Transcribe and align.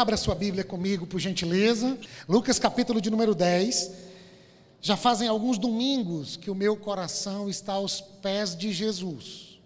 abra 0.00 0.16
sua 0.16 0.34
Bíblia 0.34 0.64
comigo, 0.64 1.06
por 1.06 1.20
gentileza. 1.20 1.98
Lucas 2.26 2.58
capítulo 2.58 3.02
de 3.02 3.10
número 3.10 3.34
10. 3.34 3.90
Já 4.80 4.96
fazem 4.96 5.28
alguns 5.28 5.58
domingos 5.58 6.38
que 6.38 6.50
o 6.50 6.54
meu 6.54 6.74
coração 6.74 7.50
está 7.50 7.74
aos 7.74 8.00
pés 8.00 8.56
de 8.56 8.72
Jesus. 8.72 9.60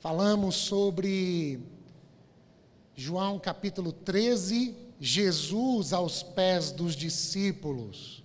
Falamos 0.00 0.56
sobre 0.56 1.60
João 2.96 3.38
capítulo 3.38 3.92
13, 3.92 4.74
Jesus 4.98 5.92
aos 5.92 6.20
pés 6.20 6.72
dos 6.72 6.96
discípulos, 6.96 8.24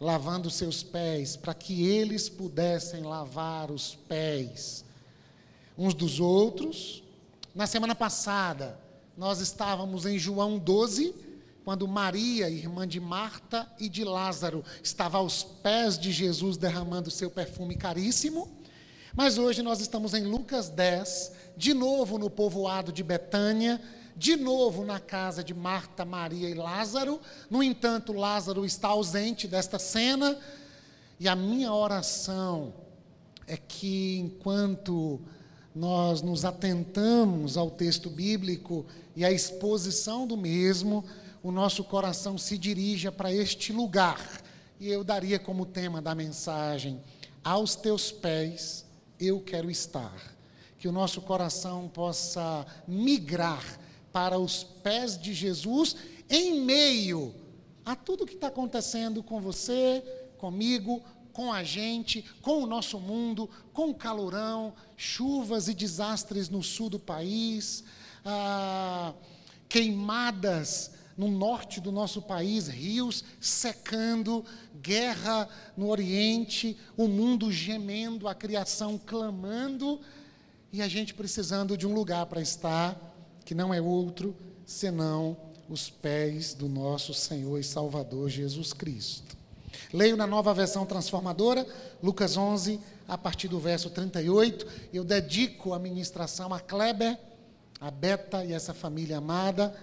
lavando 0.00 0.48
seus 0.48 0.82
pés, 0.82 1.36
para 1.36 1.52
que 1.52 1.86
eles 1.86 2.30
pudessem 2.30 3.02
lavar 3.02 3.70
os 3.70 3.94
pés 4.08 4.82
uns 5.76 5.92
dos 5.92 6.18
outros. 6.20 7.02
Na 7.54 7.66
semana 7.66 7.94
passada, 7.94 8.87
nós 9.18 9.40
estávamos 9.40 10.06
em 10.06 10.16
João 10.16 10.60
12, 10.60 11.12
quando 11.64 11.88
Maria, 11.88 12.48
irmã 12.48 12.86
de 12.86 13.00
Marta 13.00 13.68
e 13.76 13.88
de 13.88 14.04
Lázaro, 14.04 14.64
estava 14.80 15.18
aos 15.18 15.42
pés 15.42 15.98
de 15.98 16.12
Jesus 16.12 16.56
derramando 16.56 17.10
seu 17.10 17.28
perfume 17.28 17.74
caríssimo. 17.74 18.48
Mas 19.16 19.36
hoje 19.36 19.60
nós 19.60 19.80
estamos 19.80 20.14
em 20.14 20.22
Lucas 20.22 20.68
10, 20.68 21.32
de 21.56 21.74
novo 21.74 22.16
no 22.16 22.30
povoado 22.30 22.92
de 22.92 23.02
Betânia, 23.02 23.82
de 24.14 24.36
novo 24.36 24.84
na 24.84 25.00
casa 25.00 25.42
de 25.42 25.52
Marta, 25.52 26.04
Maria 26.04 26.48
e 26.48 26.54
Lázaro. 26.54 27.20
No 27.50 27.60
entanto, 27.60 28.12
Lázaro 28.12 28.64
está 28.64 28.86
ausente 28.86 29.48
desta 29.48 29.80
cena, 29.80 30.38
e 31.18 31.26
a 31.26 31.34
minha 31.34 31.72
oração 31.72 32.72
é 33.48 33.56
que 33.56 34.16
enquanto 34.20 35.20
nós 35.74 36.22
nos 36.22 36.44
atentamos 36.44 37.56
ao 37.56 37.70
texto 37.70 38.10
bíblico 38.10 38.84
e 39.18 39.24
à 39.24 39.32
exposição 39.32 40.28
do 40.28 40.36
mesmo, 40.36 41.04
o 41.42 41.50
nosso 41.50 41.82
coração 41.82 42.38
se 42.38 42.56
dirija 42.56 43.10
para 43.10 43.32
este 43.32 43.72
lugar. 43.72 44.40
E 44.78 44.88
eu 44.88 45.02
daria 45.02 45.40
como 45.40 45.66
tema 45.66 46.00
da 46.00 46.14
mensagem: 46.14 47.00
Aos 47.42 47.74
teus 47.74 48.12
pés 48.12 48.86
eu 49.18 49.40
quero 49.40 49.68
estar. 49.68 50.36
Que 50.78 50.86
o 50.86 50.92
nosso 50.92 51.20
coração 51.20 51.88
possa 51.88 52.64
migrar 52.86 53.80
para 54.12 54.38
os 54.38 54.62
pés 54.62 55.20
de 55.20 55.34
Jesus 55.34 55.96
em 56.30 56.60
meio 56.60 57.34
a 57.84 57.96
tudo 57.96 58.24
que 58.24 58.34
está 58.34 58.46
acontecendo 58.46 59.20
com 59.20 59.40
você, 59.40 60.00
comigo, 60.36 61.02
com 61.32 61.52
a 61.52 61.64
gente, 61.64 62.24
com 62.40 62.62
o 62.62 62.66
nosso 62.68 63.00
mundo, 63.00 63.50
com 63.72 63.90
o 63.90 63.94
calorão, 63.96 64.74
chuvas 64.96 65.66
e 65.66 65.74
desastres 65.74 66.48
no 66.48 66.62
sul 66.62 66.88
do 66.88 67.00
país, 67.00 67.82
ah, 68.30 69.14
queimadas 69.68 70.90
no 71.16 71.28
norte 71.28 71.80
do 71.80 71.90
nosso 71.90 72.20
país, 72.20 72.68
rios 72.68 73.24
secando, 73.40 74.44
guerra 74.82 75.48
no 75.76 75.88
Oriente, 75.88 76.76
o 76.96 77.08
mundo 77.08 77.50
gemendo, 77.50 78.28
a 78.28 78.34
criação 78.34 79.00
clamando 79.04 79.98
e 80.70 80.82
a 80.82 80.88
gente 80.88 81.14
precisando 81.14 81.76
de 81.76 81.86
um 81.86 81.94
lugar 81.94 82.26
para 82.26 82.42
estar, 82.42 82.96
que 83.46 83.54
não 83.54 83.72
é 83.72 83.80
outro 83.80 84.36
senão 84.66 85.34
os 85.68 85.88
pés 85.88 86.52
do 86.52 86.68
nosso 86.68 87.14
Senhor 87.14 87.58
e 87.58 87.64
Salvador 87.64 88.28
Jesus 88.28 88.74
Cristo. 88.74 89.36
Leio 89.92 90.18
na 90.18 90.26
nova 90.26 90.52
versão 90.52 90.84
transformadora, 90.84 91.66
Lucas 92.02 92.36
11, 92.36 92.78
a 93.06 93.16
partir 93.16 93.48
do 93.48 93.58
verso 93.58 93.88
38. 93.88 94.66
Eu 94.92 95.02
dedico 95.02 95.72
a 95.72 95.78
ministração 95.78 96.52
a 96.52 96.60
Kleber, 96.60 97.18
a 97.80 97.90
Beta 97.90 98.44
e 98.44 98.52
essa 98.52 98.74
família 98.74 99.18
amada. 99.18 99.74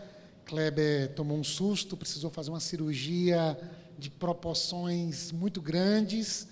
Kleber 0.45 1.13
tomou 1.15 1.37
um 1.37 1.43
susto, 1.43 1.97
precisou 1.97 2.29
fazer 2.29 2.51
uma 2.51 2.59
cirurgia 2.59 3.57
de 3.97 4.09
proporções 4.09 5.31
muito 5.31 5.61
grandes, 5.61 6.47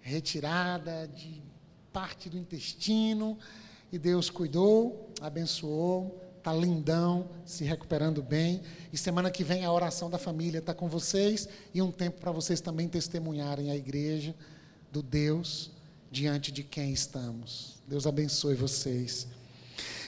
retirada 0.00 1.08
de 1.08 1.42
parte 1.92 2.28
do 2.28 2.36
intestino, 2.36 3.38
e 3.90 3.98
Deus 3.98 4.28
cuidou, 4.28 5.10
abençoou, 5.20 6.20
está 6.36 6.52
lindão, 6.52 7.28
se 7.46 7.64
recuperando 7.64 8.22
bem. 8.22 8.60
E 8.92 8.98
semana 8.98 9.30
que 9.30 9.42
vem 9.42 9.64
a 9.64 9.72
oração 9.72 10.10
da 10.10 10.18
família 10.18 10.58
está 10.58 10.74
com 10.74 10.88
vocês 10.88 11.48
e 11.72 11.80
um 11.80 11.90
tempo 11.90 12.20
para 12.20 12.32
vocês 12.32 12.60
também 12.60 12.88
testemunharem 12.88 13.70
a 13.70 13.76
igreja 13.76 14.34
do 14.92 15.02
Deus 15.02 15.70
diante 16.10 16.52
de 16.52 16.62
quem 16.62 16.92
estamos. 16.92 17.78
Deus 17.88 18.06
abençoe 18.06 18.54
vocês. 18.54 19.26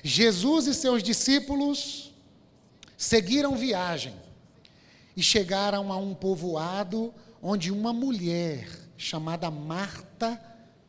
Jesus 0.02 0.66
e 0.66 0.74
seus 0.74 1.02
discípulos 1.02 2.12
seguiram 2.96 3.56
viagem 3.56 4.14
e 5.16 5.22
chegaram 5.22 5.92
a 5.92 5.96
um 5.96 6.14
povoado 6.14 7.12
onde 7.42 7.70
uma 7.70 7.92
mulher 7.92 8.68
chamada 8.96 9.50
Marta 9.50 10.40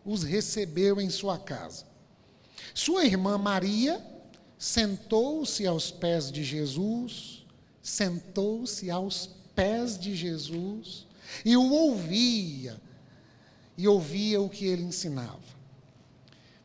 os 0.06 0.24
recebeu 0.24 1.02
em 1.02 1.10
sua 1.10 1.38
casa. 1.38 1.86
Sua 2.74 3.06
irmã 3.06 3.38
Maria 3.38 4.04
sentou-se 4.58 5.66
aos 5.68 5.92
pés 5.92 6.32
de 6.32 6.44
Jesus, 6.44 7.46
sentou-se 7.82 8.90
aos 8.90 9.30
pés 9.56 9.98
de 9.98 10.16
Jesus 10.16 11.06
e 11.44 11.58
o 11.58 11.72
ouvia, 11.72 12.80
e 13.78 13.88
ouvia 13.88 14.42
o 14.42 14.50
que 14.50 14.66
ele 14.66 14.84
ensinava. 14.84 15.56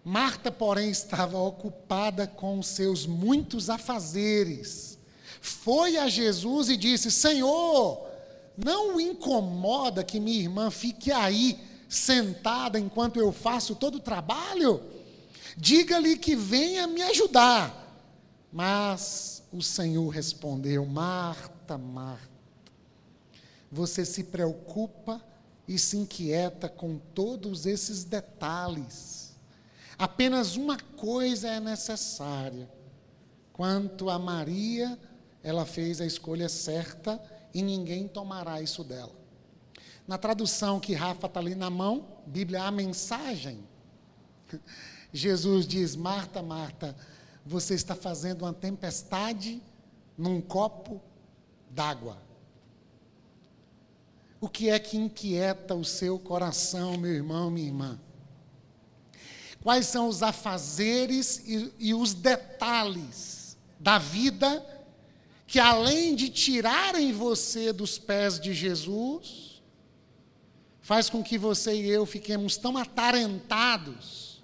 Marta, 0.05 0.51
porém, 0.51 0.91
estava 0.91 1.39
ocupada 1.39 2.27
com 2.27 2.61
seus 2.63 3.07
muitos 3.07 3.71
afazeres. 3.71 4.99
Foi 5.41 5.97
a 5.97 6.09
Jesus 6.09 6.69
e 6.69 6.77
disse: 6.77 7.11
Senhor, 7.11 8.05
não 8.57 9.01
incomoda 9.01 10.03
que 10.03 10.19
minha 10.19 10.41
irmã 10.41 10.71
fique 10.71 11.13
aí 11.13 11.59
sentada 11.89 12.79
enquanto 12.79 13.19
eu 13.21 13.31
faço 13.33 13.75
todo 13.75 13.97
o 13.97 14.01
trabalho? 14.01 14.83
Diga-lhe 15.57 16.17
que 16.17 16.34
venha 16.34 16.87
me 16.87 17.03
ajudar. 17.03 17.79
Mas 18.53 19.43
o 19.53 19.63
Senhor 19.63 20.09
respondeu: 20.09 20.84
Marta, 20.84 21.79
Marta, 21.79 22.29
você 23.71 24.05
se 24.05 24.25
preocupa 24.25 25.23
e 25.69 25.79
se 25.79 25.97
inquieta 25.97 26.69
com 26.69 26.99
todos 27.15 27.67
esses 27.67 28.03
detalhes. 28.05 29.22
Apenas 29.98 30.56
uma 30.56 30.78
coisa 30.78 31.48
é 31.48 31.60
necessária. 31.60 32.70
Quanto 33.53 34.08
a 34.08 34.19
Maria, 34.19 34.98
ela 35.42 35.66
fez 35.66 36.00
a 36.00 36.06
escolha 36.06 36.48
certa 36.48 37.20
e 37.53 37.62
ninguém 37.62 38.08
tomará 38.08 38.60
isso 38.62 38.82
dela. 38.82 39.12
Na 40.06 40.19
tradução 40.19 40.80
que 40.80 40.94
Rafa 40.94 41.26
está 41.26 41.38
ali 41.38 41.54
na 41.54 41.70
mão, 41.70 42.06
Bíblia, 42.26 42.64
a 42.64 42.70
mensagem, 42.70 43.62
Jesus 45.12 45.66
diz: 45.66 45.94
Marta, 45.94 46.42
Marta, 46.42 46.97
você 47.44 47.74
está 47.74 47.94
fazendo 47.94 48.42
uma 48.42 48.53
tempestade 48.53 49.62
num 50.16 50.41
copo 50.41 51.00
d'água. 51.70 52.19
O 54.41 54.48
que 54.48 54.70
é 54.70 54.78
que 54.78 54.97
inquieta 54.97 55.74
o 55.74 55.84
seu 55.84 56.19
coração, 56.19 56.97
meu 56.98 57.12
irmão, 57.12 57.50
minha 57.50 57.69
irmã? 57.69 58.00
Quais 59.62 59.87
são 59.87 60.09
os 60.09 60.23
afazeres 60.23 61.43
e, 61.47 61.73
e 61.78 61.95
os 61.95 62.15
detalhes 62.15 63.56
da 63.78 63.99
vida 63.99 64.65
que, 65.47 65.61
além 65.61 66.15
de 66.15 66.28
tirarem 66.31 67.12
você 67.12 67.72
dos 67.72 67.99
pés 67.99 68.41
de 68.41 68.55
Jesus, 68.55 69.62
faz 70.81 71.09
com 71.09 71.22
que 71.22 71.39
você 71.39 71.75
e 71.75 71.89
eu 71.89 72.05
fiquemos 72.05 72.56
tão 72.56 72.77
atarentados 72.77 74.43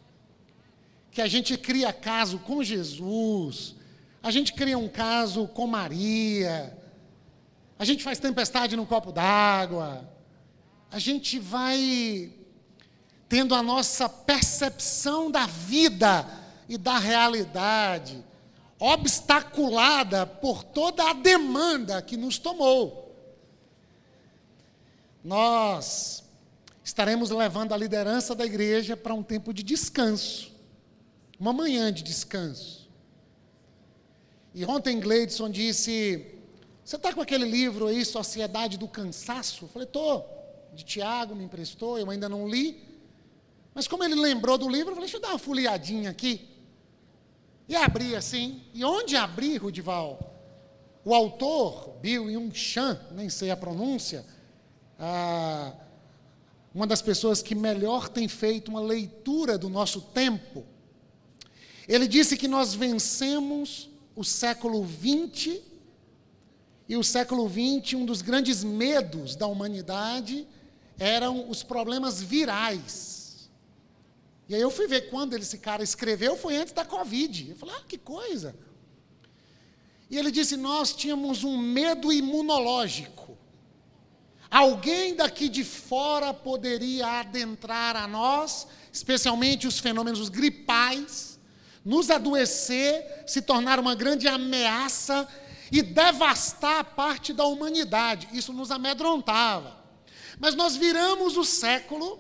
que 1.11 1.21
a 1.21 1.27
gente 1.27 1.57
cria 1.59 1.93
caso 1.93 2.39
com 2.39 2.63
Jesus, 2.63 3.75
a 4.23 4.31
gente 4.31 4.53
cria 4.53 4.79
um 4.79 4.89
caso 4.89 5.49
com 5.49 5.67
Maria, 5.67 6.79
a 7.77 7.85
gente 7.85 8.05
faz 8.05 8.21
tempestade 8.21 8.77
no 8.77 8.87
copo 8.87 9.11
d'água, 9.11 10.09
a 10.91 10.99
gente 10.99 11.39
vai 11.39 12.33
tendo 13.29 13.55
a 13.55 13.63
nossa 13.63 14.09
percepção 14.09 15.31
da 15.31 15.47
vida 15.47 16.27
e 16.69 16.79
da 16.79 16.99
realidade 16.99 18.25
obstaculada 18.81 20.25
por 20.25 20.63
toda 20.63 21.11
a 21.11 21.13
demanda 21.13 22.01
que 22.01 22.17
nos 22.17 22.39
tomou. 22.39 23.15
Nós 25.25 26.23
estaremos 26.85 27.31
levando 27.31 27.73
a 27.73 27.77
liderança 27.77 28.35
da 28.35 28.47
igreja 28.47 28.97
para 28.97 29.13
um 29.15 29.23
tempo 29.23 29.53
de 29.53 29.63
descanso 29.63 30.59
uma 31.39 31.53
manhã 31.53 31.93
de 31.93 32.03
descanso. 32.03 32.89
E 34.53 34.65
ontem 34.65 34.99
Gleidson 34.99 35.49
disse: 35.49 36.27
Você 36.85 36.97
está 36.97 37.13
com 37.15 37.21
aquele 37.21 37.45
livro 37.45 37.87
aí, 37.87 38.05
Sociedade 38.05 38.77
do 38.77 38.89
Cansaço? 38.89 39.67
Eu 39.67 39.69
falei: 39.69 39.87
Estou. 39.87 40.37
De 40.75 40.85
Tiago 40.85 41.35
me 41.35 41.45
emprestou, 41.45 41.99
eu 41.99 42.11
ainda 42.11 42.29
não 42.29 42.47
li. 42.47 42.88
Mas 43.79 43.87
como 43.87 44.03
ele 44.03 44.17
lembrou 44.17 44.59
do 44.59 44.69
livro, 44.69 44.91
eu 44.91 44.95
falei: 44.97 45.03
Deixa 45.03 45.19
eu 45.19 45.21
dar 45.21 45.29
uma 45.29 45.39
folheadinha 45.39 46.11
aqui. 46.11 46.49
E 47.69 47.77
abri 47.77 48.17
assim. 48.17 48.61
E 48.75 48.85
onde 48.85 49.15
abri, 49.15 49.57
Rudival? 49.57 50.35
O 51.05 51.15
autor, 51.15 51.91
Bill 52.01 52.29
Yung-chan, 52.29 53.01
nem 53.13 53.29
sei 53.29 53.53
a 53.53 53.57
pronúncia, 53.57 54.27
ah, 54.99 55.73
uma 56.75 56.89
das 56.89 57.01
pessoas 57.01 57.41
que 57.41 57.55
melhor 57.55 58.09
tem 58.09 58.27
feito 58.27 58.67
uma 58.67 58.81
leitura 58.81 59.57
do 59.57 59.69
nosso 59.69 60.01
tempo, 60.01 60.67
ele 61.87 62.09
disse 62.09 62.37
que 62.37 62.49
nós 62.49 62.75
vencemos 62.75 63.89
o 64.17 64.25
século 64.25 64.85
XX, 64.85 65.61
e 66.89 66.97
o 66.97 67.05
século 67.05 67.49
XX, 67.49 67.95
um 67.95 68.05
dos 68.05 68.23
grandes 68.23 68.65
medos 68.65 69.37
da 69.37 69.47
humanidade 69.47 70.49
eram 70.99 71.49
os 71.49 71.63
problemas 71.63 72.21
virais. 72.21 73.18
E 74.49 74.55
aí 74.55 74.61
eu 74.61 74.71
fui 74.71 74.87
ver 74.87 75.11
quando 75.11 75.35
esse 75.35 75.59
cara 75.59 75.83
escreveu, 75.83 76.37
foi 76.37 76.57
antes 76.57 76.73
da 76.73 76.85
Covid. 76.85 77.51
Eu 77.51 77.57
falei, 77.57 77.75
ah, 77.77 77.85
que 77.87 77.99
coisa. 77.99 78.55
E 80.11 80.17
ele 80.17 80.31
disse: 80.31 80.57
Nós 80.57 80.95
tínhamos 80.95 81.45
um 81.45 81.57
medo 81.59 82.13
imunológico. 82.13 83.37
Alguém 84.51 85.15
daqui 85.15 85.49
de 85.49 85.63
fora 85.63 86.33
poderia 86.33 87.21
adentrar 87.21 87.95
a 87.95 88.09
nós, 88.09 88.67
especialmente 88.91 89.67
os 89.67 89.79
fenômenos 89.79 90.31
gripais, 90.31 91.39
nos 91.85 92.11
adoecer, 92.11 93.25
se 93.27 93.43
tornar 93.43 93.79
uma 93.79 93.95
grande 93.95 94.27
ameaça 94.27 95.29
e 95.71 95.83
devastar 95.83 96.83
parte 96.97 97.35
da 97.35 97.45
humanidade. 97.45 98.29
Isso 98.33 98.55
nos 98.55 98.71
amedrontava. 98.71 99.77
Mas 100.41 100.55
nós 100.55 100.77
viramos 100.77 101.37
o 101.37 101.45
século 101.45 102.19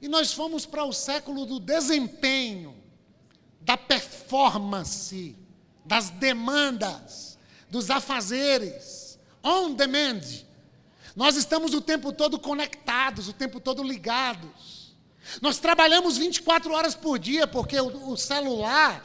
e 0.00 0.08
nós 0.08 0.32
fomos 0.32 0.64
para 0.64 0.84
o 0.84 0.92
século 0.92 1.44
do 1.44 1.60
desempenho, 1.60 2.74
da 3.60 3.76
performance, 3.76 5.36
das 5.84 6.10
demandas, 6.10 7.38
dos 7.68 7.90
afazeres, 7.90 9.18
on 9.42 9.74
demand. 9.74 10.22
Nós 11.14 11.36
estamos 11.36 11.74
o 11.74 11.80
tempo 11.80 12.12
todo 12.12 12.38
conectados, 12.38 13.28
o 13.28 13.32
tempo 13.32 13.60
todo 13.60 13.82
ligados. 13.82 14.94
Nós 15.42 15.58
trabalhamos 15.58 16.16
24 16.16 16.72
horas 16.72 16.94
por 16.94 17.18
dia, 17.18 17.46
porque 17.46 17.78
o, 17.78 18.10
o 18.10 18.16
celular, 18.16 19.04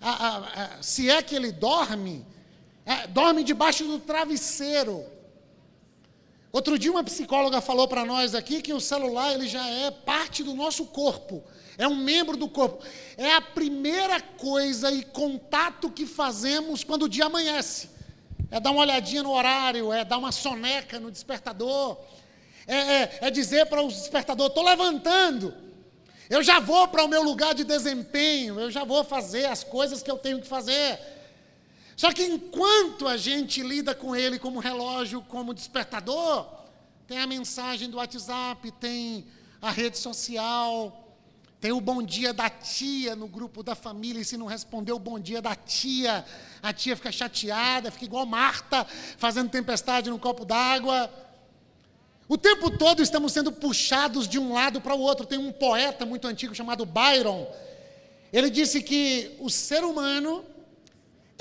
a, 0.00 0.10
a, 0.10 0.36
a, 0.38 0.82
se 0.82 1.08
é 1.08 1.22
que 1.22 1.34
ele 1.34 1.52
dorme, 1.52 2.26
é, 2.84 3.06
dorme 3.06 3.44
debaixo 3.44 3.84
do 3.84 3.98
travesseiro. 3.98 5.04
Outro 6.52 6.78
dia 6.78 6.92
uma 6.92 7.02
psicóloga 7.02 7.60
falou 7.60 7.88
para 7.88 8.04
nós 8.04 8.34
aqui 8.34 8.60
que 8.60 8.74
o 8.74 8.80
celular 8.80 9.32
ele 9.32 9.48
já 9.48 9.66
é 9.66 9.90
parte 9.90 10.44
do 10.44 10.54
nosso 10.54 10.84
corpo 10.84 11.42
é 11.78 11.88
um 11.88 11.94
membro 11.94 12.36
do 12.36 12.48
corpo. 12.48 12.84
É 13.16 13.34
a 13.34 13.40
primeira 13.40 14.20
coisa 14.20 14.90
e 14.90 15.02
contato 15.02 15.90
que 15.90 16.06
fazemos 16.06 16.84
quando 16.84 17.04
o 17.04 17.08
dia 17.08 17.26
amanhece. 17.26 17.90
É 18.50 18.60
dar 18.60 18.70
uma 18.70 18.82
olhadinha 18.82 19.22
no 19.22 19.32
horário, 19.32 19.92
é 19.92 20.04
dar 20.04 20.18
uma 20.18 20.32
soneca 20.32 21.00
no 21.00 21.10
despertador, 21.10 21.98
é, 22.66 22.76
é, 22.76 23.18
é 23.22 23.30
dizer 23.30 23.66
para 23.66 23.82
o 23.82 23.88
despertador: 23.88 24.48
estou 24.48 24.62
levantando, 24.62 25.54
eu 26.28 26.42
já 26.42 26.60
vou 26.60 26.86
para 26.88 27.02
o 27.04 27.08
meu 27.08 27.22
lugar 27.22 27.54
de 27.54 27.64
desempenho, 27.64 28.60
eu 28.60 28.70
já 28.70 28.84
vou 28.84 29.02
fazer 29.02 29.46
as 29.46 29.64
coisas 29.64 30.02
que 30.02 30.10
eu 30.10 30.18
tenho 30.18 30.40
que 30.40 30.46
fazer. 30.46 31.00
Só 32.02 32.12
que 32.12 32.24
enquanto 32.24 33.06
a 33.06 33.16
gente 33.16 33.62
lida 33.62 33.94
com 33.94 34.16
ele 34.16 34.36
como 34.36 34.58
relógio, 34.58 35.22
como 35.22 35.54
despertador, 35.54 36.48
tem 37.06 37.18
a 37.18 37.28
mensagem 37.28 37.88
do 37.88 37.98
WhatsApp, 37.98 38.72
tem 38.72 39.24
a 39.60 39.70
rede 39.70 39.96
social, 39.98 41.16
tem 41.60 41.70
o 41.70 41.80
bom 41.80 42.02
dia 42.02 42.32
da 42.32 42.50
tia 42.50 43.14
no 43.14 43.28
grupo 43.28 43.62
da 43.62 43.76
família, 43.76 44.20
e 44.20 44.24
se 44.24 44.36
não 44.36 44.46
responder 44.46 44.90
o 44.90 44.98
bom 44.98 45.16
dia 45.16 45.40
da 45.40 45.54
tia, 45.54 46.24
a 46.60 46.72
tia 46.72 46.96
fica 46.96 47.12
chateada, 47.12 47.92
fica 47.92 48.06
igual 48.06 48.26
Marta, 48.26 48.84
fazendo 49.16 49.48
tempestade 49.48 50.10
no 50.10 50.18
copo 50.18 50.44
d'água. 50.44 51.08
O 52.28 52.36
tempo 52.36 52.68
todo 52.68 53.00
estamos 53.00 53.32
sendo 53.32 53.52
puxados 53.52 54.26
de 54.26 54.40
um 54.40 54.52
lado 54.52 54.80
para 54.80 54.96
o 54.96 55.00
outro. 55.00 55.24
Tem 55.24 55.38
um 55.38 55.52
poeta 55.52 56.04
muito 56.04 56.26
antigo 56.26 56.52
chamado 56.52 56.84
Byron. 56.84 57.46
Ele 58.32 58.50
disse 58.50 58.82
que 58.82 59.36
o 59.38 59.48
ser 59.48 59.84
humano 59.84 60.44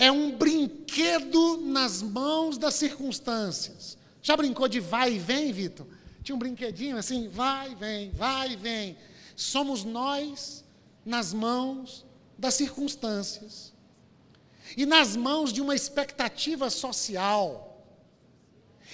é 0.02 0.12
um 0.12 0.36
brinquedo 0.36 1.58
nas 1.58 2.02
mãos 2.02 2.58
das 2.58 2.74
circunstâncias. 2.74 4.00
Já 4.20 4.36
brincou 4.36 4.68
de 4.68 4.80
vai 4.80 5.14
e 5.14 5.20
vem, 5.20 5.54
Vitor? 5.54 5.86
Tinha 6.24 6.36
um 6.36 6.40
brinquedinho 6.40 6.98
assim, 6.98 7.30
vai 7.30 7.74
e 7.74 7.76
vem, 7.76 8.10
vai 8.10 8.54
e 8.54 8.56
vem. 8.56 8.98
Somos 9.36 9.84
nós 9.84 10.66
nas 11.06 11.32
mãos 11.32 12.04
das 12.36 12.56
circunstâncias 12.56 13.72
e 14.76 14.88
nas 14.88 15.16
mãos 15.16 15.54
de 15.54 15.62
uma 15.62 15.76
expectativa 15.76 16.72
social. 16.72 17.86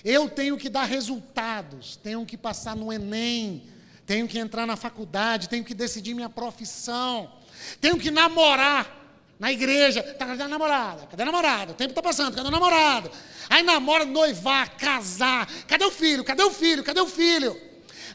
Eu 0.03 0.29
tenho 0.29 0.57
que 0.57 0.67
dar 0.67 0.83
resultados, 0.83 1.95
tenho 1.95 2.25
que 2.25 2.35
passar 2.35 2.75
no 2.75 2.91
Enem, 2.91 3.63
tenho 4.05 4.27
que 4.27 4.37
entrar 4.37 4.67
na 4.67 4.75
faculdade, 4.75 5.47
tenho 5.47 5.63
que 5.63 5.73
decidir 5.73 6.13
minha 6.13 6.29
profissão, 6.29 7.31
tenho 7.79 7.97
que 7.97 8.11
namorar 8.11 9.06
na 9.39 9.51
igreja. 9.51 10.01
Tá, 10.03 10.25
cadê 10.25 10.43
a 10.43 10.47
namorada? 10.47 11.07
Cadê 11.07 11.23
a 11.23 11.25
namorada? 11.25 11.71
O 11.71 11.75
tempo 11.75 11.91
está 11.91 12.01
passando, 12.01 12.35
cadê 12.35 12.47
o 12.47 12.51
namorado? 12.51 13.11
Aí 13.49 13.63
namora, 13.63 14.05
noivar, 14.05 14.75
casar. 14.77 15.47
Cadê 15.67 15.85
o 15.85 15.91
filho? 15.91 16.23
Cadê 16.23 16.43
o 16.43 16.51
filho? 16.51 16.83
Cadê 16.83 16.99
o 16.99 17.07
filho? 17.07 17.59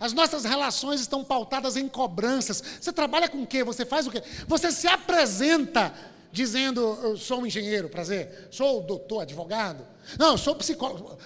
As 0.00 0.12
nossas 0.12 0.44
relações 0.44 1.00
estão 1.00 1.22
pautadas 1.22 1.76
em 1.76 1.88
cobranças. 1.88 2.62
Você 2.80 2.92
trabalha 2.92 3.28
com 3.28 3.42
o 3.42 3.46
quê? 3.46 3.62
Você 3.62 3.86
faz 3.86 4.06
o 4.06 4.10
quê? 4.10 4.22
Você 4.48 4.72
se 4.72 4.88
apresenta 4.88 5.94
dizendo, 6.32 6.98
eu 7.02 7.16
sou 7.16 7.42
um 7.42 7.46
engenheiro, 7.46 7.88
prazer, 7.88 8.48
sou 8.50 8.82
doutor, 8.82 9.20
advogado. 9.20 9.86
Não, 10.18 10.32
eu 10.32 10.38
sou 10.38 10.56
psicólogo. 10.56 11.18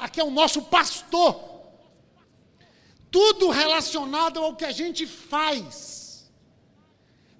Aqui 0.00 0.20
é 0.20 0.24
o 0.24 0.30
nosso 0.30 0.62
pastor. 0.62 1.52
Tudo 3.10 3.50
relacionado 3.50 4.40
ao 4.40 4.56
que 4.56 4.64
a 4.64 4.72
gente 4.72 5.06
faz. 5.06 6.03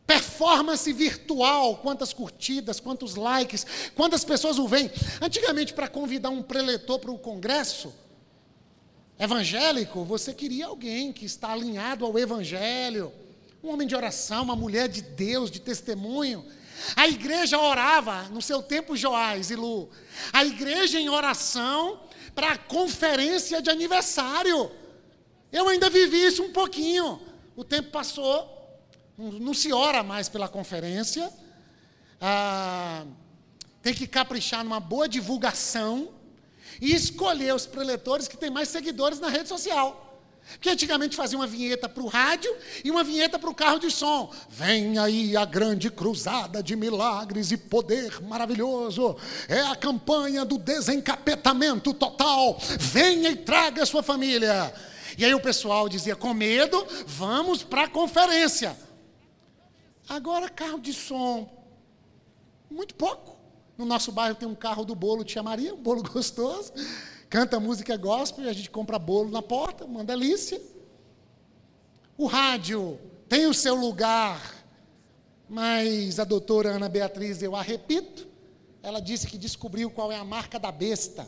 Performance 0.06 0.92
virtual, 0.92 1.78
quantas 1.78 2.12
curtidas, 2.12 2.78
quantos 2.78 3.14
likes, 3.14 3.66
quantas 3.94 4.24
pessoas 4.24 4.58
o 4.58 4.68
veem. 4.68 4.90
Antigamente, 5.20 5.72
para 5.72 5.88
convidar 5.88 6.30
um 6.30 6.42
preletor 6.42 6.98
para 6.98 7.10
o 7.10 7.18
congresso, 7.18 7.92
evangélico, 9.18 10.04
você 10.04 10.34
queria 10.34 10.66
alguém 10.66 11.12
que 11.12 11.24
está 11.24 11.52
alinhado 11.52 12.04
ao 12.04 12.18
evangelho, 12.18 13.12
um 13.62 13.70
homem 13.70 13.88
de 13.88 13.96
oração, 13.96 14.42
uma 14.42 14.56
mulher 14.56 14.88
de 14.88 15.00
Deus, 15.00 15.50
de 15.50 15.58
testemunho. 15.60 16.44
A 16.94 17.08
igreja 17.08 17.58
orava 17.58 18.24
no 18.24 18.42
seu 18.42 18.62
tempo, 18.62 18.96
Joás 18.96 19.50
e 19.50 19.56
Lu. 19.56 19.88
A 20.32 20.44
igreja 20.44 21.00
em 21.00 21.08
oração 21.08 22.00
para 22.34 22.52
a 22.52 22.58
conferência 22.58 23.62
de 23.62 23.70
aniversário. 23.70 24.70
Eu 25.50 25.68
ainda 25.68 25.88
vivi 25.88 26.26
isso 26.26 26.42
um 26.42 26.52
pouquinho. 26.52 27.20
O 27.56 27.64
tempo 27.64 27.90
passou, 27.90 28.53
não, 29.16 29.54
se 29.54 29.72
ora 29.72 30.02
mais 30.02 30.28
pela 30.28 30.48
conferência. 30.48 31.32
Ah, 32.20 33.04
tem 33.82 33.94
que 33.94 34.06
caprichar 34.06 34.64
numa 34.64 34.80
boa 34.80 35.08
divulgação 35.08 36.10
e 36.80 36.94
escolher 36.94 37.54
os 37.54 37.66
preletores 37.66 38.26
que 38.26 38.36
têm 38.36 38.50
mais 38.50 38.68
seguidores 38.68 39.20
na 39.20 39.28
rede 39.28 39.48
social. 39.48 40.00
Porque 40.52 40.68
antigamente 40.68 41.16
fazia 41.16 41.38
uma 41.38 41.46
vinheta 41.46 41.88
para 41.88 42.02
o 42.02 42.06
rádio 42.06 42.54
e 42.84 42.90
uma 42.90 43.02
vinheta 43.02 43.38
para 43.38 43.48
o 43.48 43.54
carro 43.54 43.78
de 43.78 43.90
som. 43.90 44.30
Vem 44.48 44.98
aí 44.98 45.36
a 45.36 45.44
grande 45.44 45.90
cruzada 45.90 46.62
de 46.62 46.76
milagres 46.76 47.50
e 47.50 47.56
poder 47.56 48.22
maravilhoso. 48.22 49.16
É 49.48 49.60
a 49.60 49.74
campanha 49.74 50.44
do 50.44 50.58
desencapetamento 50.58 51.94
total. 51.94 52.58
Venha 52.78 53.30
e 53.30 53.36
traga 53.36 53.82
a 53.82 53.86
sua 53.86 54.02
família. 54.02 54.72
E 55.16 55.24
aí 55.24 55.34
o 55.34 55.40
pessoal 55.40 55.88
dizia, 55.88 56.14
com 56.14 56.34
medo, 56.34 56.86
vamos 57.06 57.62
para 57.62 57.84
a 57.84 57.88
conferência. 57.88 58.76
Agora 60.08 60.48
carro 60.48 60.78
de 60.78 60.92
som, 60.92 61.48
muito 62.70 62.94
pouco. 62.94 63.36
No 63.76 63.84
nosso 63.84 64.12
bairro 64.12 64.36
tem 64.36 64.46
um 64.46 64.54
carro 64.54 64.84
do 64.84 64.94
bolo 64.94 65.24
Tia 65.24 65.42
Maria, 65.42 65.74
um 65.74 65.82
bolo 65.82 66.02
gostoso. 66.08 66.72
Canta 67.28 67.58
música 67.58 67.96
gospel 67.96 68.48
a 68.48 68.52
gente 68.52 68.70
compra 68.70 68.98
bolo 68.98 69.30
na 69.30 69.42
porta, 69.42 69.84
uma 69.84 70.04
delícia. 70.04 70.60
O 72.16 72.26
rádio 72.26 72.98
tem 73.28 73.46
o 73.46 73.54
seu 73.54 73.74
lugar, 73.74 74.40
mas 75.48 76.20
a 76.20 76.24
doutora 76.24 76.70
Ana 76.70 76.88
Beatriz, 76.88 77.42
eu 77.42 77.56
a 77.56 77.62
repito, 77.62 78.28
ela 78.82 79.00
disse 79.00 79.26
que 79.26 79.36
descobriu 79.36 79.90
qual 79.90 80.12
é 80.12 80.16
a 80.16 80.24
marca 80.24 80.58
da 80.58 80.70
besta. 80.70 81.26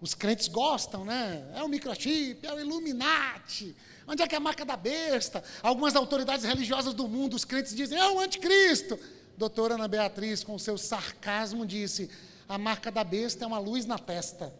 Os 0.00 0.14
crentes 0.14 0.48
gostam, 0.48 1.04
né? 1.04 1.50
É 1.54 1.62
o 1.62 1.68
microchip, 1.68 2.46
é 2.46 2.52
o 2.52 2.58
Illuminati. 2.58 3.76
Onde 4.06 4.22
é 4.22 4.26
que 4.26 4.34
é 4.34 4.38
a 4.38 4.40
marca 4.40 4.64
da 4.64 4.76
besta? 4.76 5.44
Algumas 5.62 5.94
autoridades 5.94 6.44
religiosas 6.44 6.94
do 6.94 7.06
mundo, 7.06 7.34
os 7.34 7.44
crentes 7.44 7.74
dizem, 7.74 7.98
é 7.98 8.08
o 8.10 8.18
anticristo 8.18 8.98
doutora 9.40 9.74
Ana 9.74 9.88
Beatriz, 9.88 10.44
com 10.44 10.58
seu 10.58 10.76
sarcasmo, 10.76 11.64
disse: 11.64 12.10
a 12.46 12.58
marca 12.58 12.92
da 12.92 13.02
besta 13.02 13.42
é 13.42 13.46
uma 13.46 13.58
luz 13.58 13.86
na 13.86 13.98
testa. 13.98 14.54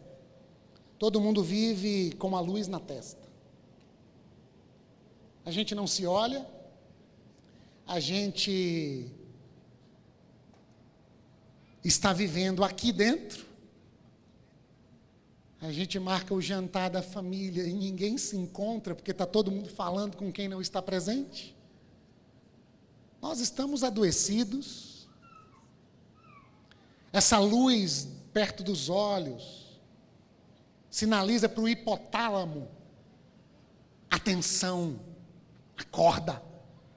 Todo 0.97 1.21
mundo 1.21 1.43
vive 1.43 2.13
com 2.17 2.29
uma 2.29 2.39
luz 2.39 2.67
na 2.67 2.79
testa. 2.79 3.21
A 5.45 5.51
gente 5.51 5.75
não 5.75 5.85
se 5.85 6.03
olha, 6.07 6.47
a 7.85 7.99
gente 7.99 9.07
está 11.83 12.11
vivendo 12.11 12.63
aqui 12.63 12.91
dentro. 12.91 13.50
A 15.61 15.71
gente 15.71 15.99
marca 15.99 16.33
o 16.33 16.41
jantar 16.41 16.89
da 16.89 17.03
família 17.03 17.63
e 17.63 17.71
ninguém 17.71 18.17
se 18.17 18.35
encontra 18.35 18.95
porque 18.95 19.11
está 19.11 19.27
todo 19.27 19.51
mundo 19.51 19.69
falando 19.69 20.17
com 20.17 20.31
quem 20.31 20.47
não 20.47 20.59
está 20.59 20.81
presente. 20.81 21.55
Nós 23.21 23.39
estamos 23.39 23.83
adoecidos. 23.83 25.07
Essa 27.13 27.37
luz 27.37 28.07
perto 28.33 28.63
dos 28.63 28.89
olhos 28.89 29.79
sinaliza 30.89 31.47
para 31.47 31.61
o 31.61 31.69
hipotálamo: 31.69 32.67
atenção, 34.09 34.99
acorda, 35.77 36.41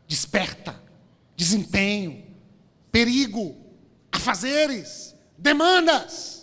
desperta, 0.08 0.80
desempenho, 1.36 2.24
perigo, 2.90 3.54
afazeres, 4.10 5.14
demandas. 5.36 6.33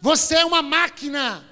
Você 0.00 0.36
é 0.36 0.44
uma 0.44 0.62
máquina. 0.62 1.44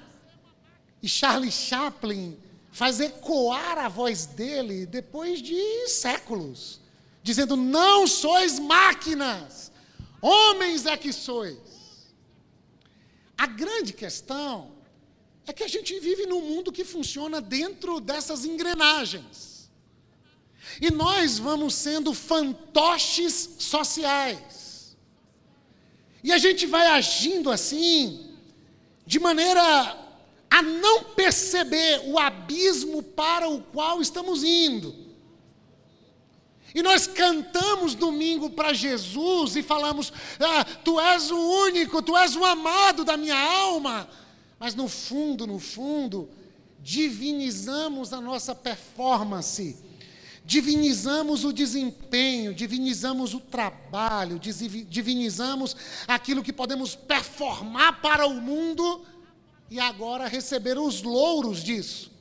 E 1.01 1.09
Charlie 1.09 1.51
Chaplin 1.51 2.37
faz 2.71 2.99
ecoar 2.99 3.77
a 3.77 3.87
voz 3.87 4.25
dele 4.25 4.85
depois 4.85 5.41
de 5.41 5.87
séculos 5.87 6.79
dizendo: 7.25 7.55
Não 7.57 8.05
sois 8.05 8.59
máquinas, 8.59 9.71
homens 10.21 10.85
é 10.85 10.95
que 10.95 11.11
sois. 11.11 11.57
A 13.35 13.47
grande 13.47 13.91
questão 13.93 14.71
é 15.47 15.51
que 15.51 15.63
a 15.63 15.67
gente 15.67 15.99
vive 15.99 16.27
num 16.27 16.41
mundo 16.41 16.71
que 16.71 16.85
funciona 16.85 17.41
dentro 17.41 17.99
dessas 17.99 18.45
engrenagens. 18.45 19.69
E 20.79 20.91
nós 20.91 21.39
vamos 21.39 21.73
sendo 21.73 22.13
fantoches 22.13 23.55
sociais. 23.59 24.95
E 26.23 26.31
a 26.31 26.37
gente 26.37 26.65
vai 26.65 26.87
agindo 26.87 27.51
assim, 27.51 28.24
de 29.05 29.19
maneira 29.19 30.05
a 30.49 30.61
não 30.61 31.03
perceber 31.03 32.01
o 32.05 32.17
abismo 32.17 33.03
para 33.03 33.49
o 33.49 33.61
qual 33.61 34.01
estamos 34.01 34.43
indo. 34.43 35.05
E 36.73 36.81
nós 36.81 37.07
cantamos 37.07 37.95
domingo 37.95 38.49
para 38.49 38.73
Jesus 38.73 39.55
e 39.55 39.63
falamos: 39.63 40.11
ah, 40.39 40.65
Tu 40.83 40.99
és 40.99 41.31
o 41.31 41.37
único, 41.37 42.01
Tu 42.01 42.15
és 42.17 42.35
o 42.35 42.43
amado 42.43 43.05
da 43.05 43.15
minha 43.15 43.37
alma. 43.37 44.09
Mas 44.59 44.75
no 44.75 44.87
fundo, 44.87 45.47
no 45.47 45.59
fundo, 45.59 46.29
divinizamos 46.81 48.13
a 48.13 48.19
nossa 48.19 48.53
performance, 48.53 49.77
divinizamos 50.45 51.43
o 51.43 51.51
desempenho, 51.51 52.53
divinizamos 52.53 53.33
o 53.33 53.39
trabalho, 53.39 54.39
divinizamos 54.39 55.75
aquilo 56.07 56.43
que 56.43 56.53
podemos 56.53 56.95
performar 56.95 57.99
para 57.99 58.27
o 58.27 58.35
mundo 58.35 59.03
e 59.71 59.79
agora 59.79 60.27
receber 60.27 60.77
os 60.77 61.01
louros 61.01 61.63
disso. 61.63 62.11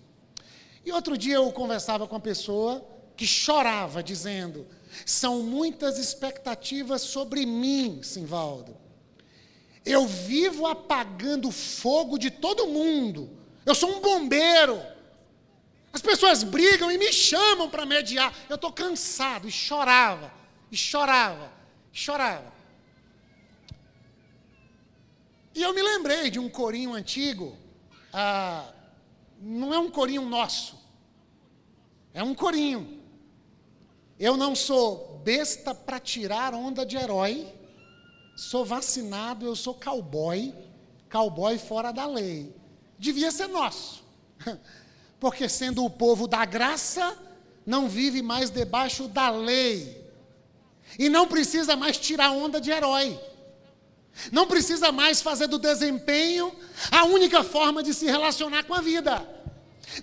E 0.85 0.91
outro 0.91 1.19
dia 1.19 1.35
eu 1.35 1.53
conversava 1.53 2.07
com 2.07 2.15
uma 2.15 2.21
pessoa 2.21 2.87
que 3.15 3.27
chorava, 3.27 4.03
dizendo: 4.03 4.67
São 5.05 5.43
muitas 5.43 5.99
expectativas 5.99 7.03
sobre 7.03 7.45
mim, 7.45 8.01
Simvaldo. 8.03 8.75
Eu 9.85 10.07
vivo 10.07 10.67
apagando 10.67 11.49
o 11.49 11.53
fogo 11.53 12.19
de 12.19 12.31
todo 12.31 12.69
mundo. 12.69 13.31
Eu 13.67 13.75
sou 13.75 13.91
um 13.91 14.01
bombeiro. 14.01 14.94
As 15.95 16.03
pessoas 16.03 16.43
brigam 16.43 16.91
e 16.91 16.99
me 16.99 17.13
chamam 17.13 17.71
para 17.71 17.87
mediar. 17.87 18.35
Eu 18.49 18.57
estou 18.57 18.73
cansado. 18.73 19.47
E 19.47 19.53
chorava, 19.53 20.33
e 20.69 20.77
chorava, 20.77 21.53
e 21.93 21.97
chorava. 21.97 22.53
E 25.55 25.63
eu 25.63 25.73
me 25.73 25.81
lembrei 25.81 26.33
de 26.33 26.41
um 26.41 26.49
corinho 26.49 26.93
antigo. 26.95 27.57
Ah, 28.13 28.73
não 29.41 29.73
é 29.73 29.79
um 29.79 29.89
corinho 29.89 30.29
nosso. 30.29 30.77
É 32.13 32.25
um 32.25 32.35
corinho. 32.35 33.01
Eu 34.19 34.37
não 34.37 34.57
sou 34.57 35.21
besta 35.23 35.73
para 35.73 36.01
tirar 36.01 36.55
onda 36.55 36.85
de 36.85 36.97
herói. 36.97 37.47
Sou 38.35 38.65
vacinado, 38.65 39.47
eu 39.47 39.55
sou 39.55 39.75
cowboy, 39.75 40.53
cowboy 41.09 41.57
fora 41.57 41.93
da 41.93 42.05
lei. 42.05 42.53
Devia 42.99 43.31
ser 43.31 43.47
nosso. 43.47 44.03
Porque 45.19 45.49
sendo 45.49 45.85
o 45.85 45.91
povo 45.91 46.27
da 46.27 46.45
graça, 46.45 47.17
não 47.65 47.89
vive 47.89 48.23
mais 48.23 48.51
debaixo 48.51 49.09
da 49.09 49.31
lei. 49.31 50.05
E 50.99 51.09
não 51.09 51.27
precisa 51.27 51.77
mais 51.77 51.99
tirar 51.99 52.31
onda 52.31 52.61
de 52.61 52.71
herói. 52.71 53.19
Não 54.31 54.47
precisa 54.47 54.93
mais 54.93 55.21
fazer 55.21 55.47
do 55.47 55.59
desempenho 55.59 56.55
a 56.91 57.05
única 57.05 57.43
forma 57.43 57.83
de 57.83 57.93
se 57.93 58.07
relacionar 58.07 58.65
com 58.65 58.75
a 58.75 58.81
vida. 58.81 59.27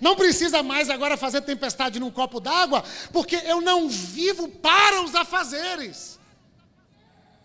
Não 0.00 0.14
precisa 0.14 0.62
mais 0.62 0.88
agora 0.90 1.16
fazer 1.16 1.42
tempestade 1.42 1.98
num 1.98 2.10
copo 2.10 2.40
d'água, 2.40 2.84
porque 3.12 3.36
eu 3.36 3.60
não 3.60 3.88
vivo 3.88 4.48
para 4.48 5.02
os 5.02 5.14
afazeres. 5.14 6.18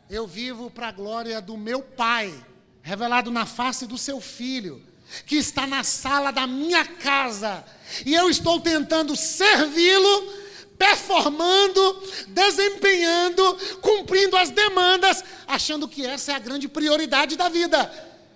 Eu 0.09 0.25
vivo 0.25 0.69
para 0.69 0.87
a 0.87 0.91
glória 0.91 1.41
do 1.41 1.57
meu 1.57 1.81
Pai, 1.81 2.33
revelado 2.81 3.31
na 3.31 3.45
face 3.45 3.85
do 3.85 3.97
seu 3.97 4.21
Filho, 4.21 4.81
que 5.25 5.35
está 5.35 5.65
na 5.65 5.83
sala 5.83 6.31
da 6.31 6.45
minha 6.45 6.85
casa, 6.85 7.63
e 8.05 8.13
eu 8.13 8.29
estou 8.29 8.59
tentando 8.59 9.15
servi-lo, 9.15 10.33
performando, 10.77 12.03
desempenhando, 12.27 13.57
cumprindo 13.81 14.37
as 14.37 14.49
demandas, 14.49 15.23
achando 15.47 15.87
que 15.87 16.05
essa 16.05 16.31
é 16.31 16.35
a 16.35 16.39
grande 16.39 16.67
prioridade 16.67 17.35
da 17.35 17.49
vida. 17.49 17.91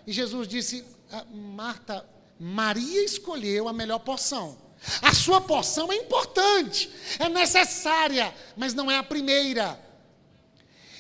E 0.07 0.11
Jesus 0.11 0.47
disse: 0.47 0.83
ah, 1.11 1.25
Marta, 1.31 2.05
Maria 2.39 3.03
escolheu 3.03 3.67
a 3.67 3.73
melhor 3.73 3.99
porção. 3.99 4.57
A 5.01 5.13
sua 5.13 5.39
porção 5.39 5.91
é 5.91 5.95
importante, 5.95 6.89
é 7.19 7.29
necessária, 7.29 8.33
mas 8.57 8.73
não 8.73 8.89
é 8.89 8.97
a 8.97 9.03
primeira. 9.03 9.79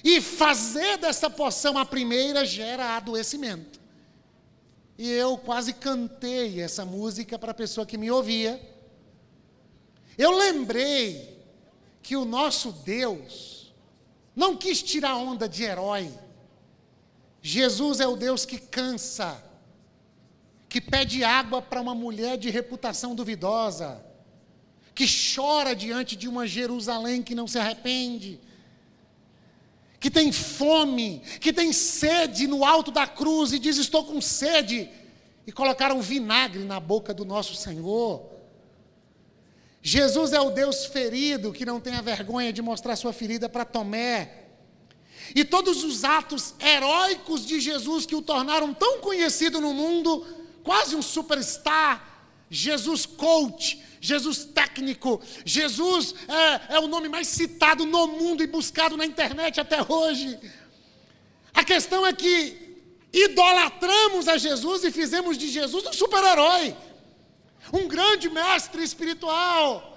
E 0.03 0.21
fazer 0.21 0.97
dessa 0.97 1.29
porção 1.29 1.77
a 1.77 1.85
primeira 1.85 2.45
gera 2.45 2.95
adoecimento. 2.95 3.80
E 5.01 5.09
eu 5.09 5.35
quase 5.35 5.73
cantei 5.73 6.61
essa 6.61 6.85
música 6.85 7.39
para 7.39 7.49
a 7.49 7.55
pessoa 7.55 7.87
que 7.87 7.97
me 7.97 8.11
ouvia. 8.11 8.61
Eu 10.15 10.29
lembrei 10.37 11.43
que 12.03 12.15
o 12.15 12.23
nosso 12.23 12.71
Deus 12.71 13.73
não 14.35 14.55
quis 14.55 14.79
tirar 14.83 15.15
onda 15.15 15.49
de 15.49 15.63
herói. 15.63 16.13
Jesus 17.41 17.99
é 17.99 18.05
o 18.05 18.15
Deus 18.15 18.45
que 18.45 18.59
cansa 18.59 19.43
que 20.69 20.79
pede 20.79 21.23
água 21.23 21.63
para 21.63 21.81
uma 21.81 21.95
mulher 21.95 22.37
de 22.37 22.51
reputação 22.51 23.15
duvidosa, 23.15 24.05
que 24.93 25.07
chora 25.35 25.75
diante 25.75 26.15
de 26.15 26.27
uma 26.27 26.45
Jerusalém 26.45 27.23
que 27.23 27.33
não 27.33 27.47
se 27.47 27.57
arrepende, 27.57 28.39
que 30.01 30.09
tem 30.09 30.31
fome, 30.31 31.21
que 31.39 31.53
tem 31.53 31.71
sede 31.71 32.47
no 32.47 32.65
alto 32.65 32.89
da 32.89 33.05
cruz 33.05 33.53
e 33.53 33.59
diz: 33.59 33.77
Estou 33.77 34.03
com 34.03 34.19
sede, 34.19 34.89
e 35.45 35.51
colocaram 35.51 36.01
vinagre 36.01 36.63
na 36.63 36.79
boca 36.79 37.13
do 37.13 37.23
nosso 37.23 37.53
Senhor. 37.55 38.29
Jesus 39.83 40.33
é 40.33 40.41
o 40.41 40.49
Deus 40.49 40.85
ferido 40.85 41.53
que 41.53 41.65
não 41.65 41.79
tem 41.79 41.93
a 41.93 42.01
vergonha 42.01 42.51
de 42.51 42.63
mostrar 42.63 42.95
sua 42.95 43.13
ferida 43.13 43.47
para 43.47 43.63
Tomé. 43.63 44.47
E 45.35 45.45
todos 45.45 45.83
os 45.83 46.03
atos 46.03 46.55
heróicos 46.59 47.45
de 47.45 47.59
Jesus 47.59 48.05
que 48.07 48.15
o 48.15 48.23
tornaram 48.23 48.73
tão 48.73 48.99
conhecido 49.01 49.61
no 49.61 49.71
mundo 49.71 50.25
quase 50.63 50.95
um 50.95 51.01
superstar. 51.01 52.09
Jesus 52.49 53.05
coach, 53.05 53.81
Jesus 54.01 54.43
técnico, 54.45 55.21
Jesus 55.45 56.15
é, 56.27 56.75
é 56.75 56.79
o 56.79 56.87
nome 56.87 57.07
mais 57.07 57.27
citado 57.27 57.85
no 57.85 58.07
mundo 58.07 58.41
e 58.41 58.47
buscado 58.47 58.97
na 58.97 59.05
internet 59.05 59.61
até 59.61 59.77
hoje. 59.87 60.39
A 61.53 61.63
questão 61.63 62.05
é 62.05 62.11
que 62.11 62.71
idolatramos 63.13 64.27
a 64.27 64.37
Jesus 64.37 64.83
e 64.83 64.91
fizemos 64.91 65.37
de 65.37 65.47
Jesus 65.49 65.85
um 65.85 65.93
super-herói, 65.93 66.75
um 67.71 67.87
grande 67.87 68.27
mestre 68.27 68.83
espiritual, 68.83 69.95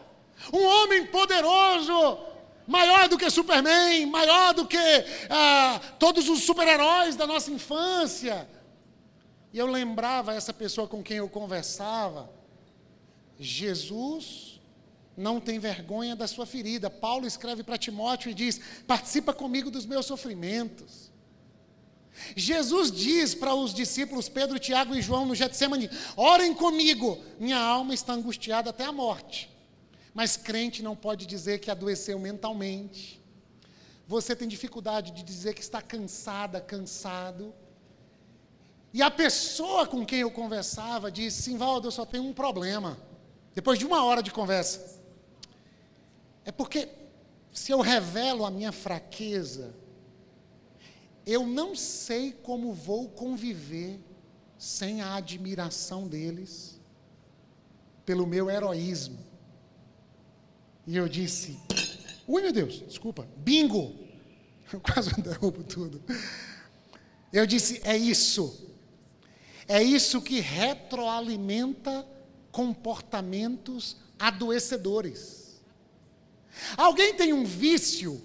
um 0.53 0.63
homem 0.63 1.07
poderoso, 1.07 2.19
maior 2.67 3.09
do 3.09 3.17
que 3.17 3.31
Superman, 3.31 4.05
maior 4.05 4.53
do 4.53 4.67
que 4.67 4.77
ah, 5.31 5.81
todos 5.99 6.29
os 6.29 6.43
super-heróis 6.43 7.17
da 7.17 7.27
nossa 7.27 7.51
infância. 7.51 8.47
E 9.51 9.59
eu 9.59 9.67
lembrava 9.67 10.35
essa 10.35 10.53
pessoa 10.53 10.87
com 10.87 11.03
quem 11.03 11.17
eu 11.19 11.29
conversava, 11.29 12.29
Jesus 13.39 14.61
não 15.17 15.41
tem 15.41 15.59
vergonha 15.59 16.17
da 16.17 16.27
sua 16.27 16.47
ferida. 16.47 16.91
Paulo 16.91 17.27
escreve 17.27 17.63
para 17.63 17.79
Timóteo 17.79 18.31
e 18.31 18.35
diz: 18.35 18.61
participa 18.87 19.33
comigo 19.33 19.71
dos 19.71 19.87
meus 19.87 20.07
sofrimentos. 20.07 21.13
Jesus 22.37 22.93
diz 22.93 23.35
para 23.35 23.55
os 23.55 23.75
discípulos 23.75 24.29
Pedro, 24.29 24.59
Tiago 24.59 24.95
e 24.95 25.03
João 25.03 25.27
no 25.27 25.35
Getsemane: 25.35 25.91
orem 26.17 26.55
comigo, 26.55 27.23
minha 27.39 27.59
alma 27.59 27.95
está 27.95 28.13
angustiada 28.13 28.71
até 28.71 28.85
a 28.85 28.93
morte. 28.93 29.51
Mas 30.13 30.37
crente 30.37 30.83
não 30.83 30.95
pode 30.95 31.27
dizer 31.27 31.59
que 31.59 31.71
adoeceu 31.71 32.19
mentalmente. 32.19 33.21
você 34.07 34.37
tem 34.37 34.47
dificuldade 34.47 35.11
de 35.11 35.25
dizer 35.25 35.55
que 35.55 35.63
está 35.63 35.83
cansada, 35.83 36.61
cansado. 36.61 37.53
E 38.93 39.03
a 39.03 39.11
pessoa 39.11 39.89
com 39.89 40.07
quem 40.07 40.21
eu 40.21 40.31
conversava 40.31 41.11
disse: 41.11 41.43
Simvaldo, 41.43 41.89
eu 41.89 41.93
só 41.93 42.07
tenho 42.07 42.25
um 42.25 42.33
problema. 42.33 42.97
Depois 43.55 43.79
de 43.79 43.87
uma 43.87 44.05
hora 44.05 44.23
de 44.23 44.31
conversa. 44.31 45.01
É 46.45 46.53
porque 46.53 46.89
se 47.53 47.71
eu 47.71 47.81
revelo 47.81 48.45
a 48.45 48.51
minha 48.51 48.73
fraqueza, 48.73 49.75
eu 51.25 51.47
não 51.47 51.75
sei 51.75 52.33
como 52.33 52.75
vou 52.75 53.09
conviver 53.09 54.01
sem 54.59 55.01
a 55.01 55.15
admiração 55.15 56.07
deles 56.07 56.81
pelo 58.05 58.27
meu 58.27 58.51
heroísmo. 58.51 59.19
E 60.87 60.97
eu 60.97 61.09
disse: 61.09 61.59
Ui, 62.27 62.43
meu 62.43 62.53
Deus, 62.53 62.83
desculpa, 62.87 63.27
bingo! 63.37 63.95
Eu 64.73 64.81
quase 64.81 65.11
derrubo 65.23 65.63
tudo. 65.63 66.03
Eu 67.33 67.47
disse: 67.47 67.81
É 67.85 67.97
isso. 67.97 68.63
É 69.67 69.83
isso 69.83 70.21
que 70.21 70.41
retroalimenta 70.41 72.07
comportamentos 72.55 73.97
adoecedores. 74.17 75.61
Alguém 76.77 77.13
tem 77.13 77.33
um 77.33 77.45
vício 77.45 78.23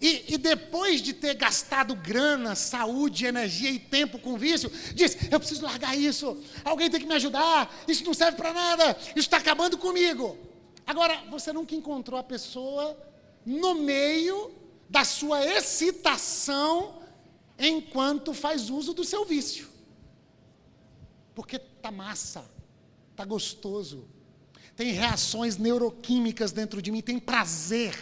e, 0.00 0.34
e, 0.34 0.38
depois 0.38 1.02
de 1.02 1.12
ter 1.12 1.34
gastado 1.34 1.96
grana, 1.96 2.54
saúde, 2.54 3.26
energia 3.26 3.70
e 3.70 3.80
tempo 3.80 4.18
com 4.20 4.38
vício, 4.38 4.70
diz: 4.94 5.16
Eu 5.28 5.40
preciso 5.40 5.64
largar 5.64 5.98
isso. 5.98 6.40
Alguém 6.64 6.88
tem 6.88 7.00
que 7.00 7.06
me 7.06 7.14
ajudar. 7.14 7.74
Isso 7.88 8.04
não 8.04 8.14
serve 8.14 8.36
para 8.36 8.52
nada. 8.52 8.96
Isso 9.08 9.26
está 9.26 9.38
acabando 9.38 9.76
comigo. 9.76 10.38
Agora, 10.86 11.24
você 11.28 11.52
nunca 11.52 11.74
encontrou 11.74 12.20
a 12.20 12.22
pessoa 12.22 12.96
no 13.44 13.74
meio 13.74 14.54
da 14.88 15.02
sua 15.02 15.44
excitação 15.44 17.02
enquanto 17.58 18.32
faz 18.32 18.70
uso 18.70 18.94
do 18.94 19.02
seu 19.02 19.24
vício. 19.24 19.68
Porque 21.34 21.58
tá 21.58 21.90
massa, 21.90 22.44
tá 23.16 23.24
gostoso. 23.24 24.06
Tem 24.76 24.92
reações 24.92 25.56
neuroquímicas 25.56 26.52
dentro 26.52 26.82
de 26.82 26.92
mim, 26.92 27.00
tem 27.00 27.18
prazer 27.18 27.94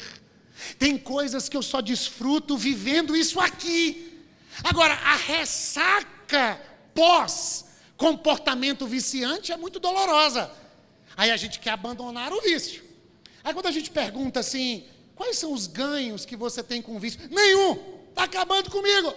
tem 0.78 0.96
coisas 0.96 1.48
que 1.48 1.56
eu 1.56 1.62
só 1.62 1.80
desfruto 1.80 2.56
vivendo 2.56 3.16
isso 3.16 3.40
aqui. 3.40 4.22
Agora, 4.62 4.94
a 4.94 5.16
ressaca 5.16 6.60
pós 6.94 7.66
comportamento 7.96 8.86
viciante 8.86 9.52
é 9.52 9.56
muito 9.56 9.78
dolorosa. 9.78 10.50
Aí 11.16 11.30
a 11.30 11.36
gente 11.36 11.60
quer 11.60 11.70
abandonar 11.70 12.32
o 12.32 12.40
vício. 12.40 12.82
Aí 13.42 13.52
quando 13.52 13.66
a 13.66 13.70
gente 13.70 13.90
pergunta 13.90 14.40
assim, 14.40 14.84
quais 15.14 15.38
são 15.38 15.52
os 15.52 15.66
ganhos 15.66 16.24
que 16.24 16.36
você 16.36 16.62
tem 16.62 16.80
com 16.80 16.96
o 16.96 17.00
vício? 17.00 17.20
Nenhum, 17.30 17.78
está 18.08 18.24
acabando 18.24 18.70
comigo. 18.70 19.14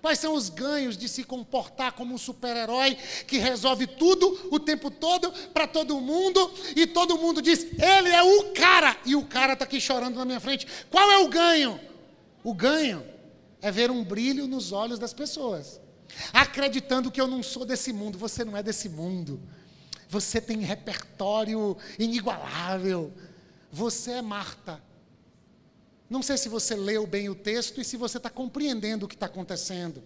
Quais 0.00 0.20
são 0.20 0.34
os 0.34 0.48
ganhos 0.48 0.96
de 0.96 1.08
se 1.08 1.24
comportar 1.24 1.92
como 1.92 2.14
um 2.14 2.18
super-herói 2.18 2.96
que 3.26 3.38
resolve 3.38 3.86
tudo 3.86 4.48
o 4.50 4.60
tempo 4.60 4.90
todo 4.90 5.32
para 5.52 5.66
todo 5.66 6.00
mundo 6.00 6.52
e 6.76 6.86
todo 6.86 7.18
mundo 7.18 7.42
diz: 7.42 7.66
ele 7.72 8.10
é 8.10 8.22
o 8.22 8.52
cara 8.52 8.96
e 9.04 9.16
o 9.16 9.24
cara 9.24 9.54
está 9.54 9.64
aqui 9.64 9.80
chorando 9.80 10.16
na 10.16 10.24
minha 10.24 10.40
frente. 10.40 10.66
Qual 10.88 11.10
é 11.10 11.18
o 11.18 11.28
ganho? 11.28 11.80
O 12.44 12.54
ganho 12.54 13.04
é 13.60 13.72
ver 13.72 13.90
um 13.90 14.04
brilho 14.04 14.46
nos 14.46 14.70
olhos 14.70 15.00
das 15.00 15.12
pessoas, 15.12 15.80
acreditando 16.32 17.10
que 17.10 17.20
eu 17.20 17.26
não 17.26 17.42
sou 17.42 17.64
desse 17.64 17.92
mundo. 17.92 18.16
Você 18.18 18.44
não 18.44 18.56
é 18.56 18.62
desse 18.62 18.88
mundo. 18.88 19.40
Você 20.08 20.40
tem 20.40 20.58
repertório 20.60 21.76
inigualável. 21.98 23.12
Você 23.72 24.12
é 24.12 24.22
Marta. 24.22 24.80
Não 26.08 26.22
sei 26.22 26.36
se 26.36 26.48
você 26.48 26.74
leu 26.74 27.06
bem 27.06 27.28
o 27.28 27.34
texto 27.34 27.80
e 27.80 27.84
se 27.84 27.96
você 27.96 28.16
está 28.16 28.30
compreendendo 28.30 29.04
o 29.04 29.08
que 29.08 29.14
está 29.14 29.26
acontecendo. 29.26 30.02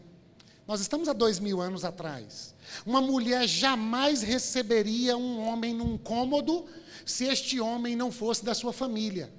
Nós 0.66 0.80
estamos 0.80 1.08
há 1.08 1.12
dois 1.12 1.38
mil 1.38 1.60
anos 1.60 1.84
atrás. 1.84 2.54
Uma 2.86 3.00
mulher 3.00 3.46
jamais 3.46 4.22
receberia 4.22 5.16
um 5.16 5.40
homem 5.46 5.74
num 5.74 5.98
cômodo 5.98 6.66
se 7.04 7.24
este 7.24 7.60
homem 7.60 7.96
não 7.96 8.10
fosse 8.10 8.44
da 8.44 8.54
sua 8.54 8.72
família. 8.72 9.32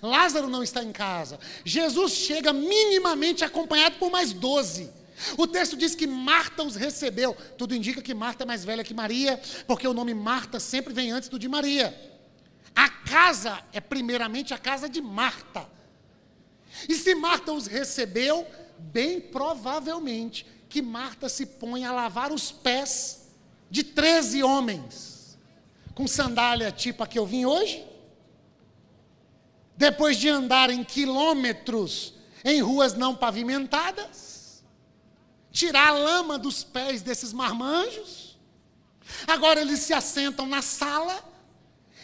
Lázaro 0.00 0.48
não 0.48 0.62
está 0.62 0.82
em 0.82 0.92
casa. 0.92 1.38
Jesus 1.64 2.12
chega 2.12 2.52
minimamente 2.52 3.44
acompanhado 3.44 3.96
por 3.98 4.10
mais 4.10 4.32
doze. 4.32 4.90
O 5.36 5.46
texto 5.46 5.76
diz 5.76 5.94
que 5.94 6.06
Marta 6.06 6.62
os 6.62 6.74
recebeu. 6.74 7.36
Tudo 7.56 7.74
indica 7.74 8.02
que 8.02 8.14
Marta 8.14 8.44
é 8.44 8.46
mais 8.46 8.64
velha 8.64 8.84
que 8.84 8.94
Maria, 8.94 9.40
porque 9.66 9.86
o 9.86 9.94
nome 9.94 10.14
Marta 10.14 10.58
sempre 10.58 10.92
vem 10.92 11.10
antes 11.10 11.28
do 11.28 11.38
de 11.38 11.48
Maria. 11.48 11.94
A 12.74 12.88
casa 12.88 13.62
é 13.72 13.80
primeiramente 13.80 14.54
a 14.54 14.58
casa 14.58 14.88
de 14.88 15.00
Marta. 15.00 15.68
E 16.88 16.94
se 16.94 17.14
Marta 17.14 17.52
os 17.52 17.66
recebeu, 17.66 18.46
bem 18.78 19.20
provavelmente 19.20 20.46
que 20.68 20.82
Marta 20.82 21.28
se 21.28 21.46
põe 21.46 21.84
a 21.84 21.92
lavar 21.92 22.32
os 22.32 22.50
pés 22.50 23.28
de 23.70 23.84
13 23.84 24.42
homens, 24.42 25.38
com 25.94 26.06
sandália 26.06 26.72
tipo 26.72 27.02
a 27.02 27.06
que 27.06 27.18
eu 27.18 27.26
vim 27.26 27.44
hoje. 27.44 27.86
Depois 29.76 30.16
de 30.16 30.28
andarem 30.28 30.84
quilômetros 30.84 32.14
em 32.44 32.60
ruas 32.60 32.94
não 32.94 33.14
pavimentadas, 33.14 34.62
tirar 35.50 35.88
a 35.88 35.92
lama 35.92 36.38
dos 36.38 36.64
pés 36.64 37.02
desses 37.02 37.32
marmanjos. 37.32 38.38
Agora 39.26 39.60
eles 39.60 39.80
se 39.80 39.92
assentam 39.92 40.46
na 40.46 40.62
sala 40.62 41.22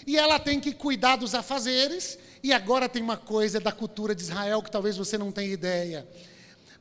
e 0.07 0.17
ela 0.17 0.39
tem 0.39 0.61
que 0.61 0.73
cuidar 0.73 1.17
dos 1.17 1.35
afazeres 1.35 2.19
e 2.43 2.53
agora 2.53 2.89
tem 2.89 3.03
uma 3.03 3.17
coisa 3.17 3.59
da 3.61 3.73
cultura 3.73 4.15
de 4.15 4.23
Israel 4.23 4.63
que 4.63 4.71
talvez 4.71 4.97
você 4.97 5.19
não 5.19 5.33
tenha 5.33 5.53
ideia. 5.53 6.09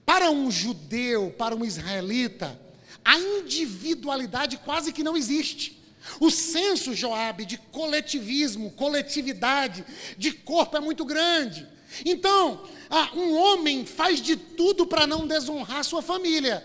Para 0.06 0.30
um 0.30 0.50
judeu, 0.50 1.34
para 1.38 1.56
um 1.56 1.66
israelita, 1.66 2.60
a 3.04 3.18
individualidade 3.18 4.58
quase 4.58 4.94
que 4.94 5.04
não 5.04 5.18
existe. 5.18 5.78
O 6.20 6.32
senso, 6.32 6.94
Joabe, 6.94 7.46
de 7.46 7.58
coletivismo, 7.58 8.72
coletividade, 8.72 9.86
de 10.18 10.32
corpo 10.32 10.78
é 10.78 10.80
muito 10.80 11.04
grande. 11.04 11.68
Então, 12.06 12.64
um 13.16 13.36
homem 13.36 13.86
faz 13.86 14.22
de 14.22 14.36
tudo 14.36 14.86
para 14.86 15.08
não 15.08 15.28
desonrar 15.28 15.84
sua 15.84 16.02
família. 16.02 16.64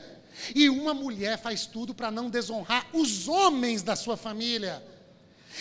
E 0.55 0.69
uma 0.69 0.95
mulher 0.95 1.39
faz 1.39 1.67
tudo 1.67 1.95
para 1.95 2.11
não 2.11 2.31
desonrar 2.31 2.87
os 2.93 3.29
homens 3.29 3.83
da 3.83 3.97
sua 3.97 4.17
família. 4.17 4.83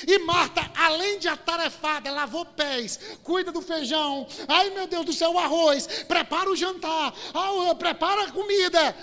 E 0.07 0.19
Marta, 0.19 0.71
além 0.75 1.19
de 1.19 1.27
atarefada, 1.27 2.11
lavou 2.11 2.45
pés, 2.45 2.99
cuida 3.23 3.51
do 3.51 3.61
feijão. 3.61 4.27
Ai 4.47 4.69
meu 4.71 4.87
Deus 4.87 5.05
do 5.05 5.13
céu, 5.13 5.33
o 5.33 5.39
arroz, 5.39 5.87
prepara 6.07 6.49
o 6.49 6.55
jantar, 6.55 7.13
ah, 7.33 7.75
prepara 7.75 8.25
a 8.25 8.31
comida. 8.31 8.95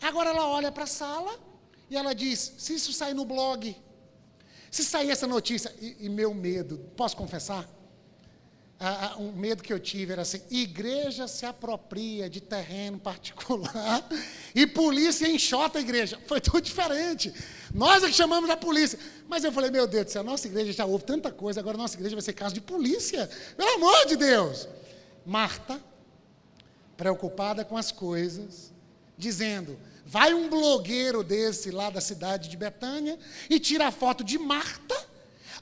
Agora 0.00 0.30
ela 0.30 0.46
olha 0.48 0.70
para 0.70 0.84
a 0.84 0.88
sala 0.88 1.38
e 1.88 1.96
ela 1.96 2.14
diz: 2.14 2.54
se 2.58 2.74
isso 2.74 2.92
sair 2.92 3.14
no 3.14 3.24
blog, 3.24 3.76
se 4.70 4.84
sair 4.84 5.10
essa 5.10 5.26
notícia, 5.26 5.74
e, 5.80 6.06
e 6.06 6.08
meu 6.08 6.34
medo, 6.34 6.78
posso 6.96 7.16
confessar? 7.16 7.68
Um 9.18 9.32
medo 9.32 9.62
que 9.62 9.72
eu 9.72 9.78
tive 9.78 10.12
era 10.12 10.22
assim: 10.22 10.42
igreja 10.50 11.28
se 11.28 11.46
apropria 11.46 12.28
de 12.28 12.40
terreno 12.40 12.98
particular 12.98 14.06
e 14.54 14.66
polícia 14.66 15.28
enxota 15.28 15.78
a 15.78 15.80
igreja. 15.80 16.20
Foi 16.26 16.40
tudo 16.40 16.60
diferente. 16.60 17.32
Nós 17.72 18.02
é 18.02 18.08
que 18.08 18.12
chamamos 18.12 18.50
a 18.50 18.56
polícia. 18.56 18.98
Mas 19.28 19.44
eu 19.44 19.52
falei: 19.52 19.70
meu 19.70 19.86
Deus 19.86 20.06
do 20.06 20.10
céu, 20.10 20.24
nossa 20.24 20.46
igreja 20.46 20.72
já 20.72 20.84
houve 20.84 21.04
tanta 21.04 21.30
coisa, 21.30 21.60
agora 21.60 21.78
nossa 21.78 21.96
igreja 21.96 22.14
vai 22.14 22.22
ser 22.22 22.32
caso 22.32 22.54
de 22.54 22.60
polícia. 22.60 23.30
Pelo 23.56 23.74
amor 23.74 24.06
de 24.06 24.16
Deus. 24.16 24.68
Marta, 25.24 25.80
preocupada 26.96 27.64
com 27.64 27.76
as 27.76 27.92
coisas, 27.92 28.72
dizendo: 29.16 29.78
vai 30.04 30.34
um 30.34 30.50
blogueiro 30.50 31.22
desse 31.22 31.70
lá 31.70 31.90
da 31.90 32.00
cidade 32.00 32.48
de 32.48 32.56
Betânia 32.56 33.18
e 33.48 33.60
tira 33.60 33.86
a 33.86 33.92
foto 33.92 34.24
de 34.24 34.36
Marta 34.36 34.96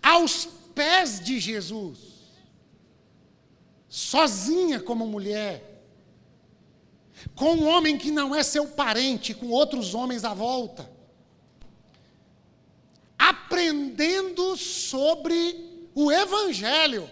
aos 0.03 0.49
pés 0.75 1.21
de 1.21 1.39
Jesus 1.39 2.12
sozinha 3.93 4.81
como 4.81 5.07
mulher, 5.07 5.85
com 7.35 7.53
um 7.57 7.69
homem 7.69 7.99
que 7.99 8.11
não 8.11 8.35
é 8.35 8.43
seu 8.43 8.67
parente, 8.67 9.35
com 9.35 9.51
outros 9.51 9.93
homens 9.93 10.25
à 10.25 10.33
volta, 10.33 10.91
aprendendo 13.19 14.57
sobre 14.57 15.91
o 15.95 16.11
Evangelho. 16.11 17.09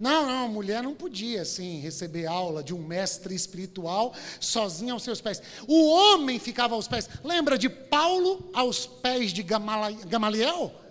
Não, 0.00 0.26
não, 0.26 0.46
a 0.46 0.48
mulher 0.48 0.82
não 0.82 0.92
podia 0.92 1.42
assim 1.42 1.78
receber 1.78 2.26
aula 2.26 2.64
de 2.64 2.74
um 2.74 2.84
mestre 2.84 3.32
espiritual 3.32 4.12
sozinha 4.40 4.94
aos 4.94 5.04
seus 5.04 5.20
pés. 5.20 5.40
O 5.68 5.88
homem 5.88 6.40
ficava 6.40 6.74
aos 6.74 6.88
pés. 6.88 7.08
Lembra 7.22 7.56
de 7.56 7.68
Paulo 7.68 8.50
aos 8.52 8.86
pés 8.86 9.32
de 9.32 9.44
Gamaliel? 9.44 10.81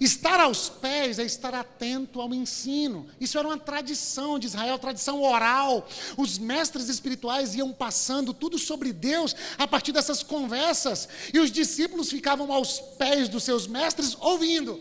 Estar 0.00 0.40
aos 0.40 0.70
pés 0.70 1.18
é 1.18 1.24
estar 1.24 1.54
atento 1.54 2.20
ao 2.20 2.32
ensino. 2.32 3.06
Isso 3.20 3.38
era 3.38 3.46
uma 3.46 3.58
tradição 3.58 4.38
de 4.38 4.46
Israel, 4.46 4.78
tradição 4.78 5.22
oral. 5.22 5.86
Os 6.16 6.38
mestres 6.38 6.88
espirituais 6.88 7.54
iam 7.54 7.70
passando 7.70 8.32
tudo 8.32 8.58
sobre 8.58 8.92
Deus 8.92 9.36
a 9.58 9.68
partir 9.68 9.92
dessas 9.92 10.22
conversas. 10.22 11.06
E 11.34 11.38
os 11.38 11.52
discípulos 11.52 12.08
ficavam 12.08 12.50
aos 12.50 12.80
pés 12.80 13.28
dos 13.28 13.42
seus 13.42 13.66
mestres 13.66 14.16
ouvindo. 14.20 14.80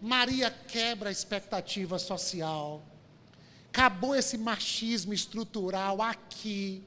Maria 0.00 0.50
quebra 0.50 1.08
a 1.08 1.12
expectativa 1.12 1.98
social, 1.98 2.82
Acabou 3.72 4.16
esse 4.16 4.36
machismo 4.36 5.14
estrutural 5.14 6.02
aqui. 6.02 6.82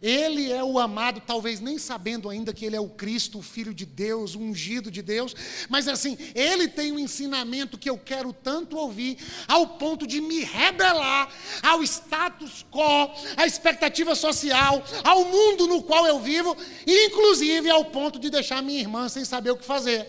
Ele 0.00 0.52
é 0.52 0.62
o 0.62 0.78
amado, 0.78 1.20
talvez 1.20 1.58
nem 1.58 1.76
sabendo 1.76 2.28
ainda 2.28 2.52
que 2.52 2.64
ele 2.64 2.76
é 2.76 2.80
o 2.80 2.88
Cristo, 2.88 3.38
o 3.38 3.42
Filho 3.42 3.74
de 3.74 3.84
Deus, 3.84 4.36
o 4.36 4.40
ungido 4.40 4.92
de 4.92 5.02
Deus, 5.02 5.34
mas 5.68 5.88
assim, 5.88 6.16
ele 6.36 6.68
tem 6.68 6.92
um 6.92 6.98
ensinamento 6.98 7.76
que 7.76 7.90
eu 7.90 7.98
quero 7.98 8.32
tanto 8.32 8.76
ouvir, 8.76 9.18
ao 9.48 9.66
ponto 9.66 10.06
de 10.06 10.20
me 10.20 10.44
rebelar 10.44 11.28
ao 11.62 11.82
status 11.82 12.64
quo, 12.70 13.10
à 13.36 13.44
expectativa 13.44 14.14
social, 14.14 14.84
ao 15.02 15.24
mundo 15.24 15.66
no 15.66 15.82
qual 15.82 16.06
eu 16.06 16.20
vivo, 16.20 16.56
inclusive 16.86 17.68
ao 17.68 17.86
ponto 17.86 18.20
de 18.20 18.30
deixar 18.30 18.62
minha 18.62 18.80
irmã 18.80 19.08
sem 19.08 19.24
saber 19.24 19.50
o 19.50 19.56
que 19.56 19.64
fazer. 19.64 20.06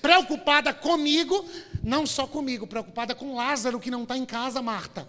Preocupada 0.00 0.72
comigo, 0.72 1.44
não 1.82 2.06
só 2.06 2.26
comigo, 2.26 2.68
preocupada 2.68 3.14
com 3.16 3.34
Lázaro 3.34 3.80
que 3.80 3.90
não 3.90 4.04
está 4.04 4.16
em 4.16 4.24
casa, 4.24 4.62
Marta. 4.62 5.08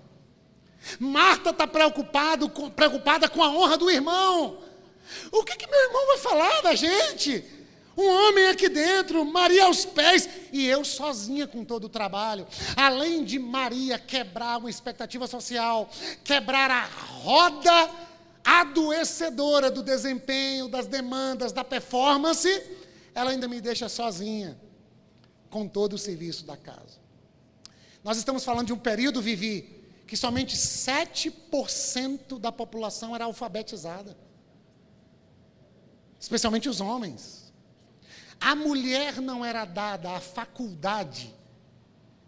Marta 0.99 1.49
está 1.49 1.67
preocupada 1.67 3.29
com 3.29 3.43
a 3.43 3.49
honra 3.49 3.77
do 3.77 3.89
irmão. 3.89 4.59
O 5.31 5.43
que, 5.43 5.55
que 5.55 5.67
meu 5.67 5.79
irmão 5.79 6.07
vai 6.07 6.17
falar 6.17 6.61
da 6.61 6.75
gente? 6.75 7.43
Um 7.97 8.07
homem 8.07 8.47
aqui 8.47 8.67
dentro, 8.67 9.23
Maria 9.23 9.65
aos 9.65 9.85
pés, 9.85 10.27
e 10.51 10.65
eu 10.67 10.83
sozinha 10.83 11.47
com 11.47 11.63
todo 11.63 11.85
o 11.85 11.89
trabalho. 11.89 12.45
Além 12.75 13.23
de 13.23 13.39
Maria 13.39 13.97
quebrar 13.97 14.57
uma 14.57 14.69
expectativa 14.69 15.27
social, 15.27 15.89
quebrar 16.23 16.69
a 16.69 16.83
roda 16.83 17.89
adoecedora 18.43 19.71
do 19.71 19.81
desempenho, 19.81 20.67
das 20.67 20.87
demandas, 20.87 21.53
da 21.53 21.63
performance, 21.63 22.63
ela 23.13 23.31
ainda 23.31 23.47
me 23.47 23.61
deixa 23.61 23.87
sozinha 23.87 24.59
com 25.49 25.67
todo 25.67 25.93
o 25.93 25.97
serviço 25.97 26.45
da 26.45 26.57
casa. 26.57 26.99
Nós 28.03 28.17
estamos 28.17 28.43
falando 28.43 28.67
de 28.67 28.73
um 28.73 28.77
período, 28.77 29.21
Vivi, 29.21 29.74
que 30.05 30.15
somente 30.15 30.55
7% 30.55 32.39
da 32.39 32.51
população 32.51 33.15
era 33.15 33.25
alfabetizada. 33.25 34.17
Especialmente 36.19 36.69
os 36.69 36.79
homens. 36.79 37.53
A 38.39 38.55
mulher 38.55 39.21
não 39.21 39.43
era 39.43 39.65
dada 39.65 40.11
a 40.11 40.19
faculdade 40.19 41.33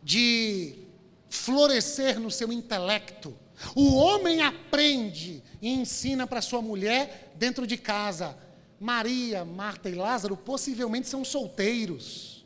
de 0.01 0.87
florescer 1.29 2.19
no 2.19 2.31
seu 2.31 2.51
intelecto. 2.51 3.37
O 3.75 3.95
homem 3.95 4.41
aprende 4.41 5.43
e 5.61 5.69
ensina 5.69 6.25
para 6.25 6.41
sua 6.41 6.61
mulher 6.61 7.33
dentro 7.35 7.67
de 7.67 7.77
casa. 7.77 8.37
Maria, 8.79 9.43
Marta 9.43 9.89
e 9.89 9.95
Lázaro 9.95 10.37
possivelmente 10.37 11.07
são 11.07 11.25
solteiros. 11.25 12.45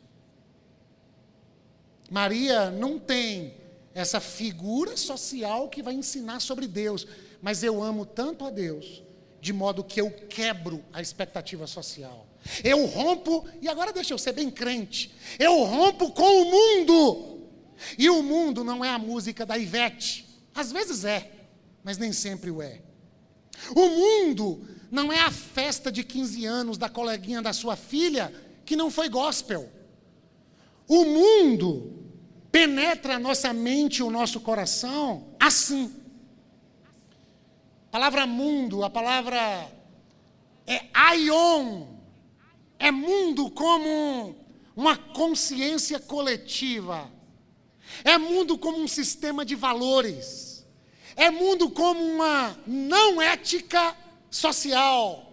Maria 2.10 2.70
não 2.70 2.98
tem 2.98 3.61
essa 3.94 4.20
figura 4.20 4.96
social 4.96 5.68
que 5.68 5.82
vai 5.82 5.94
ensinar 5.94 6.40
sobre 6.40 6.66
Deus. 6.66 7.06
Mas 7.40 7.62
eu 7.62 7.82
amo 7.82 8.06
tanto 8.06 8.44
a 8.44 8.50
Deus, 8.50 9.02
de 9.40 9.52
modo 9.52 9.84
que 9.84 10.00
eu 10.00 10.10
quebro 10.10 10.84
a 10.92 11.00
expectativa 11.00 11.66
social. 11.66 12.26
Eu 12.64 12.86
rompo, 12.86 13.46
e 13.60 13.68
agora 13.68 13.92
deixa 13.92 14.14
eu 14.14 14.18
ser 14.18 14.32
bem 14.32 14.50
crente, 14.50 15.14
eu 15.38 15.62
rompo 15.64 16.10
com 16.10 16.42
o 16.42 16.44
mundo. 16.50 17.48
E 17.98 18.08
o 18.08 18.22
mundo 18.22 18.62
não 18.62 18.84
é 18.84 18.90
a 18.90 18.98
música 18.98 19.44
da 19.44 19.58
Ivete. 19.58 20.26
Às 20.54 20.70
vezes 20.70 21.04
é, 21.04 21.30
mas 21.82 21.98
nem 21.98 22.12
sempre 22.12 22.50
o 22.50 22.62
é. 22.62 22.80
O 23.74 23.88
mundo 23.88 24.66
não 24.90 25.12
é 25.12 25.20
a 25.20 25.30
festa 25.30 25.90
de 25.90 26.04
15 26.04 26.44
anos 26.44 26.78
da 26.78 26.88
coleguinha 26.88 27.42
da 27.42 27.52
sua 27.52 27.76
filha 27.76 28.32
que 28.64 28.76
não 28.76 28.90
foi 28.90 29.08
gospel. 29.08 29.68
O 30.88 31.04
mundo 31.04 32.01
penetra 32.52 33.16
a 33.16 33.18
nossa 33.18 33.54
mente 33.54 33.98
e 33.98 34.02
o 34.02 34.10
nosso 34.10 34.38
coração 34.38 35.34
assim. 35.40 35.90
A 37.88 37.90
palavra 37.90 38.26
mundo, 38.26 38.84
a 38.84 38.90
palavra 38.90 39.40
é 40.66 40.84
aion, 40.92 41.86
é 42.78 42.90
mundo 42.90 43.50
como 43.50 44.36
uma 44.76 44.96
consciência 44.96 45.98
coletiva, 45.98 47.10
é 48.04 48.18
mundo 48.18 48.58
como 48.58 48.78
um 48.78 48.88
sistema 48.88 49.44
de 49.44 49.54
valores, 49.54 50.66
é 51.16 51.30
mundo 51.30 51.70
como 51.70 52.02
uma 52.02 52.56
não 52.66 53.20
ética 53.20 53.96
social, 54.30 55.32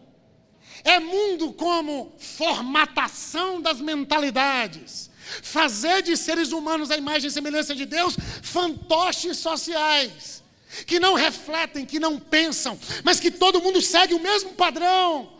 é 0.83 0.99
mundo 0.99 1.53
como 1.53 2.13
formatação 2.17 3.61
das 3.61 3.79
mentalidades 3.81 5.08
fazer 5.41 6.01
de 6.01 6.15
seres 6.17 6.51
humanos 6.51 6.91
a 6.91 6.97
imagem 6.97 7.27
e 7.27 7.31
semelhança 7.31 7.75
de 7.75 7.85
Deus 7.85 8.15
fantoches 8.41 9.37
sociais, 9.37 10.43
que 10.85 10.99
não 10.99 11.13
refletem, 11.13 11.85
que 11.85 11.99
não 11.99 12.19
pensam, 12.19 12.79
mas 13.03 13.19
que 13.19 13.31
todo 13.31 13.61
mundo 13.61 13.81
segue 13.81 14.13
o 14.13 14.19
mesmo 14.19 14.53
padrão. 14.53 15.39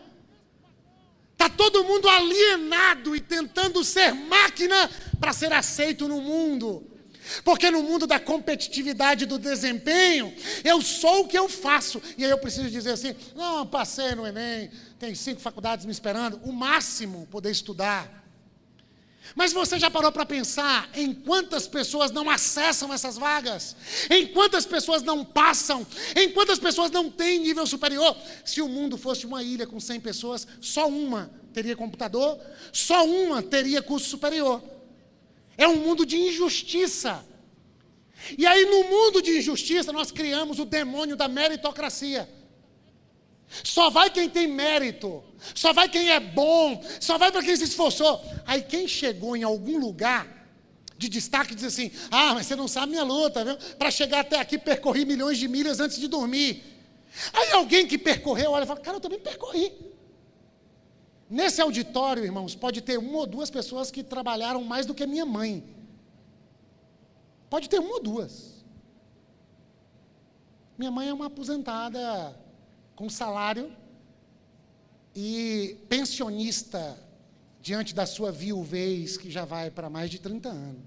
Está 1.34 1.48
todo 1.48 1.86
mundo 1.86 2.10
alienado 2.10 3.16
e 3.16 3.22
tentando 3.22 3.82
ser 3.84 4.14
máquina 4.14 4.90
para 5.20 5.32
ser 5.32 5.54
aceito 5.54 6.08
no 6.08 6.20
mundo. 6.20 6.86
Porque 7.44 7.70
no 7.70 7.84
mundo 7.84 8.08
da 8.08 8.20
competitividade 8.20 9.26
do 9.26 9.38
desempenho, 9.38 10.34
eu 10.64 10.82
sou 10.82 11.22
o 11.22 11.28
que 11.28 11.38
eu 11.38 11.48
faço. 11.48 12.02
E 12.18 12.26
aí 12.26 12.32
eu 12.32 12.38
preciso 12.38 12.70
dizer 12.70 12.92
assim: 12.92 13.16
não, 13.36 13.66
passei 13.66 14.16
no 14.16 14.26
Enem, 14.26 14.70
tem 14.98 15.14
cinco 15.16 15.40
faculdades 15.40 15.86
me 15.86 15.92
esperando, 15.92 16.42
o 16.44 16.52
máximo 16.52 17.28
poder 17.32 17.52
estudar. 17.52 18.19
Mas 19.36 19.54
você 19.54 19.80
já 19.80 19.90
parou 19.90 20.12
para 20.12 20.26
pensar 20.26 20.90
em 20.94 21.14
quantas 21.14 21.68
pessoas 21.68 22.12
não 22.12 22.30
acessam 22.30 22.94
essas 22.94 23.18
vagas? 23.18 23.76
Em 24.10 24.28
quantas 24.28 24.66
pessoas 24.66 25.04
não 25.04 25.24
passam? 25.24 25.86
Em 26.16 26.30
quantas 26.32 26.60
pessoas 26.60 26.92
não 26.92 27.10
têm 27.10 27.40
nível 27.40 27.66
superior? 27.66 28.16
Se 28.44 28.62
o 28.62 28.68
mundo 28.68 28.98
fosse 28.98 29.26
uma 29.26 29.44
ilha 29.44 29.68
com 29.68 29.80
100 29.80 30.00
pessoas, 30.00 30.48
só 30.60 30.88
uma 30.88 31.32
teria 31.54 31.76
computador, 31.76 32.40
só 32.72 33.06
uma 33.06 33.42
teria 33.42 33.82
curso 33.82 34.10
superior. 34.10 34.64
É 35.58 35.68
um 35.68 35.78
mundo 35.78 36.06
de 36.06 36.18
injustiça. 36.18 37.26
E 38.38 38.46
aí, 38.46 38.66
no 38.66 38.84
mundo 38.90 39.22
de 39.22 39.38
injustiça, 39.38 39.92
nós 39.92 40.12
criamos 40.12 40.60
o 40.60 40.66
demônio 40.66 41.16
da 41.16 41.28
meritocracia. 41.28 42.30
Só 43.64 43.90
vai 43.90 44.10
quem 44.10 44.30
tem 44.30 44.48
mérito, 44.48 45.24
só 45.56 45.74
vai 45.74 45.90
quem 45.90 46.12
é 46.12 46.20
bom, 46.20 46.84
só 47.00 47.18
vai 47.18 47.32
para 47.32 47.42
quem 47.42 47.56
se 47.56 47.64
esforçou. 47.64 48.24
Aí 48.46 48.62
quem 48.62 48.88
chegou 48.88 49.36
em 49.36 49.44
algum 49.44 49.80
lugar 49.80 50.28
de 50.98 51.10
destaque 51.10 51.56
diz 51.56 51.64
assim: 51.64 51.92
Ah, 52.12 52.34
mas 52.36 52.46
você 52.46 52.56
não 52.56 52.68
sabe 52.68 52.92
minha 52.92 53.04
luta, 53.04 53.44
viu? 53.44 53.58
Para 53.78 53.90
chegar 53.90 54.20
até 54.20 54.40
aqui 54.40 54.58
percorri 54.58 55.04
milhões 55.04 55.38
de 55.38 55.48
milhas 55.48 55.80
antes 55.80 55.98
de 55.98 56.08
dormir. 56.08 56.64
Aí 57.34 57.52
alguém 57.52 57.88
que 57.88 57.98
percorreu 57.98 58.52
olha 58.52 58.64
e 58.64 58.68
fala: 58.68 58.80
Cara, 58.80 58.98
eu 58.98 59.02
também 59.02 59.20
percorri. 59.20 59.74
Nesse 61.30 61.62
auditório, 61.62 62.24
irmãos, 62.24 62.56
pode 62.56 62.82
ter 62.82 62.98
uma 62.98 63.20
ou 63.20 63.28
duas 63.28 63.50
pessoas 63.50 63.92
que 63.92 64.04
trabalharam 64.04 64.64
mais 64.64 64.86
do 64.86 64.94
que 64.94 65.06
minha 65.08 65.26
mãe. 65.26 65.64
Pode 67.50 67.68
ter 67.70 67.80
uma 67.80 67.94
ou 67.94 68.02
duas. 68.02 68.64
Minha 70.78 70.92
mãe 70.92 71.10
é 71.10 71.14
uma 71.14 71.28
aposentada 71.28 72.36
com 73.00 73.10
salário 73.10 73.72
e 75.16 75.78
pensionista 75.88 77.02
diante 77.62 77.96
da 77.96 78.06
sua 78.06 78.30
viuvez, 78.30 79.16
que 79.16 79.32
já 79.32 79.46
vai 79.46 79.72
para 79.72 79.90
mais 79.90 80.10
de 80.10 80.20
30 80.20 80.50
anos. 80.50 80.84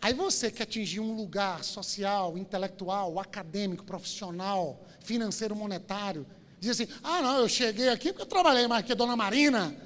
Aí 0.00 0.14
você 0.14 0.50
que 0.50 0.62
atingir 0.62 1.00
um 1.00 1.14
lugar 1.14 1.62
social, 1.64 2.38
intelectual, 2.38 3.20
acadêmico, 3.20 3.84
profissional, 3.84 4.82
financeiro, 5.00 5.54
monetário, 5.54 6.26
diz 6.58 6.70
assim: 6.70 6.90
ah, 7.02 7.20
não, 7.20 7.40
eu 7.40 7.48
cheguei 7.48 7.90
aqui 7.90 8.10
porque 8.10 8.22
eu 8.22 8.26
trabalhei 8.26 8.66
mais 8.66 8.86
que 8.86 8.92
a 8.92 8.94
dona 8.94 9.14
Marina. 9.14 9.76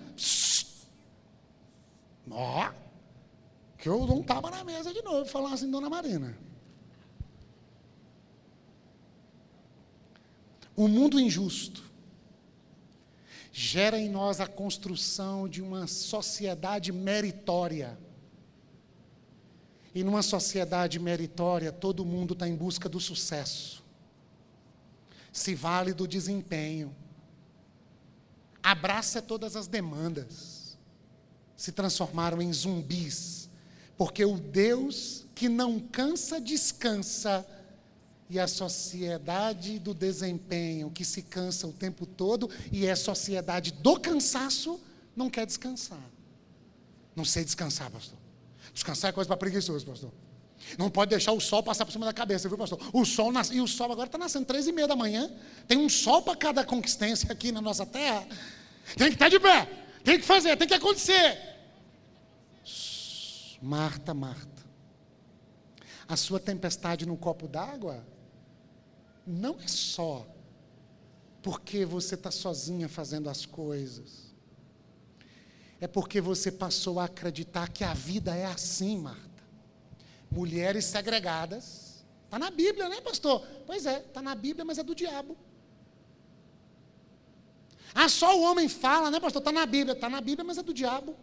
Ó, 2.31 2.71
que 3.77 3.89
eu 3.89 4.07
não 4.07 4.21
estava 4.21 4.49
na 4.49 4.63
mesa 4.63 4.95
de 4.95 5.03
novo 5.03 5.29
falar 5.29 5.55
assim, 5.55 5.69
dona 5.69 5.91
Marina. 5.91 6.39
O 10.79 10.87
mundo 10.87 11.19
injusto 11.19 11.83
gera 13.51 13.99
em 13.99 14.09
nós 14.09 14.41
a 14.41 14.47
construção 14.47 15.49
de 15.49 15.61
uma 15.61 15.89
sociedade 15.89 16.93
meritória. 16.93 17.99
E 19.93 20.05
numa 20.05 20.23
sociedade 20.23 21.01
meritória, 21.01 21.73
todo 21.73 22.05
mundo 22.05 22.33
está 22.33 22.47
em 22.47 22.55
busca 22.55 22.89
do 22.89 23.01
sucesso, 23.01 23.83
se 25.33 25.53
vale 25.53 25.93
do 25.93 26.07
desempenho, 26.07 26.95
abraça 28.63 29.21
todas 29.21 29.57
as 29.57 29.67
demandas, 29.67 30.79
se 31.57 31.73
transformaram 31.73 32.41
em 32.41 32.53
zumbis, 32.53 33.51
porque 33.97 34.25
o 34.25 34.39
Deus 34.39 35.27
que 35.35 35.49
não 35.49 35.81
cansa, 35.81 36.41
descansa 36.41 37.45
e 38.31 38.39
a 38.39 38.47
sociedade 38.47 39.79
do 39.79 39.95
desempenho 39.95 40.91
que 40.91 41.05
se 41.05 41.23
cansa 41.23 41.67
o 41.67 41.73
tempo 41.73 42.05
todo 42.05 42.51
e 42.71 42.87
é 42.87 42.95
sociedade 42.95 43.73
do 43.73 43.99
cansaço, 43.99 44.81
não 45.17 45.31
quer 45.31 45.47
descansar. 45.47 46.03
Não 47.17 47.25
sei 47.25 47.45
descansar, 47.45 47.91
pastor. 47.91 48.19
Descansar 48.73 49.11
é 49.11 49.13
coisa 49.13 49.27
para 49.27 49.37
preguiçoso, 49.37 49.85
pastor. 49.85 50.13
Não 50.77 50.91
pode 50.91 51.11
deixar 51.11 51.33
o 51.33 51.41
sol 51.41 51.63
passar 51.63 51.85
por 51.85 51.93
cima 51.93 52.05
da 52.05 52.13
cabeça, 52.13 52.49
viu, 52.49 52.59
pastor? 52.59 52.79
O 52.93 53.05
sol 53.05 53.33
nasce, 53.33 53.55
e 53.55 53.61
o 53.61 53.67
sol 53.67 53.91
agora 53.91 54.07
está 54.07 54.19
nascendo 54.19 54.45
três 54.45 54.67
e 54.67 54.73
meia 54.73 54.87
da 54.87 54.97
manhã. 54.97 55.31
Tem 55.67 55.79
um 55.79 55.89
sol 55.89 56.23
para 56.23 56.37
cada 56.37 56.65
conquistência 56.65 57.33
aqui 57.33 57.51
na 57.51 57.61
nossa 57.61 57.87
terra. 57.87 58.27
Tem 58.97 59.09
que 59.09 59.15
estar 59.15 59.29
de 59.29 59.41
pé. 59.41 59.67
Tem 60.05 60.19
que 60.19 60.25
fazer, 60.25 60.57
tem 60.57 60.69
que 60.69 60.75
acontecer. 60.75 61.39
Marta, 63.63 64.13
Marta. 64.13 64.63
A 66.07 66.17
sua 66.17 66.39
tempestade 66.39 67.07
no 67.07 67.17
copo 67.17 67.49
d'água 67.49 68.05
não 69.29 69.61
é 69.61 69.69
só 69.69 70.27
porque 71.43 71.85
você 71.85 72.15
está 72.15 72.31
sozinha 72.31 72.89
fazendo 72.89 73.29
as 73.29 73.45
coisas. 73.45 74.35
É 75.81 75.87
porque 75.87 76.21
você 76.21 76.51
passou 76.51 76.99
a 76.99 77.05
acreditar 77.05 77.69
que 77.69 77.85
a 77.85 77.93
vida 77.93 78.35
é 78.35 78.47
assim, 78.47 78.99
Marta. 78.99 79.45
Mulheres 80.31 80.87
segregadas. 80.87 82.05
Está 82.25 82.39
na 82.39 82.51
Bíblia, 82.51 82.89
né, 82.89 83.01
pastor? 83.01 83.47
Pois 83.67 83.87
é, 83.87 84.01
está 84.01 84.21
na 84.21 84.35
Bíblia, 84.35 84.65
mas 84.65 84.79
é 84.79 84.83
do 84.83 84.95
diabo. 84.95 85.37
Ah, 87.95 88.09
só 88.09 88.37
o 88.39 88.43
homem 88.43 88.69
fala, 88.69 89.11
né, 89.11 89.21
pastor? 89.21 89.41
Está 89.41 89.53
na 89.53 89.67
Bíblia. 89.67 89.93
Está 89.95 90.09
na 90.09 90.21
Bíblia, 90.21 90.45
mas 90.45 90.59
é 90.59 90.63
do 90.63 90.75
diabo. 90.75 91.17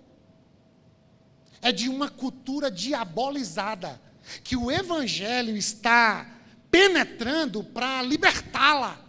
É 1.61 1.71
de 1.71 1.89
uma 1.89 2.09
cultura 2.09 2.69
diabolizada. 2.69 3.99
Que 4.43 4.55
o 4.55 4.71
Evangelho 4.71 5.55
está 5.57 6.34
penetrando 6.75 7.63
para 7.63 8.01
libertá-la. 8.01 8.99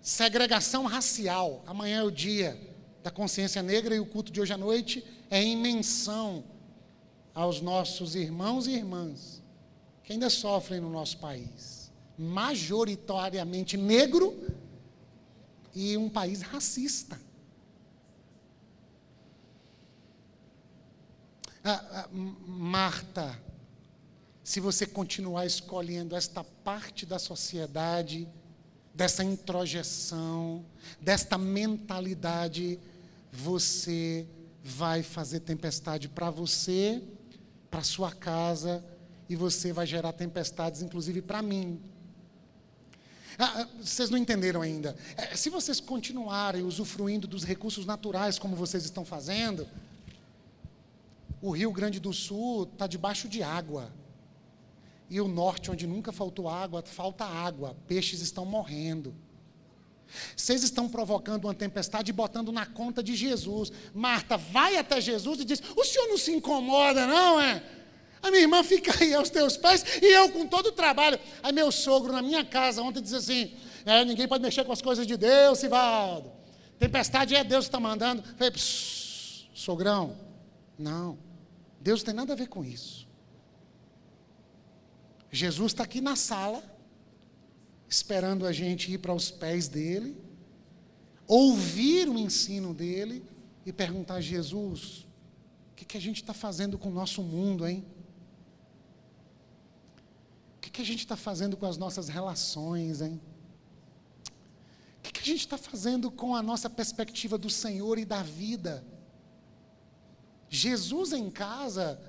Segregação 0.00 0.84
racial. 0.84 1.64
Amanhã 1.66 1.98
é 1.98 2.04
o 2.04 2.10
dia 2.10 2.56
da 3.02 3.10
consciência 3.10 3.60
negra 3.60 3.96
e 3.96 3.98
o 3.98 4.06
culto 4.06 4.30
de 4.30 4.40
hoje 4.40 4.52
à 4.52 4.56
noite 4.56 5.04
é 5.28 5.42
em 5.42 5.56
menção 5.56 6.44
aos 7.34 7.60
nossos 7.60 8.14
irmãos 8.14 8.68
e 8.68 8.74
irmãs 8.74 9.42
que 10.04 10.12
ainda 10.12 10.30
sofrem 10.30 10.80
no 10.80 10.88
nosso 10.88 11.18
país. 11.18 11.90
Majoritariamente 12.16 13.76
negro 13.76 14.40
e 15.74 15.96
um 15.96 16.08
país 16.08 16.42
racista. 16.42 17.20
Ah, 21.64 21.84
ah, 21.92 22.08
Marta, 22.12 23.47
se 24.48 24.60
você 24.60 24.86
continuar 24.86 25.44
escolhendo 25.44 26.16
esta 26.16 26.42
parte 26.42 27.04
da 27.04 27.18
sociedade, 27.18 28.26
dessa 28.94 29.22
introjeção, 29.22 30.64
desta 30.98 31.36
mentalidade, 31.36 32.78
você 33.30 34.26
vai 34.64 35.02
fazer 35.02 35.40
tempestade 35.40 36.08
para 36.08 36.30
você, 36.30 37.02
para 37.70 37.82
sua 37.82 38.10
casa, 38.10 38.82
e 39.28 39.36
você 39.36 39.70
vai 39.70 39.86
gerar 39.86 40.14
tempestades, 40.14 40.80
inclusive 40.80 41.20
para 41.20 41.42
mim. 41.42 41.78
Ah, 43.38 43.52
ah, 43.54 43.68
vocês 43.82 44.08
não 44.08 44.16
entenderam 44.16 44.62
ainda. 44.62 44.96
É, 45.18 45.36
se 45.36 45.50
vocês 45.50 45.78
continuarem 45.78 46.62
usufruindo 46.62 47.28
dos 47.28 47.44
recursos 47.44 47.84
naturais 47.84 48.38
como 48.38 48.56
vocês 48.56 48.82
estão 48.82 49.04
fazendo, 49.04 49.68
o 51.42 51.50
Rio 51.50 51.70
Grande 51.70 52.00
do 52.00 52.14
Sul 52.14 52.62
está 52.62 52.86
debaixo 52.86 53.28
de 53.28 53.42
água. 53.42 53.92
E 55.10 55.20
o 55.20 55.28
norte, 55.28 55.70
onde 55.70 55.86
nunca 55.86 56.12
faltou 56.12 56.48
água, 56.48 56.82
falta 56.82 57.24
água. 57.24 57.76
Peixes 57.86 58.20
estão 58.20 58.44
morrendo. 58.44 59.14
Vocês 60.36 60.62
estão 60.62 60.88
provocando 60.88 61.44
uma 61.44 61.54
tempestade 61.54 62.10
e 62.10 62.14
botando 62.14 62.50
na 62.50 62.66
conta 62.66 63.02
de 63.02 63.14
Jesus. 63.14 63.70
Marta 63.94 64.36
vai 64.36 64.76
até 64.76 65.00
Jesus 65.00 65.40
e 65.40 65.44
diz: 65.44 65.62
O 65.76 65.84
senhor 65.84 66.08
não 66.08 66.18
se 66.18 66.32
incomoda, 66.32 67.06
não 67.06 67.40
é? 67.40 67.62
A 68.22 68.30
minha 68.30 68.42
irmã 68.42 68.62
fica 68.62 68.92
aí 69.00 69.14
aos 69.14 69.30
teus 69.30 69.56
pés 69.56 69.84
e 70.02 70.06
eu 70.06 70.30
com 70.30 70.46
todo 70.46 70.68
o 70.68 70.72
trabalho. 70.72 71.18
Aí 71.42 71.52
meu 71.52 71.70
sogro 71.70 72.12
na 72.12 72.22
minha 72.22 72.44
casa 72.44 72.82
ontem 72.82 73.02
disse 73.02 73.16
assim: 73.16 73.52
é, 73.84 74.04
ninguém 74.04 74.28
pode 74.28 74.42
mexer 74.42 74.64
com 74.64 74.72
as 74.72 74.82
coisas 74.82 75.06
de 75.06 75.16
Deus, 75.16 75.58
Sivaldo. 75.58 76.32
Tempestade 76.78 77.34
é 77.34 77.42
Deus 77.42 77.64
que 77.64 77.68
está 77.68 77.80
mandando. 77.80 78.22
Falei, 78.36 78.52
sogrão, 79.54 80.16
não. 80.78 81.18
Deus 81.80 82.00
não 82.00 82.06
tem 82.06 82.14
nada 82.14 82.32
a 82.32 82.36
ver 82.36 82.48
com 82.48 82.64
isso. 82.64 83.07
Jesus 85.30 85.72
está 85.72 85.84
aqui 85.84 86.00
na 86.00 86.16
sala 86.16 86.62
esperando 87.88 88.46
a 88.46 88.52
gente 88.52 88.92
ir 88.92 88.98
para 88.98 89.14
os 89.14 89.30
pés 89.30 89.66
dele, 89.66 90.16
ouvir 91.26 92.08
o 92.08 92.18
ensino 92.18 92.74
dele 92.74 93.24
e 93.64 93.72
perguntar 93.72 94.14
a 94.14 94.20
Jesus: 94.20 95.06
o 95.72 95.74
que, 95.76 95.84
que 95.84 95.96
a 95.96 96.00
gente 96.00 96.22
está 96.22 96.34
fazendo 96.34 96.78
com 96.78 96.88
o 96.88 96.92
nosso 96.92 97.22
mundo, 97.22 97.66
hein? 97.66 97.84
O 100.56 100.60
que, 100.60 100.70
que 100.70 100.82
a 100.82 100.84
gente 100.84 101.00
está 101.00 101.16
fazendo 101.16 101.56
com 101.56 101.66
as 101.66 101.76
nossas 101.76 102.08
relações, 102.08 103.00
hein? 103.00 103.20
O 104.98 105.02
que, 105.02 105.12
que 105.12 105.20
a 105.20 105.24
gente 105.24 105.40
está 105.40 105.56
fazendo 105.56 106.10
com 106.10 106.34
a 106.34 106.42
nossa 106.42 106.68
perspectiva 106.68 107.38
do 107.38 107.48
Senhor 107.48 107.98
e 107.98 108.04
da 108.04 108.22
vida? 108.22 108.84
Jesus 110.50 111.12
em 111.12 111.30
casa 111.30 112.00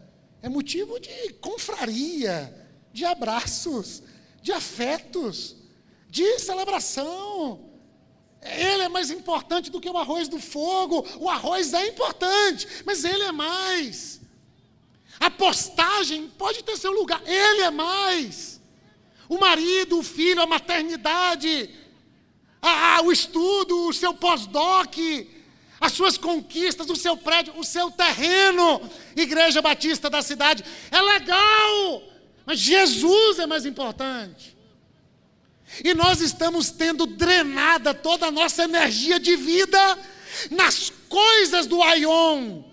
é 0.42 0.50
motivo 0.50 1.00
de 1.00 1.34
confraria, 1.34 2.59
de 3.00 3.06
abraços, 3.06 4.04
de 4.42 4.52
afetos 4.52 5.56
de 6.10 6.40
celebração. 6.40 7.68
Ele 8.42 8.84
é 8.84 8.90
mais 8.90 9.12
importante 9.12 9.70
do 9.70 9.82
que 9.82 9.90
o 9.90 9.98
arroz 9.98 10.28
do 10.28 10.40
fogo. 10.40 11.06
O 11.18 11.30
arroz 11.30 11.74
é 11.74 11.88
importante, 11.88 12.68
mas 12.86 13.04
ele 13.04 13.24
é 13.24 13.32
mais. 13.32 14.20
A 15.20 15.30
postagem 15.30 16.30
pode 16.38 16.64
ter 16.64 16.78
seu 16.78 16.92
lugar, 16.92 17.22
ele 17.26 17.62
é 17.62 17.72
mais. 17.72 18.60
O 19.28 19.38
marido, 19.38 20.00
o 20.00 20.04
filho, 20.04 20.42
a 20.42 20.48
maternidade, 20.48 21.70
a, 22.62 22.98
a, 22.98 23.02
o 23.02 23.12
estudo, 23.12 23.88
o 23.88 23.94
seu 23.94 24.14
pós-doc, 24.14 24.96
as 25.80 25.92
suas 25.92 26.18
conquistas, 26.18 26.90
o 26.90 26.96
seu 26.96 27.16
prédio, 27.16 27.54
o 27.58 27.64
seu 27.64 27.92
terreno, 27.92 28.82
Igreja 29.16 29.62
Batista 29.62 30.10
da 30.10 30.22
cidade, 30.22 30.64
é 30.90 31.02
legal, 31.02 32.04
mas 32.50 32.58
Jesus 32.58 33.38
é 33.38 33.46
mais 33.46 33.64
importante. 33.64 34.58
E 35.86 35.94
nós 35.94 36.20
estamos 36.20 36.72
tendo 36.72 37.06
drenada 37.06 37.94
toda 37.94 38.26
a 38.26 38.32
nossa 38.32 38.64
energia 38.64 39.20
de 39.20 39.36
vida 39.36 39.78
nas 40.50 40.92
coisas 41.08 41.68
do 41.68 41.80
Aion. 41.84 42.64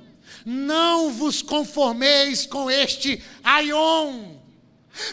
Não 0.46 1.12
vos 1.12 1.42
conformeis 1.42 2.46
com 2.46 2.70
este 2.70 3.22
Aion, 3.44 4.36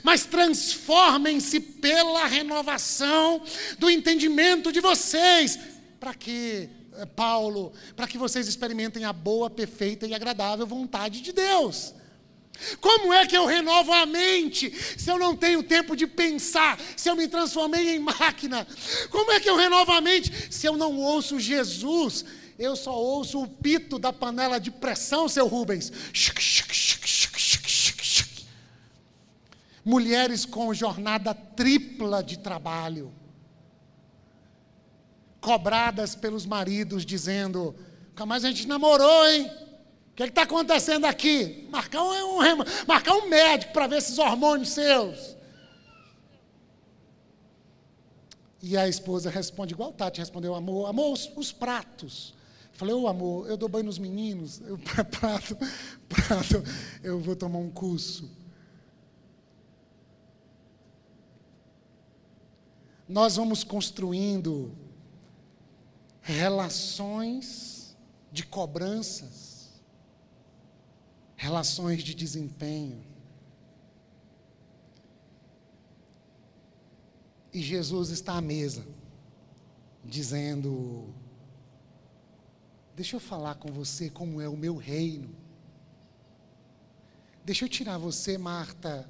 mas 0.01 0.25
transformem-se 0.25 1.59
pela 1.59 2.25
renovação 2.25 3.43
do 3.77 3.89
entendimento 3.89 4.71
de 4.71 4.79
vocês. 4.79 5.59
Para 5.99 6.13
quê, 6.13 6.69
Paulo? 7.17 7.73
Para 7.97 8.07
que 8.07 8.17
vocês 8.17 8.47
experimentem 8.47 9.03
a 9.03 9.11
boa, 9.11 9.49
perfeita 9.49 10.07
e 10.07 10.13
agradável 10.13 10.65
vontade 10.65 11.19
de 11.19 11.33
Deus. 11.33 11.93
Como 12.79 13.13
é 13.13 13.25
que 13.25 13.35
eu 13.35 13.45
renovo 13.45 13.91
a 13.91 14.05
mente 14.05 14.71
se 14.97 15.09
eu 15.09 15.17
não 15.17 15.35
tenho 15.35 15.63
tempo 15.63 15.95
de 15.95 16.07
pensar, 16.07 16.79
se 16.95 17.09
eu 17.09 17.15
me 17.15 17.27
transformei 17.27 17.95
em 17.95 17.99
máquina? 17.99 18.67
Como 19.09 19.31
é 19.31 19.39
que 19.39 19.49
eu 19.49 19.55
renovo 19.55 19.91
a 19.91 20.01
mente 20.01 20.31
se 20.51 20.67
eu 20.67 20.77
não 20.77 20.97
ouço 20.97 21.39
Jesus? 21.39 22.23
Eu 22.57 22.75
só 22.75 22.95
ouço 22.95 23.41
o 23.41 23.47
pito 23.47 23.97
da 23.97 24.13
panela 24.13 24.59
de 24.59 24.71
pressão, 24.71 25.27
seu 25.27 25.47
Rubens. 25.47 25.91
Mulheres 29.83 30.45
com 30.45 30.73
jornada 30.73 31.33
tripla 31.33 32.23
de 32.23 32.39
trabalho, 32.39 33.11
cobradas 35.41 36.15
pelos 36.15 36.45
maridos, 36.45 37.05
dizendo: 37.05 37.75
nunca 38.09 38.25
mais 38.25 38.45
a 38.45 38.49
gente 38.49 38.67
namorou, 38.67 39.27
hein? 39.27 39.51
O 40.13 40.15
que 40.15 40.23
está 40.25 40.43
acontecendo 40.43 41.05
aqui? 41.05 41.67
Marcar 41.71 42.03
um, 42.03 42.39
um, 42.39 42.57
marcar 42.87 43.13
um 43.15 43.27
médico 43.27 43.73
para 43.73 43.87
ver 43.87 43.97
esses 43.97 44.19
hormônios 44.19 44.69
seus. 44.69 45.35
E 48.61 48.77
a 48.77 48.87
esposa 48.87 49.31
responde 49.31 49.73
igual 49.73 49.91
Tati 49.91 50.19
respondeu, 50.19 50.53
amor, 50.53 50.87
amor, 50.87 51.13
os, 51.13 51.31
os 51.35 51.51
pratos. 51.51 52.35
Eu 52.71 52.77
falei, 52.77 52.93
ô 52.93 53.01
oh, 53.01 53.07
amor, 53.07 53.49
eu 53.49 53.57
dou 53.57 53.67
banho 53.67 53.85
nos 53.85 53.97
meninos, 53.97 54.61
eu 54.61 54.77
prato, 55.09 55.57
prato, 56.07 56.63
eu 57.01 57.19
vou 57.19 57.35
tomar 57.35 57.57
um 57.57 57.71
curso. 57.71 58.29
Nós 63.09 63.35
vamos 63.35 63.63
construindo 63.63 64.77
relações 66.21 67.97
de 68.31 68.45
cobranças 68.45 69.52
relações 71.43 72.01
de 72.01 72.15
desempenho. 72.15 73.03
E 77.51 77.61
Jesus 77.61 78.11
está 78.11 78.35
à 78.37 78.41
mesa, 78.41 78.87
dizendo: 80.05 81.13
Deixa 82.95 83.17
eu 83.17 83.19
falar 83.19 83.55
com 83.55 83.69
você 83.73 84.09
como 84.09 84.39
é 84.39 84.47
o 84.47 84.55
meu 84.55 84.77
reino. 84.77 85.35
Deixa 87.43 87.65
eu 87.65 87.69
tirar 87.69 87.97
você, 87.97 88.37
Marta, 88.37 89.09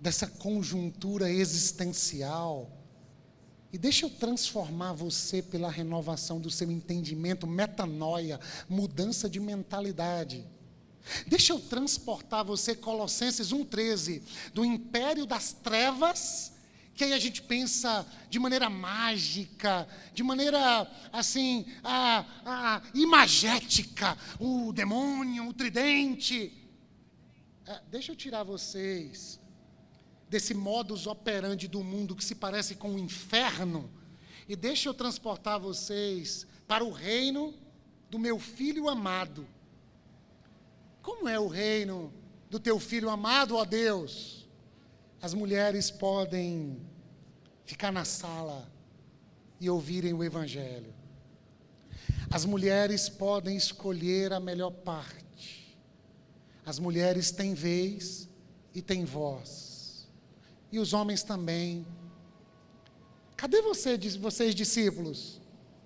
dessa 0.00 0.26
conjuntura 0.26 1.30
existencial. 1.30 2.68
E 3.72 3.78
deixa 3.78 4.04
eu 4.04 4.10
transformar 4.10 4.94
você 4.94 5.40
pela 5.40 5.70
renovação 5.70 6.40
do 6.40 6.50
seu 6.50 6.68
entendimento, 6.72 7.46
metanoia, 7.46 8.40
mudança 8.68 9.30
de 9.30 9.38
mentalidade. 9.38 10.44
Deixa 11.26 11.52
eu 11.52 11.60
transportar 11.60 12.44
você, 12.44 12.74
Colossenses 12.74 13.52
1,13, 13.52 14.22
do 14.52 14.64
império 14.64 15.26
das 15.26 15.52
trevas, 15.52 16.52
que 16.94 17.04
aí 17.04 17.12
a 17.12 17.18
gente 17.18 17.42
pensa 17.42 18.06
de 18.28 18.38
maneira 18.38 18.68
mágica, 18.68 19.88
de 20.12 20.22
maneira 20.22 20.90
assim, 21.12 21.64
ah, 21.82 22.26
ah, 22.44 22.82
imagética, 22.94 24.16
o 24.38 24.72
demônio, 24.72 25.48
o 25.48 25.54
tridente. 25.54 26.52
É, 27.66 27.80
deixa 27.90 28.12
eu 28.12 28.16
tirar 28.16 28.42
vocês 28.42 29.40
desse 30.28 30.54
modus 30.54 31.06
operandi 31.06 31.66
do 31.66 31.82
mundo 31.82 32.14
que 32.14 32.24
se 32.24 32.34
parece 32.34 32.74
com 32.74 32.94
o 32.94 32.98
inferno, 32.98 33.90
e 34.48 34.54
deixa 34.54 34.88
eu 34.88 34.94
transportar 34.94 35.58
vocês 35.58 36.46
para 36.68 36.84
o 36.84 36.90
reino 36.90 37.54
do 38.10 38.18
meu 38.18 38.38
filho 38.38 38.88
amado. 38.88 39.46
Como 41.02 41.28
é 41.28 41.38
o 41.38 41.48
reino 41.48 42.12
do 42.48 42.58
teu 42.58 42.78
filho 42.78 43.08
amado, 43.08 43.56
ó 43.56 43.64
Deus? 43.64 44.48
As 45.20 45.34
mulheres 45.34 45.90
podem 45.90 46.80
ficar 47.64 47.92
na 47.92 48.04
sala 48.04 48.70
e 49.60 49.68
ouvirem 49.68 50.12
o 50.12 50.24
Evangelho. 50.24 50.94
As 52.30 52.44
mulheres 52.44 53.08
podem 53.08 53.56
escolher 53.56 54.32
a 54.32 54.40
melhor 54.40 54.70
parte. 54.70 55.76
As 56.64 56.78
mulheres 56.78 57.30
têm 57.30 57.54
vez 57.54 58.28
e 58.74 58.80
têm 58.80 59.04
voz 59.04 59.70
e 60.72 60.78
os 60.78 60.92
homens 60.92 61.22
também. 61.22 61.86
Cadê 63.36 63.62
você, 63.62 63.96
vocês 64.18 64.54
discípulos? 64.54 65.40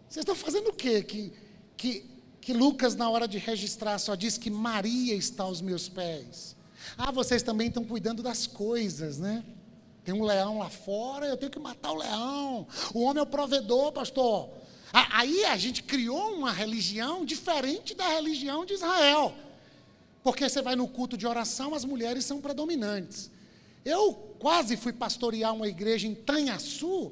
Vocês 0.09 0.23
estão 0.23 0.35
fazendo 0.35 0.69
o 0.69 0.73
quê? 0.73 1.03
Que, 1.03 1.33
que, 1.77 2.05
que 2.45 2.53
Lucas, 2.53 2.95
na 2.95 3.09
hora 3.09 3.27
de 3.27 3.39
registrar, 3.39 3.99
só 3.99 4.15
diz 4.15 4.37
que 4.37 4.51
Maria 4.51 5.15
está 5.15 5.45
aos 5.45 5.63
meus 5.63 5.89
pés. 5.89 6.55
Ah, 6.99 7.11
vocês 7.11 7.43
também 7.43 7.69
estão 7.69 7.83
cuidando 7.83 8.23
das 8.23 8.47
coisas, 8.47 9.19
né? 9.19 9.43
Tem 10.05 10.15
um 10.15 10.23
leão 10.23 10.59
lá 10.59 10.69
fora, 10.69 11.27
eu 11.27 11.39
tenho 11.39 11.51
que 11.51 11.59
matar 11.59 11.93
o 11.93 11.97
leão. 11.97 12.67
O 12.93 13.01
homem 13.01 13.21
é 13.21 13.23
o 13.23 13.27
provedor, 13.27 13.93
pastor. 13.93 14.51
Aí 14.93 15.47
a 15.47 15.57
gente 15.57 15.83
criou 15.83 16.35
uma 16.35 16.53
religião 16.53 17.25
diferente 17.25 17.95
da 17.95 18.07
religião 18.09 18.67
de 18.67 18.75
Israel. 18.75 19.35
Porque 20.23 20.47
você 20.47 20.61
vai 20.61 20.77
no 20.77 20.87
culto 20.87 21.17
de 21.17 21.27
oração, 21.27 21.75
as 21.75 21.87
mulheres 21.87 22.27
são 22.27 22.43
predominantes. 22.43 23.31
Eu 23.87 24.13
quase 24.39 24.77
fui 24.77 24.93
pastorear 24.93 25.55
uma 25.55 25.67
igreja 25.67 26.07
em 26.07 26.15
Tanhaçu, 26.15 27.11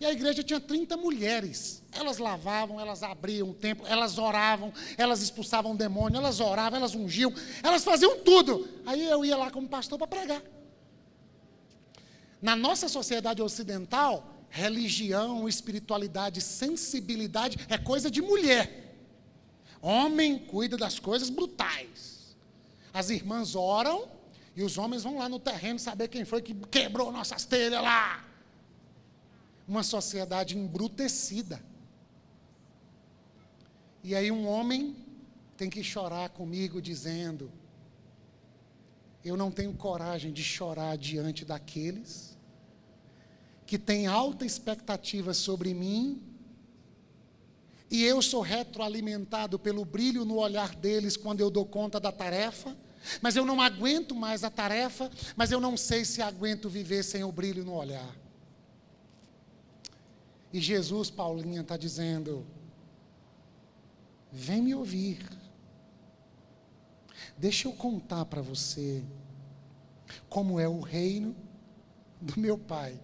e 0.00 0.06
a 0.06 0.12
igreja 0.12 0.42
tinha 0.42 0.60
30 0.60 0.96
mulheres. 0.96 1.82
Elas 1.92 2.18
lavavam, 2.18 2.80
elas 2.80 3.02
abriam 3.02 3.50
o 3.50 3.54
templo, 3.54 3.86
elas 3.86 4.18
oravam, 4.18 4.72
elas 4.96 5.20
expulsavam 5.20 5.74
demônio, 5.74 6.18
elas 6.18 6.38
oravam, 6.38 6.78
elas 6.78 6.94
ungiam, 6.94 7.32
elas 7.62 7.82
faziam 7.82 8.18
tudo. 8.20 8.68
Aí 8.86 9.04
eu 9.04 9.24
ia 9.24 9.36
lá 9.36 9.50
como 9.50 9.68
pastor 9.68 9.98
para 9.98 10.06
pregar. 10.06 10.42
Na 12.40 12.54
nossa 12.54 12.88
sociedade 12.88 13.42
ocidental, 13.42 14.44
religião, 14.48 15.48
espiritualidade, 15.48 16.40
sensibilidade 16.40 17.58
é 17.68 17.76
coisa 17.76 18.10
de 18.10 18.22
mulher. 18.22 18.94
Homem 19.82 20.38
cuida 20.38 20.76
das 20.76 20.98
coisas 20.98 21.28
brutais. 21.28 22.36
As 22.92 23.10
irmãs 23.10 23.56
oram, 23.56 24.08
e 24.54 24.62
os 24.62 24.78
homens 24.78 25.02
vão 25.02 25.18
lá 25.18 25.28
no 25.28 25.38
terreno 25.38 25.78
saber 25.78 26.08
quem 26.08 26.24
foi 26.24 26.42
que 26.42 26.54
quebrou 26.54 27.12
nossas 27.12 27.44
telhas 27.44 27.82
lá. 27.82 28.27
Uma 29.68 29.82
sociedade 29.82 30.56
embrutecida. 30.56 31.62
E 34.02 34.14
aí 34.14 34.32
um 34.32 34.48
homem 34.48 34.96
tem 35.56 35.68
que 35.68 35.84
chorar 35.84 36.30
comigo 36.30 36.80
dizendo: 36.80 37.52
Eu 39.22 39.36
não 39.36 39.50
tenho 39.50 39.74
coragem 39.74 40.32
de 40.32 40.42
chorar 40.42 40.96
diante 40.96 41.44
daqueles 41.44 42.36
que 43.66 43.78
têm 43.78 44.06
alta 44.06 44.46
expectativa 44.46 45.34
sobre 45.34 45.74
mim 45.74 46.22
e 47.90 48.02
eu 48.02 48.22
sou 48.22 48.40
retroalimentado 48.40 49.58
pelo 49.58 49.84
brilho 49.84 50.24
no 50.24 50.36
olhar 50.38 50.74
deles 50.74 51.18
quando 51.18 51.40
eu 51.40 51.50
dou 51.50 51.66
conta 51.66 52.00
da 52.00 52.10
tarefa 52.10 52.74
mas 53.20 53.36
eu 53.36 53.44
não 53.44 53.60
aguento 53.60 54.14
mais 54.14 54.44
a 54.44 54.50
tarefa, 54.50 55.10
mas 55.36 55.50
eu 55.50 55.60
não 55.60 55.76
sei 55.76 56.04
se 56.04 56.20
aguento 56.22 56.68
viver 56.68 57.02
sem 57.02 57.24
o 57.24 57.32
brilho 57.32 57.64
no 57.64 57.74
olhar. 57.74 58.14
E 60.52 60.60
Jesus, 60.60 61.10
Paulinha, 61.10 61.60
está 61.60 61.76
dizendo: 61.76 62.46
vem 64.32 64.62
me 64.62 64.74
ouvir. 64.74 65.26
Deixa 67.36 67.68
eu 67.68 67.72
contar 67.72 68.24
para 68.24 68.42
você 68.42 69.04
como 70.28 70.58
é 70.58 70.68
o 70.68 70.80
reino 70.80 71.36
do 72.20 72.38
meu 72.40 72.58
Pai. 72.58 72.98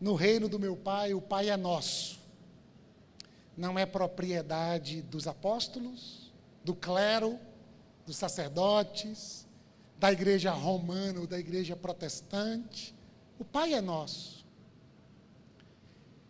No 0.00 0.14
reino 0.14 0.48
do 0.48 0.58
meu 0.58 0.76
Pai, 0.76 1.14
o 1.14 1.20
Pai 1.20 1.48
é 1.48 1.56
nosso. 1.56 2.20
Não 3.56 3.78
é 3.78 3.86
propriedade 3.86 5.00
dos 5.00 5.26
apóstolos, 5.26 6.32
do 6.64 6.74
clero, 6.74 7.38
dos 8.04 8.16
sacerdotes, 8.16 9.46
da 9.98 10.12
igreja 10.12 10.50
romana 10.50 11.20
ou 11.20 11.26
da 11.26 11.38
igreja 11.38 11.76
protestante. 11.76 12.94
O 13.38 13.44
Pai 13.44 13.72
é 13.72 13.80
nosso. 13.80 14.43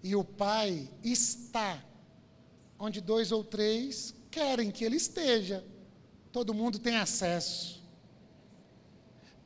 E 0.05 0.15
o 0.15 0.23
Pai 0.23 0.89
está 1.03 1.83
onde 2.79 3.01
dois 3.01 3.33
ou 3.33 3.43
três 3.43 4.15
querem 4.31 4.71
que 4.71 4.85
Ele 4.85 4.97
esteja. 4.97 5.65
Todo 6.31 6.53
mundo 6.53 6.79
tem 6.79 6.97
acesso. 6.97 7.83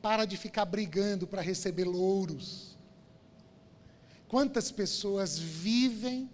Para 0.01 0.25
de 0.25 0.35
ficar 0.35 0.65
brigando 0.65 1.25
para 1.25 1.41
receber 1.41 1.85
louros. 1.85 2.77
Quantas 4.27 4.69
pessoas 4.69 5.39
vivem 5.39 6.29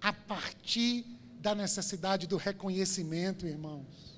a 0.00 0.10
partir 0.10 1.04
da 1.38 1.54
necessidade 1.54 2.26
do 2.26 2.38
reconhecimento, 2.38 3.46
irmãos? 3.46 4.16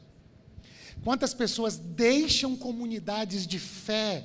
Quantas 1.03 1.35
pessoas 1.35 1.79
deixam 1.79 2.57
comunidades 2.57 3.45
de 3.45 3.59
fé 3.59 4.25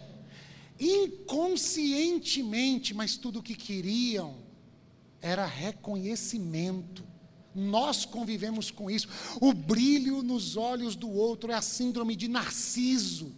inconscientemente, 0.80 2.94
mas 2.94 3.18
tudo 3.18 3.40
o 3.40 3.44
que 3.44 3.56
queriam 3.56 4.43
era 5.24 5.46
reconhecimento. 5.46 7.04
Nós 7.56 8.06
convivemos 8.06 8.70
com 8.70 8.92
isso. 8.92 9.08
O 9.42 9.54
brilho 9.54 10.22
nos 10.22 10.56
olhos 10.56 10.96
do 10.96 11.10
outro 11.10 11.52
é 11.52 11.56
a 11.56 11.62
síndrome 11.62 12.16
de 12.16 12.28
Narciso. 12.28 13.34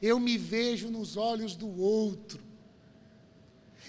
Eu 0.00 0.18
me 0.18 0.38
vejo 0.38 0.88
nos 0.90 1.18
olhos 1.18 1.54
do 1.54 1.68
outro. 1.78 2.42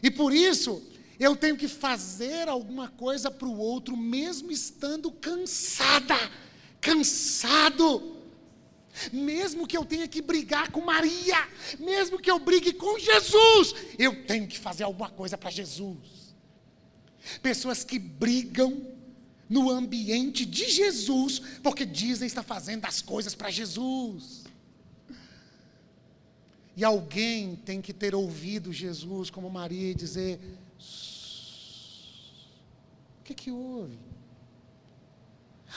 E 0.03 0.11
por 0.11 0.33
isso, 0.33 0.83
eu 1.17 1.35
tenho 1.37 1.55
que 1.55 1.69
fazer 1.69 2.49
alguma 2.49 2.89
coisa 2.89 3.31
para 3.31 3.47
o 3.47 3.57
outro, 3.57 3.95
mesmo 3.95 4.51
estando 4.51 5.09
cansada 5.11 6.17
cansado. 6.85 8.13
Mesmo 9.11 9.67
que 9.67 9.75
eu 9.75 9.83
tenha 9.83 10.07
que 10.07 10.21
brigar 10.21 10.71
com 10.71 10.79
Maria, 10.79 11.49
mesmo 11.77 12.17
que 12.17 12.31
eu 12.31 12.39
brigue 12.39 12.71
com 12.71 12.97
Jesus, 12.97 13.75
eu 13.99 14.25
tenho 14.25 14.47
que 14.47 14.57
fazer 14.57 14.83
alguma 14.83 15.09
coisa 15.09 15.37
para 15.37 15.49
Jesus. 15.49 16.24
Pessoas 17.41 17.83
que 17.83 17.99
brigam 17.99 18.93
no 19.49 19.69
ambiente 19.69 20.45
de 20.45 20.69
Jesus, 20.69 21.39
porque 21.61 21.85
dizem 21.85 22.27
estar 22.27 22.43
fazendo 22.43 22.85
as 22.85 23.01
coisas 23.01 23.35
para 23.35 23.49
Jesus. 23.49 24.43
E 26.75 26.83
alguém 26.83 27.55
tem 27.55 27.81
que 27.81 27.93
ter 27.93 28.13
ouvido 28.13 28.73
Jesus 28.73 29.29
como 29.29 29.49
Maria 29.49 29.91
e 29.91 29.95
dizer: 29.95 30.39
o 33.19 33.23
que, 33.23 33.33
que 33.33 33.51
houve? 33.51 33.97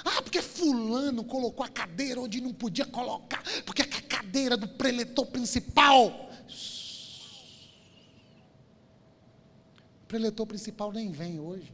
Ah, 0.05 0.23
porque 0.23 0.43
fulano 0.43 1.25
colocou 1.25 1.65
a 1.65 1.69
cadeira 1.69 2.21
onde 2.21 2.41
não 2.41 2.53
podia 2.53 2.85
colocar, 2.85 3.43
porque 3.65 3.83
é 3.83 3.85
a 3.85 4.03
cadeira 4.03 4.57
do 4.57 4.69
preletor 4.69 5.27
principal. 5.27 6.29
O 9.98 9.98
preletor 10.09 10.47
principal 10.47 10.91
nem 10.91 11.13
vem 11.13 11.39
hoje. 11.39 11.73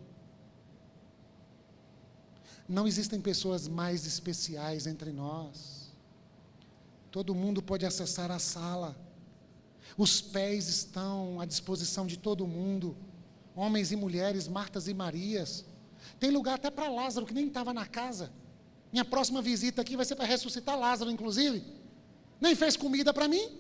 Não 2.69 2.87
existem 2.87 3.21
pessoas 3.21 3.69
mais 3.69 4.07
especiais 4.07 4.87
entre 4.87 5.13
nós. 5.13 5.93
Todo 7.11 7.35
mundo 7.35 7.63
pode 7.63 7.87
acessar 7.87 8.31
a 8.31 8.39
sala. 8.39 8.97
Os 9.97 10.21
pés 10.21 10.67
estão 10.67 11.41
à 11.41 11.47
disposição 11.47 12.07
de 12.07 12.19
todo 12.19 12.47
mundo. 12.47 12.97
Homens 13.55 13.93
e 13.93 13.97
mulheres, 13.97 14.49
Martas 14.49 14.89
e 14.89 14.95
Marias. 14.95 15.65
Tem 16.19 16.31
lugar 16.31 16.55
até 16.55 16.71
para 16.71 16.89
Lázaro, 16.89 17.27
que 17.27 17.35
nem 17.35 17.47
estava 17.47 17.73
na 17.73 17.87
casa. 17.87 18.33
Minha 18.93 19.05
próxima 19.05 19.41
visita 19.41 19.83
aqui 19.83 19.97
vai 19.97 20.05
ser 20.05 20.17
para 20.17 20.25
ressuscitar 20.25 20.79
Lázaro, 20.79 21.11
inclusive. 21.11 21.63
nem 22.41 22.55
fez 22.55 22.77
comida 22.77 23.15
para 23.15 23.29
mim, 23.29 23.59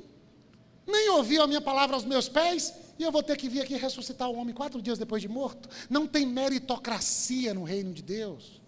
nem 0.87 1.11
ouviu 1.11 1.43
a 1.43 1.47
minha 1.47 1.61
palavra 1.61 1.97
aos 1.97 2.05
meus 2.05 2.29
pés, 2.29 2.75
e 2.99 3.03
eu 3.03 3.11
vou 3.11 3.23
ter 3.23 3.37
que 3.37 3.49
vir 3.49 3.61
aqui 3.63 3.77
ressuscitar 3.77 4.29
o 4.29 4.37
homem 4.37 4.55
quatro 4.55 4.81
dias 4.81 4.99
depois 4.99 5.21
de 5.21 5.29
morto. 5.29 5.69
Não 5.91 6.07
tem 6.07 6.25
meritocracia 6.25 7.53
no 7.53 7.65
reino 7.65 7.93
de 7.93 8.03
Deus. 8.03 8.61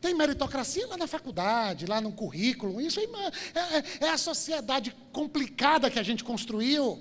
Tem 0.00 0.14
meritocracia 0.14 0.86
lá 0.86 0.96
na 0.96 1.06
faculdade, 1.06 1.86
lá 1.86 2.00
no 2.00 2.12
currículo. 2.12 2.80
Isso 2.80 3.00
é, 3.00 3.04
é, 3.04 4.06
é 4.06 4.10
a 4.10 4.18
sociedade 4.18 4.94
complicada 5.12 5.90
que 5.90 5.98
a 5.98 6.02
gente 6.02 6.24
construiu. 6.24 7.00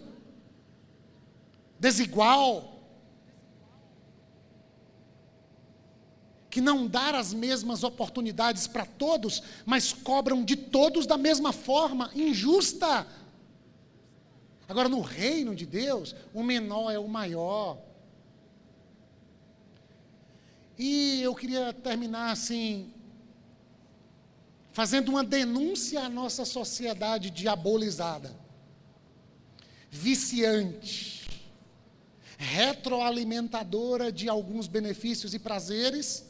Desigual. 1.80 2.74
Que 6.50 6.62
não 6.62 6.88
dá 6.88 7.18
as 7.18 7.34
mesmas 7.34 7.84
oportunidades 7.84 8.66
para 8.66 8.86
todos, 8.86 9.44
mas 9.66 9.92
cobram 9.92 10.44
de 10.44 10.56
todos 10.56 11.06
da 11.06 11.18
mesma 11.18 11.52
forma, 11.52 12.12
injusta. 12.16 13.06
Agora, 14.68 14.90
no 14.90 15.02
reino 15.02 15.56
de 15.56 15.66
Deus, 15.66 16.16
o 16.34 16.42
menor 16.42 16.92
é 16.92 16.98
o 16.98 17.08
maior. 17.08 17.78
E 20.78 21.22
eu 21.22 21.36
queria 21.36 21.72
terminar 21.72 22.32
assim, 22.32 22.92
fazendo 24.72 25.10
uma 25.10 25.24
denúncia 25.24 26.02
à 26.02 26.10
nossa 26.10 26.44
sociedade 26.44 27.30
diabolizada, 27.30 28.36
viciante, 29.90 31.30
retroalimentadora 32.38 34.12
de 34.12 34.28
alguns 34.28 34.68
benefícios 34.68 35.34
e 35.34 35.40
prazeres, 35.40 36.26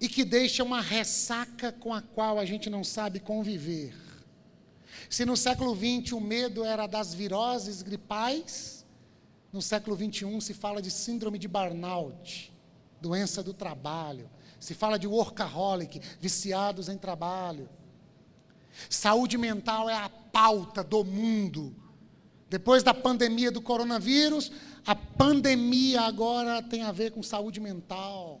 e 0.00 0.08
que 0.08 0.24
deixa 0.24 0.62
uma 0.62 0.80
ressaca 0.80 1.72
com 1.72 1.92
a 1.92 2.00
qual 2.00 2.38
a 2.38 2.44
gente 2.44 2.70
não 2.70 2.84
sabe 2.84 3.18
conviver. 3.18 4.05
Se 5.08 5.24
no 5.24 5.36
século 5.36 5.74
XX 5.74 6.12
o 6.12 6.20
medo 6.20 6.64
era 6.64 6.86
das 6.86 7.14
viroses 7.14 7.82
gripais, 7.82 8.84
no 9.52 9.62
século 9.62 9.96
XXI 9.96 10.40
se 10.40 10.54
fala 10.54 10.82
de 10.82 10.90
síndrome 10.90 11.38
de 11.38 11.48
burnout 11.48 12.56
doença 13.00 13.42
do 13.42 13.54
trabalho. 13.54 14.28
Se 14.58 14.74
fala 14.74 14.98
de 14.98 15.06
workaholic, 15.06 16.00
viciados 16.20 16.88
em 16.88 16.98
trabalho. 16.98 17.68
Saúde 18.90 19.38
mental 19.38 19.88
é 19.88 19.94
a 19.94 20.08
pauta 20.08 20.82
do 20.82 21.04
mundo. 21.04 21.74
Depois 22.48 22.82
da 22.82 22.94
pandemia 22.94 23.50
do 23.50 23.60
coronavírus, 23.60 24.52
a 24.86 24.94
pandemia 24.94 26.02
agora 26.02 26.62
tem 26.62 26.82
a 26.82 26.92
ver 26.92 27.10
com 27.12 27.22
saúde 27.22 27.60
mental. 27.60 28.40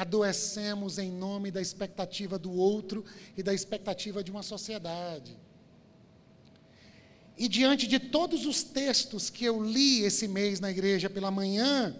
Adoecemos 0.00 0.96
em 0.96 1.10
nome 1.10 1.50
da 1.50 1.60
expectativa 1.60 2.38
do 2.38 2.50
outro 2.50 3.04
e 3.36 3.42
da 3.42 3.52
expectativa 3.52 4.24
de 4.24 4.30
uma 4.30 4.42
sociedade. 4.42 5.36
E 7.36 7.46
diante 7.46 7.86
de 7.86 7.98
todos 7.98 8.46
os 8.46 8.62
textos 8.62 9.28
que 9.28 9.44
eu 9.44 9.62
li 9.62 10.02
esse 10.02 10.26
mês 10.26 10.58
na 10.58 10.70
igreja 10.70 11.10
pela 11.10 11.30
manhã, 11.30 11.94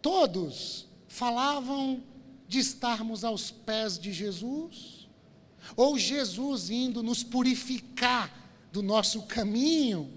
todos 0.00 0.86
falavam 1.06 2.02
de 2.48 2.60
estarmos 2.60 3.22
aos 3.22 3.50
pés 3.50 3.98
de 3.98 4.10
Jesus, 4.10 5.06
ou 5.76 5.98
Jesus 5.98 6.70
indo 6.70 7.02
nos 7.02 7.22
purificar 7.22 8.32
do 8.72 8.82
nosso 8.82 9.24
caminho, 9.24 10.10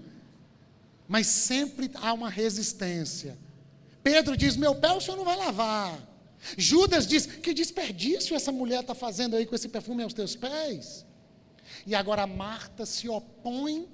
mas 1.06 1.26
sempre 1.26 1.90
há 1.96 2.14
uma 2.14 2.30
resistência. 2.30 3.36
Pedro 4.02 4.38
diz: 4.38 4.56
Meu 4.56 4.74
pé 4.74 4.90
o 4.92 5.02
senhor 5.02 5.18
não 5.18 5.24
vai 5.24 5.36
lavar. 5.36 6.05
Judas 6.56 7.06
diz: 7.06 7.26
Que 7.26 7.54
desperdício 7.54 8.36
essa 8.36 8.52
mulher 8.52 8.80
está 8.80 8.94
fazendo 8.94 9.36
aí 9.36 9.46
com 9.46 9.54
esse 9.54 9.68
perfume 9.68 10.02
aos 10.02 10.14
teus 10.14 10.36
pés. 10.36 11.04
E 11.86 11.94
agora 11.94 12.26
Marta 12.26 12.86
se 12.86 13.08
opõe 13.08 13.88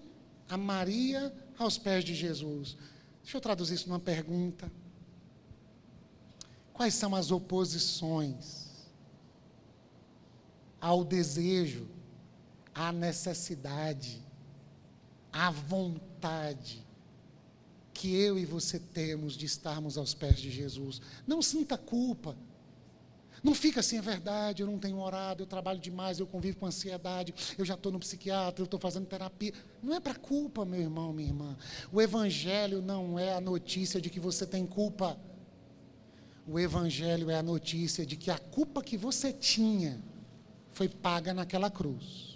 a 0.49 0.57
Maria 0.57 1.35
aos 1.59 1.79
pés 1.79 2.05
de 2.05 2.15
Jesus. 2.15 2.77
Deixa 3.23 3.37
eu 3.37 3.41
traduzir 3.41 3.75
isso 3.75 3.89
numa 3.89 4.01
pergunta. 4.01 4.71
Quais 6.73 6.95
são 6.95 7.15
as 7.15 7.31
oposições 7.31 8.71
ao 10.81 11.05
desejo, 11.05 11.89
à 12.75 12.91
necessidade, 12.93 14.21
à 15.33 15.51
vontade 15.51 16.85
que 17.93 18.14
eu 18.14 18.38
e 18.38 18.45
você 18.45 18.78
temos 18.78 19.34
de 19.34 19.47
estarmos 19.47 19.99
aos 19.99 20.14
pés 20.14 20.40
de 20.40 20.51
Jesus? 20.51 21.01
Não 21.26 21.43
sinta 21.43 21.76
culpa. 21.76 22.36
Não 23.43 23.55
fica 23.55 23.80
assim, 23.80 23.99
é 23.99 24.01
verdade, 24.01 24.62
eu 24.62 24.68
não 24.68 24.78
tenho 24.78 24.99
orado, 24.99 25.43
eu 25.43 25.47
trabalho 25.47 25.80
demais, 25.80 26.20
eu 26.20 26.26
convivo 26.26 26.59
com 26.59 26.66
ansiedade, 26.66 27.34
eu 27.59 27.64
já 27.64 27.74
estou 27.74 27.90
no 27.90 27.99
psiquiatra, 27.99 28.62
eu 28.62 28.66
estou 28.66 28.78
fazendo 28.78 29.07
terapia. 29.07 29.53
Não 29.82 29.95
é 29.95 30.01
para 30.01 30.14
culpa, 30.14 30.64
meu 30.64 30.80
irmão, 30.80 31.12
minha 31.12 31.28
irmã. 31.28 31.57
O 31.90 32.01
Evangelho 32.01 32.80
não 32.80 33.18
é 33.18 33.34
a 33.34 33.40
notícia 33.40 34.01
de 34.01 34.09
que 34.11 34.20
você 34.20 34.47
tem 34.47 34.64
culpa. 34.64 35.18
O 36.47 36.59
Evangelho 36.59 37.30
é 37.30 37.36
a 37.36 37.43
notícia 37.43 38.07
de 38.07 38.16
que 38.16 38.30
a 38.30 38.38
culpa 38.38 38.80
que 38.80 38.97
você 38.97 39.32
tinha 39.32 40.01
foi 40.70 40.88
paga 40.88 41.34
naquela 41.34 41.70
cruz. 41.70 42.32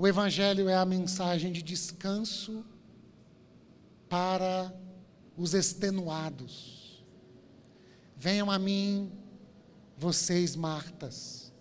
O 0.00 0.08
Evangelho 0.08 0.66
é 0.66 0.74
a 0.74 0.86
mensagem 0.86 1.52
de 1.52 1.62
descanso 1.62 2.64
para 4.08 4.74
os 5.36 5.52
extenuados 5.52 7.04
Venham 8.16 8.50
a 8.50 8.58
mim, 8.58 9.12
vocês 9.98 10.56
Martas. 10.56 11.52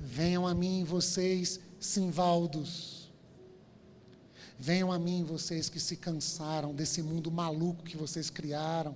Venham 0.00 0.44
a 0.44 0.54
mim, 0.54 0.82
vocês 0.82 1.60
Simvaldos. 1.78 3.12
Venham 4.58 4.90
a 4.90 4.98
mim, 4.98 5.22
vocês 5.22 5.68
que 5.68 5.78
se 5.78 5.96
cansaram 5.96 6.74
desse 6.74 7.00
mundo 7.00 7.30
maluco 7.30 7.84
que 7.84 7.96
vocês 7.96 8.28
criaram. 8.28 8.92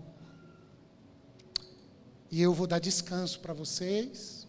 E 2.32 2.42
eu 2.42 2.52
vou 2.52 2.66
dar 2.66 2.80
descanso 2.80 3.38
para 3.38 3.54
vocês. 3.54 4.39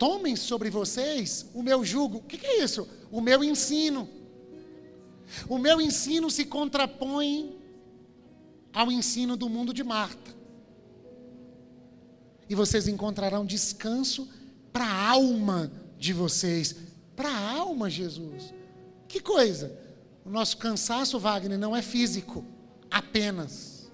Tomem 0.00 0.34
sobre 0.34 0.70
vocês 0.70 1.44
o 1.52 1.62
meu 1.62 1.84
jugo. 1.84 2.16
O 2.16 2.22
que, 2.22 2.46
é 2.46 2.64
isso? 2.64 2.88
O 3.12 3.20
meu 3.20 3.44
ensino. 3.44 4.08
O 5.46 5.58
meu 5.58 5.78
ensino 5.78 6.30
se 6.30 6.46
contrapõe 6.46 7.60
ao 8.72 8.90
ensino 8.90 9.36
do 9.36 9.46
mundo 9.46 9.74
de 9.74 9.84
Marta. 9.84 10.34
E 12.48 12.54
vocês 12.54 12.88
encontrarão 12.88 13.44
descanso 13.44 14.26
para 14.72 14.86
a 14.86 15.10
alma 15.10 15.70
de 15.98 16.14
vocês. 16.14 16.74
Para 17.14 17.28
a 17.28 17.50
alma, 17.58 17.90
Jesus. 17.90 18.54
Que 19.06 19.20
coisa! 19.20 19.78
O 20.24 20.30
nosso 20.30 20.56
cansaço, 20.56 21.18
Wagner, 21.18 21.58
não 21.58 21.76
é 21.76 21.82
físico 21.82 22.42
apenas. 22.90 23.92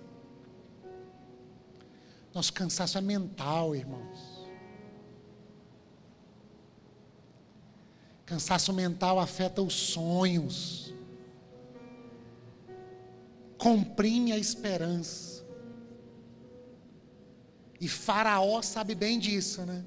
Nosso 2.33 2.53
cansaço 2.53 2.97
é 2.97 3.01
mental, 3.01 3.75
irmãos. 3.75 4.36
Cansaço 8.27 8.73
mental 8.73 9.19
afeta 9.19 9.63
os 9.63 9.73
sonhos 9.73 10.87
comprime 13.67 14.33
a 14.33 14.39
esperança. 14.39 15.45
E 17.81 17.89
Faraó 17.89 18.63
sabe 18.63 18.95
bem 18.95 19.19
disso, 19.19 19.63
né? 19.63 19.85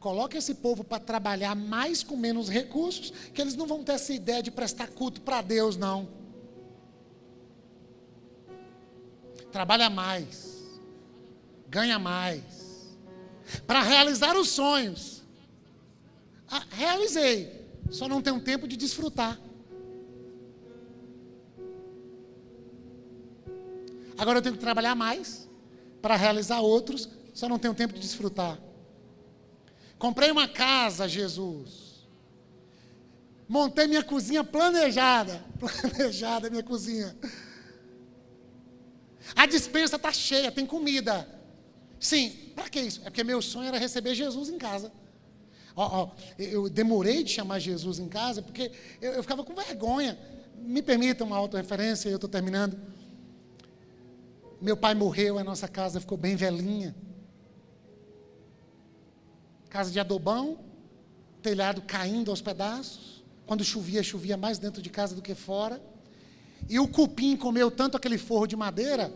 Coloque 0.00 0.36
esse 0.36 0.54
povo 0.54 0.84
para 0.84 0.98
trabalhar 0.98 1.54
mais 1.54 2.02
com 2.02 2.16
menos 2.16 2.48
recursos, 2.48 3.10
que 3.34 3.40
eles 3.40 3.54
não 3.54 3.66
vão 3.66 3.82
ter 3.82 3.92
essa 3.92 4.12
ideia 4.12 4.42
de 4.42 4.50
prestar 4.50 4.88
culto 4.88 5.20
para 5.20 5.42
Deus, 5.42 5.76
não. 5.76 6.08
Trabalha 9.50 9.90
mais, 9.90 10.80
ganha 11.68 11.98
mais, 11.98 12.96
para 13.66 13.82
realizar 13.82 14.36
os 14.36 14.48
sonhos. 14.50 15.17
Ah, 16.50 16.64
realizei, 16.70 17.66
só 17.90 18.08
não 18.08 18.22
tenho 18.22 18.40
tempo 18.40 18.66
de 18.66 18.76
desfrutar. 18.76 19.38
Agora 24.16 24.38
eu 24.38 24.42
tenho 24.42 24.54
que 24.54 24.60
trabalhar 24.60 24.94
mais 24.94 25.48
para 26.02 26.16
realizar 26.16 26.60
outros, 26.60 27.08
só 27.32 27.48
não 27.48 27.58
tenho 27.58 27.74
tempo 27.74 27.94
de 27.94 28.00
desfrutar. 28.00 28.58
Comprei 29.98 30.30
uma 30.30 30.48
casa, 30.48 31.08
Jesus. 31.08 32.06
Montei 33.48 33.86
minha 33.86 34.02
cozinha 34.02 34.44
planejada. 34.44 35.44
Planejada 35.58 36.50
minha 36.50 36.62
cozinha. 36.62 37.16
A 39.34 39.46
dispensa 39.46 39.96
está 39.96 40.12
cheia, 40.12 40.52
tem 40.52 40.66
comida. 40.66 41.28
Sim, 41.98 42.52
para 42.54 42.68
que 42.68 42.80
isso? 42.80 43.00
É 43.00 43.04
porque 43.04 43.24
meu 43.24 43.42
sonho 43.42 43.68
era 43.68 43.78
receber 43.78 44.14
Jesus 44.14 44.48
em 44.48 44.58
casa. 44.58 44.92
Ó, 45.78 46.02
ó, 46.02 46.10
eu 46.36 46.68
demorei 46.68 47.22
de 47.22 47.30
chamar 47.30 47.60
Jesus 47.60 48.00
em 48.00 48.08
casa 48.08 48.42
porque 48.42 48.72
eu, 49.00 49.12
eu 49.12 49.22
ficava 49.22 49.44
com 49.44 49.54
vergonha. 49.54 50.18
Me 50.56 50.82
permita 50.82 51.22
uma 51.22 51.36
autorreferência, 51.36 52.08
eu 52.08 52.16
estou 52.16 52.28
terminando. 52.28 52.76
Meu 54.60 54.76
pai 54.76 54.92
morreu, 54.96 55.38
a 55.38 55.44
nossa 55.44 55.68
casa 55.68 56.00
ficou 56.00 56.18
bem 56.18 56.34
velhinha. 56.34 56.96
Casa 59.70 59.92
de 59.92 60.00
adobão, 60.00 60.58
telhado 61.40 61.80
caindo 61.82 62.32
aos 62.32 62.42
pedaços. 62.42 63.22
Quando 63.46 63.62
chovia, 63.62 64.02
chovia 64.02 64.36
mais 64.36 64.58
dentro 64.58 64.82
de 64.82 64.90
casa 64.90 65.14
do 65.14 65.22
que 65.22 65.32
fora. 65.32 65.80
E 66.68 66.80
o 66.80 66.88
cupim 66.88 67.36
comeu 67.36 67.70
tanto 67.70 67.96
aquele 67.96 68.18
forro 68.18 68.48
de 68.48 68.56
madeira 68.56 69.12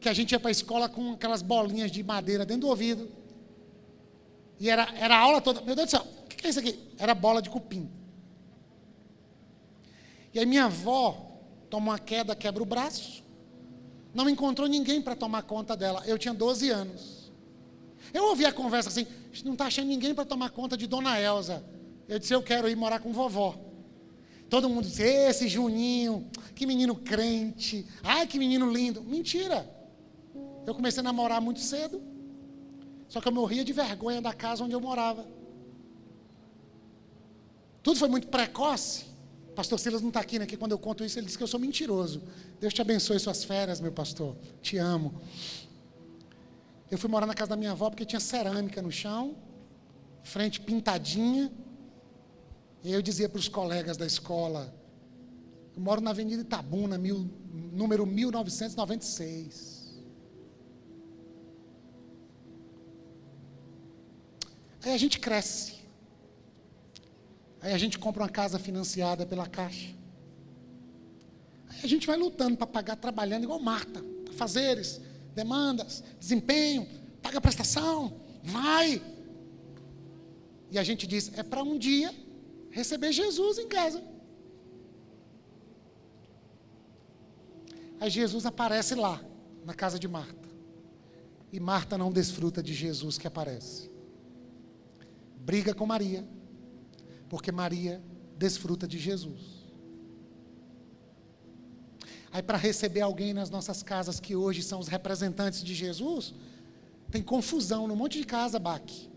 que 0.00 0.08
a 0.08 0.14
gente 0.14 0.32
ia 0.32 0.40
para 0.40 0.48
a 0.48 0.52
escola 0.52 0.88
com 0.88 1.12
aquelas 1.12 1.42
bolinhas 1.42 1.92
de 1.92 2.02
madeira 2.02 2.46
dentro 2.46 2.62
do 2.62 2.68
ouvido. 2.68 3.25
E 4.58 4.70
era, 4.70 4.88
era 4.96 5.16
a 5.16 5.18
aula 5.18 5.40
toda. 5.40 5.60
Meu 5.62 5.74
Deus 5.74 5.88
do 5.88 5.90
céu, 5.90 6.06
o 6.24 6.28
que 6.28 6.46
é 6.46 6.50
isso 6.50 6.58
aqui? 6.58 6.78
Era 6.98 7.14
bola 7.14 7.42
de 7.42 7.50
cupim. 7.50 7.90
E 10.32 10.38
aí 10.38 10.46
minha 10.46 10.64
avó 10.64 11.40
toma 11.70 11.92
uma 11.92 11.98
queda, 11.98 12.34
quebra 12.34 12.62
o 12.62 12.66
braço. 12.66 13.24
Não 14.14 14.28
encontrou 14.28 14.66
ninguém 14.66 15.00
para 15.02 15.14
tomar 15.14 15.42
conta 15.42 15.76
dela. 15.76 16.02
Eu 16.06 16.18
tinha 16.18 16.32
12 16.32 16.70
anos. 16.70 17.32
Eu 18.12 18.24
ouvi 18.24 18.46
a 18.46 18.52
conversa 18.52 18.88
assim, 18.88 19.06
não 19.44 19.52
está 19.52 19.66
achando 19.66 19.88
ninguém 19.88 20.14
para 20.14 20.24
tomar 20.24 20.50
conta 20.50 20.76
de 20.76 20.86
Dona 20.86 21.20
Elza. 21.20 21.64
Eu 22.08 22.18
disse, 22.18 22.32
eu 22.32 22.42
quero 22.42 22.68
ir 22.68 22.76
morar 22.76 23.00
com 23.00 23.12
vovó. 23.12 23.58
Todo 24.48 24.68
mundo 24.68 24.86
disse, 24.86 25.02
esse 25.02 25.48
Juninho, 25.48 26.30
que 26.54 26.66
menino 26.66 26.94
crente, 26.94 27.86
ai 28.02 28.26
que 28.26 28.38
menino 28.38 28.70
lindo. 28.70 29.02
Mentira. 29.02 29.68
Eu 30.66 30.74
comecei 30.74 31.00
a 31.00 31.02
namorar 31.02 31.40
muito 31.40 31.60
cedo. 31.60 32.02
Só 33.08 33.20
que 33.20 33.28
eu 33.28 33.32
morria 33.32 33.64
de 33.64 33.72
vergonha 33.72 34.20
da 34.20 34.32
casa 34.32 34.64
onde 34.64 34.74
eu 34.74 34.80
morava. 34.80 35.26
Tudo 37.82 37.98
foi 37.98 38.08
muito 38.08 38.28
precoce. 38.28 39.06
Pastor 39.54 39.78
Silas 39.78 40.02
não 40.02 40.08
está 40.08 40.20
aqui, 40.20 40.38
né? 40.38 40.46
Que 40.46 40.56
quando 40.56 40.72
eu 40.72 40.78
conto 40.78 41.04
isso, 41.04 41.18
ele 41.18 41.26
diz 41.26 41.36
que 41.36 41.42
eu 41.42 41.46
sou 41.46 41.58
mentiroso. 41.58 42.22
Deus 42.60 42.74
te 42.74 42.82
abençoe 42.82 43.18
suas 43.18 43.44
férias, 43.44 43.80
meu 43.80 43.92
pastor. 43.92 44.36
Te 44.60 44.76
amo. 44.76 45.14
Eu 46.90 46.98
fui 46.98 47.08
morar 47.08 47.26
na 47.26 47.34
casa 47.34 47.50
da 47.50 47.56
minha 47.56 47.72
avó 47.72 47.88
porque 47.88 48.04
tinha 48.04 48.20
cerâmica 48.20 48.82
no 48.82 48.92
chão, 48.92 49.36
frente 50.22 50.60
pintadinha. 50.60 51.50
E 52.84 52.92
eu 52.92 53.00
dizia 53.00 53.28
para 53.28 53.38
os 53.38 53.48
colegas 53.48 53.96
da 53.96 54.06
escola: 54.06 54.74
eu 55.76 55.82
moro 55.82 56.00
na 56.00 56.10
Avenida 56.10 56.42
Itabuna, 56.42 56.96
mil, 56.96 57.30
número 57.72 58.06
1996. 58.06 59.75
Aí 64.86 64.94
a 64.94 64.98
gente 64.98 65.18
cresce. 65.18 65.74
Aí 67.60 67.72
a 67.72 67.78
gente 67.78 67.98
compra 67.98 68.22
uma 68.22 68.28
casa 68.28 68.56
financiada 68.56 69.26
pela 69.26 69.44
Caixa. 69.44 69.92
Aí 71.68 71.80
a 71.82 71.88
gente 71.88 72.06
vai 72.06 72.16
lutando 72.16 72.56
para 72.56 72.68
pagar, 72.68 72.94
trabalhando 72.94 73.42
igual 73.42 73.58
Marta. 73.58 74.00
Fazeres, 74.36 75.00
demandas, 75.34 76.04
desempenho, 76.20 76.86
paga 77.20 77.40
prestação, 77.40 78.20
vai. 78.44 79.02
E 80.70 80.78
a 80.78 80.84
gente 80.84 81.04
diz: 81.04 81.36
é 81.36 81.42
para 81.42 81.64
um 81.64 81.76
dia 81.76 82.14
receber 82.70 83.10
Jesus 83.10 83.58
em 83.58 83.66
casa. 83.66 84.00
Aí 87.98 88.08
Jesus 88.08 88.46
aparece 88.46 88.94
lá, 88.94 89.20
na 89.64 89.74
casa 89.74 89.98
de 89.98 90.06
Marta. 90.06 90.48
E 91.52 91.58
Marta 91.58 91.98
não 91.98 92.12
desfruta 92.12 92.62
de 92.62 92.72
Jesus 92.72 93.18
que 93.18 93.26
aparece 93.26 93.95
briga 95.46 95.72
com 95.72 95.86
Maria, 95.86 96.26
porque 97.28 97.52
Maria 97.52 98.02
desfruta 98.36 98.86
de 98.88 98.98
Jesus. 98.98 99.64
Aí, 102.32 102.42
para 102.42 102.58
receber 102.58 103.00
alguém 103.02 103.32
nas 103.32 103.48
nossas 103.48 103.80
casas 103.80 104.18
que 104.18 104.34
hoje 104.34 104.60
são 104.60 104.80
os 104.80 104.88
representantes 104.88 105.62
de 105.62 105.72
Jesus, 105.72 106.34
tem 107.12 107.22
confusão 107.22 107.86
num 107.86 107.94
monte 107.94 108.18
de 108.18 108.26
casa, 108.26 108.58
baque. 108.58 109.08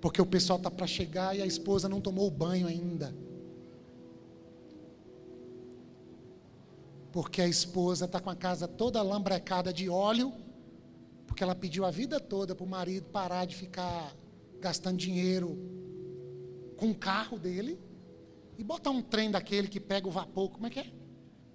Porque 0.00 0.20
o 0.20 0.26
pessoal 0.26 0.56
está 0.58 0.70
para 0.70 0.88
chegar 0.88 1.36
e 1.36 1.40
a 1.40 1.46
esposa 1.46 1.88
não 1.88 2.00
tomou 2.00 2.26
o 2.26 2.30
banho 2.30 2.66
ainda. 2.66 3.14
Porque 7.12 7.40
a 7.40 7.46
esposa 7.46 8.04
está 8.06 8.18
com 8.18 8.30
a 8.30 8.34
casa 8.34 8.66
toda 8.66 9.00
lambrecada 9.00 9.72
de 9.72 9.88
óleo 9.88 10.32
porque 11.34 11.42
ela 11.42 11.56
pediu 11.56 11.84
a 11.84 11.90
vida 11.90 12.20
toda 12.20 12.54
para 12.54 12.62
o 12.62 12.68
marido 12.68 13.06
parar 13.06 13.44
de 13.44 13.56
ficar 13.56 14.14
gastando 14.60 14.96
dinheiro 14.96 15.58
com 16.76 16.92
o 16.92 16.94
carro 16.94 17.40
dele 17.40 17.76
e 18.56 18.62
botar 18.62 18.90
um 18.90 19.02
trem 19.02 19.32
daquele 19.32 19.66
que 19.66 19.80
pega 19.80 20.06
o 20.06 20.12
vapor. 20.12 20.48
Como 20.52 20.68
é 20.68 20.70
que 20.70 20.78
é? 20.78 20.92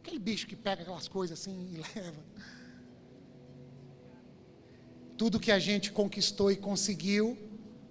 Aquele 0.01 0.19
bicho 0.19 0.45
que 0.47 0.55
pega 0.57 0.81
aquelas 0.81 1.07
coisas 1.07 1.39
assim 1.39 1.71
e 1.71 1.77
leva. 1.95 2.21
Tudo 5.17 5.39
que 5.39 5.49
a 5.49 5.59
gente 5.59 5.93
conquistou 5.93 6.51
e 6.51 6.57
conseguiu 6.57 7.37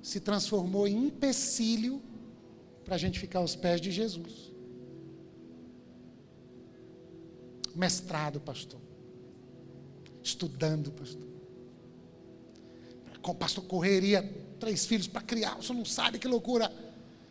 se 0.02 0.20
transformou 0.20 0.86
em 0.86 1.06
empecilho 1.06 2.02
para 2.84 2.96
a 2.96 2.98
gente 2.98 3.18
ficar 3.18 3.38
aos 3.38 3.56
pés 3.56 3.80
de 3.80 3.90
Jesus. 3.90 4.52
Mestrado, 7.74 8.38
pastor. 8.42 8.80
Estudando, 10.22 10.92
pastor 10.92 11.37
pastor 13.34 13.64
correria, 13.64 14.22
três 14.58 14.86
filhos 14.86 15.06
para 15.06 15.22
criar, 15.22 15.58
o 15.58 15.62
senhor 15.62 15.78
não 15.78 15.84
sabe 15.84 16.18
que 16.18 16.28
loucura. 16.28 16.72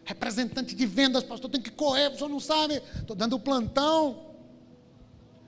Representante 0.06 0.74
de 0.74 0.86
vendas, 0.86 1.24
pastor, 1.24 1.50
tem 1.50 1.62
que 1.62 1.72
correr, 1.72 2.10
o 2.10 2.16
senhor 2.16 2.30
não 2.30 2.40
sabe. 2.40 2.82
Estou 3.00 3.16
dando 3.16 3.38
plantão. 3.40 4.36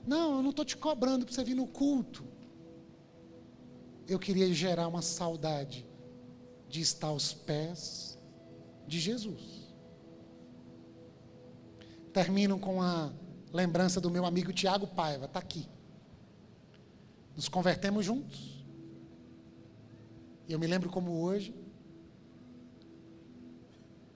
Não, 0.05 0.37
eu 0.37 0.43
não 0.43 0.49
estou 0.49 0.65
te 0.65 0.75
cobrando 0.75 1.25
para 1.25 1.33
você 1.33 1.43
vir 1.43 1.55
no 1.55 1.65
culto. 1.65 2.25
Eu 4.07 4.19
queria 4.19 4.51
gerar 4.53 4.87
uma 4.87 5.01
saudade 5.01 5.85
de 6.67 6.81
estar 6.81 7.07
aos 7.07 7.33
pés 7.33 8.17
de 8.87 8.99
Jesus. 8.99 9.69
Termino 12.11 12.59
com 12.59 12.81
a 12.81 13.11
lembrança 13.53 14.01
do 14.01 14.09
meu 14.09 14.25
amigo 14.25 14.51
Tiago 14.51 14.87
Paiva, 14.87 15.25
está 15.25 15.39
aqui. 15.39 15.67
Nos 17.35 17.47
convertemos 17.47 18.05
juntos. 18.05 18.58
Eu 20.49 20.57
me 20.57 20.65
lembro 20.65 20.89
como 20.89 21.21
hoje, 21.21 21.53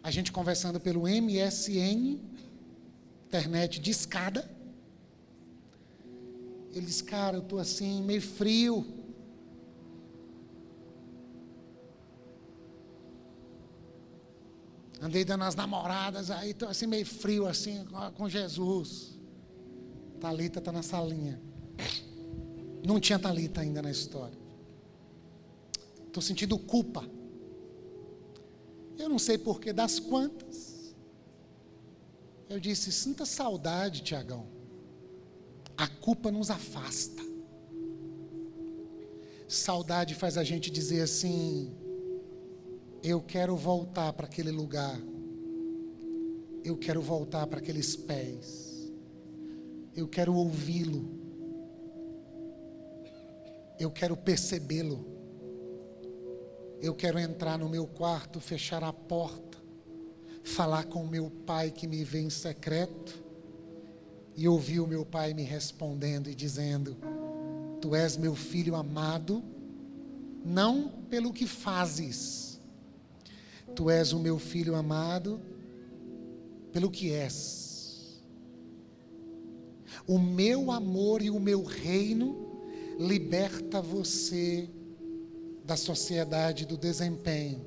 a 0.02 0.10
gente 0.10 0.32
conversando 0.32 0.80
pelo 0.80 1.02
MSN, 1.02 2.20
internet 3.28 3.80
de 3.80 3.92
escada. 3.92 4.50
Ele 6.72 6.88
disse, 6.88 7.04
cara, 7.04 7.38
eu 7.38 7.44
estou 7.44 7.60
assim, 7.60 8.02
meio 8.02 8.22
frio. 8.22 8.84
Andei 15.00 15.24
dando 15.24 15.44
as 15.44 15.54
namoradas, 15.54 16.32
aí 16.32 16.50
estou 16.50 16.68
assim 16.68 16.88
meio 16.88 17.06
frio, 17.06 17.46
assim, 17.46 17.86
com 18.16 18.28
Jesus. 18.28 19.20
Talita 20.20 20.58
está 20.58 20.72
na 20.72 20.82
salinha. 20.82 21.40
Não 22.84 23.00
tinha 23.00 23.20
Talita 23.20 23.62
ainda 23.62 23.84
na 23.84 23.92
história. 23.92 24.43
Estou 26.14 26.22
sentindo 26.22 26.60
culpa. 26.60 27.04
Eu 29.00 29.10
não 29.10 29.18
sei 29.18 29.36
porquê 29.36 29.74
das 29.74 30.00
quantas. 30.00 30.96
Eu 32.48 32.60
disse: 32.60 32.92
sinta 32.92 33.26
saudade, 33.26 34.04
Tiagão. 34.04 34.46
A 35.76 35.88
culpa 35.88 36.30
nos 36.30 36.52
afasta. 36.52 37.24
Saudade 39.48 40.14
faz 40.14 40.38
a 40.38 40.44
gente 40.44 40.70
dizer 40.70 41.02
assim: 41.02 41.76
eu 43.02 43.20
quero 43.20 43.56
voltar 43.56 44.14
para 44.14 44.28
aquele 44.28 44.52
lugar. 44.52 45.02
Eu 46.64 46.78
quero 46.78 47.02
voltar 47.02 47.48
para 47.48 47.58
aqueles 47.58 47.96
pés. 47.96 48.94
Eu 49.96 50.08
quero 50.08 50.36
ouvi-lo. 50.36 51.10
Eu 53.80 53.90
quero 53.90 54.16
percebê-lo. 54.16 55.13
Eu 56.84 56.94
quero 56.94 57.18
entrar 57.18 57.58
no 57.58 57.70
meu 57.70 57.88
quarto, 57.88 58.42
fechar 58.42 58.84
a 58.84 58.92
porta, 58.92 59.58
falar 60.44 60.84
com 60.84 61.02
o 61.02 61.08
meu 61.08 61.30
pai 61.30 61.72
que 61.72 61.88
me 61.88 62.04
vê 62.04 62.20
em 62.20 62.30
secreto 62.30 63.24
e 64.36 64.50
ouvir 64.50 64.82
o 64.82 64.86
meu 64.86 65.06
pai 65.06 65.34
me 65.34 65.44
respondendo 65.44 66.30
e 66.30 66.36
dizendo: 66.36 66.98
Tu 67.80 67.96
és 67.96 68.18
meu 68.18 68.36
filho 68.36 68.76
amado, 68.76 69.42
não 70.44 70.90
pelo 71.10 71.32
que 71.32 71.48
fazes, 71.48 72.60
tu 73.74 73.90
és 73.90 74.12
o 74.12 74.20
meu 74.20 74.38
filho 74.38 74.76
amado 74.76 75.40
pelo 76.74 76.92
que 76.92 77.14
és. 77.14 78.22
O 80.06 80.20
meu 80.20 80.70
amor 80.70 81.22
e 81.22 81.30
o 81.30 81.40
meu 81.40 81.64
reino 81.64 82.60
liberta 83.00 83.82
você 83.82 84.70
da 85.64 85.78
sociedade 85.78 86.66
do 86.66 86.78
desempenho, 86.78 87.66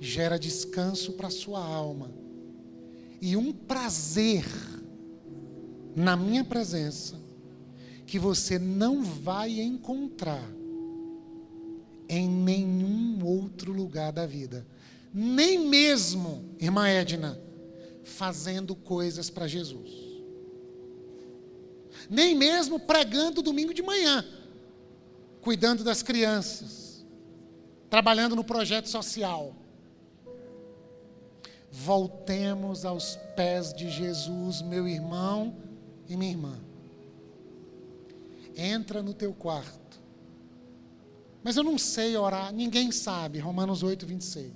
gera 0.00 0.38
descanso 0.38 1.12
para 1.12 1.28
a 1.28 1.30
sua 1.30 1.64
alma 1.64 2.10
e 3.20 3.36
um 3.36 3.52
prazer 3.52 4.44
na 5.94 6.16
minha 6.16 6.44
presença 6.44 7.16
que 8.06 8.18
você 8.18 8.58
não 8.58 9.02
vai 9.02 9.60
encontrar 9.60 10.48
em 12.08 12.28
nenhum 12.28 13.24
outro 13.24 13.72
lugar 13.72 14.12
da 14.12 14.24
vida. 14.24 14.66
Nem 15.12 15.58
mesmo, 15.58 16.44
irmã 16.58 16.88
Edna, 16.88 17.38
fazendo 18.04 18.74
coisas 18.74 19.28
para 19.28 19.46
Jesus. 19.46 19.90
Nem 22.08 22.34
mesmo 22.34 22.80
pregando 22.80 23.42
domingo 23.42 23.74
de 23.74 23.82
manhã, 23.82 24.24
cuidando 25.42 25.84
das 25.84 26.02
crianças, 26.02 26.87
trabalhando 27.90 28.36
no 28.36 28.44
projeto 28.44 28.88
social. 28.88 29.54
Voltemos 31.70 32.84
aos 32.84 33.16
pés 33.36 33.72
de 33.72 33.90
Jesus, 33.90 34.62
meu 34.62 34.88
irmão 34.88 35.56
e 36.08 36.16
minha 36.16 36.30
irmã. 36.30 36.58
Entra 38.56 39.02
no 39.02 39.14
teu 39.14 39.32
quarto. 39.32 40.00
Mas 41.42 41.56
eu 41.56 41.62
não 41.62 41.78
sei 41.78 42.16
orar, 42.16 42.52
ninguém 42.52 42.90
sabe, 42.90 43.38
Romanos 43.38 43.82
8, 43.82 44.06
26. 44.06 44.52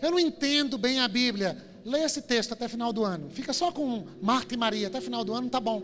Eu 0.00 0.10
não 0.10 0.18
entendo 0.18 0.78
bem 0.78 1.00
a 1.00 1.08
Bíblia. 1.08 1.56
Leia 1.84 2.04
esse 2.04 2.22
texto 2.22 2.52
até 2.52 2.68
final 2.68 2.92
do 2.92 3.04
ano. 3.04 3.30
Fica 3.30 3.52
só 3.52 3.72
com 3.72 4.06
Marta 4.20 4.54
e 4.54 4.56
Maria 4.56 4.88
até 4.88 5.00
final 5.00 5.24
do 5.24 5.34
ano, 5.34 5.48
tá 5.48 5.60
bom. 5.60 5.82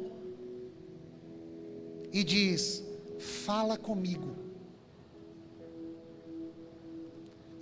E 2.13 2.23
diz: 2.23 2.83
Fala 3.19 3.77
comigo. 3.77 4.44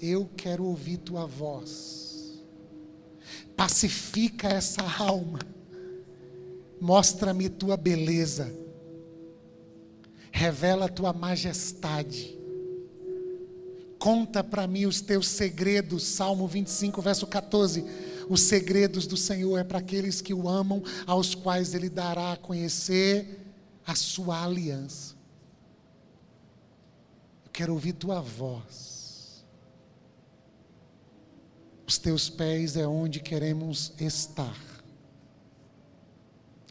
Eu 0.02 0.28
quero 0.36 0.64
ouvir 0.64 0.96
tua 0.96 1.26
voz. 1.26 2.42
Pacifica 3.56 4.48
essa 4.48 4.82
alma. 4.98 5.38
Mostra-me 6.80 7.48
tua 7.48 7.76
beleza. 7.76 8.52
Revela 10.32 10.88
tua 10.88 11.12
majestade. 11.12 12.36
Conta 13.96 14.42
para 14.42 14.66
mim 14.66 14.86
os 14.86 15.00
teus 15.00 15.28
segredos. 15.28 16.02
Salmo 16.02 16.48
25, 16.48 17.00
verso 17.00 17.24
14. 17.24 17.84
Os 18.28 18.40
segredos 18.40 19.06
do 19.06 19.16
Senhor 19.16 19.56
é 19.58 19.62
para 19.62 19.78
aqueles 19.78 20.20
que 20.20 20.34
o 20.34 20.48
amam, 20.48 20.82
aos 21.06 21.32
quais 21.36 21.74
ele 21.74 21.88
dará 21.88 22.32
a 22.32 22.36
conhecer 22.36 23.38
a 23.86 23.94
sua 23.94 24.42
aliança. 24.42 25.14
Eu 27.44 27.50
quero 27.52 27.72
ouvir 27.72 27.92
tua 27.92 28.20
voz. 28.20 29.01
Os 31.92 31.98
teus 31.98 32.30
pés 32.30 32.74
é 32.74 32.86
onde 32.86 33.20
queremos 33.20 33.92
estar. 34.00 34.58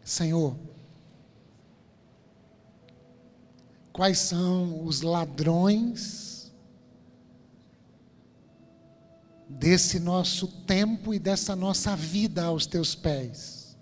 Senhor, 0.04 0.58
quais 3.94 4.18
são 4.18 4.84
os 4.84 5.02
ladrões 5.02 6.52
desse 9.48 10.00
nosso 10.00 10.48
tempo 10.48 11.14
e 11.14 11.20
dessa 11.20 11.56
nossa 11.56 11.96
vida 11.96 12.46
aos 12.46 12.66
teus 12.66 12.96
pés? 12.96 13.78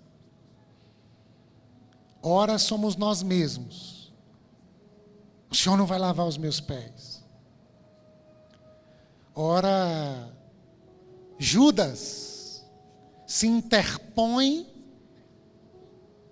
Ora 2.22 2.58
somos 2.58 2.96
nós 2.96 3.22
mesmos. 3.22 4.12
O 5.48 5.54
Senhor 5.54 5.78
não 5.78 5.86
vai 5.86 5.98
lavar 5.98 6.26
os 6.26 6.36
meus 6.36 6.60
pés. 6.60 7.24
Ora, 9.34 10.38
Judas 11.42 12.68
se 13.26 13.46
interpõe 13.46 14.66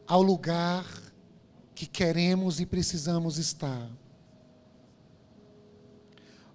ao 0.06 0.20
lugar 0.20 0.84
que 1.74 1.86
queremos 1.86 2.60
e 2.60 2.66
precisamos 2.66 3.38
estar. 3.38 3.90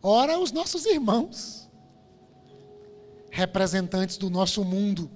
Ora, 0.04 0.38
os 0.38 0.51
nossos 0.51 0.86
irmãos, 0.86 1.68
representantes 3.32 4.18
do 4.18 4.30
nosso 4.30 4.64
mundo, 4.64 5.10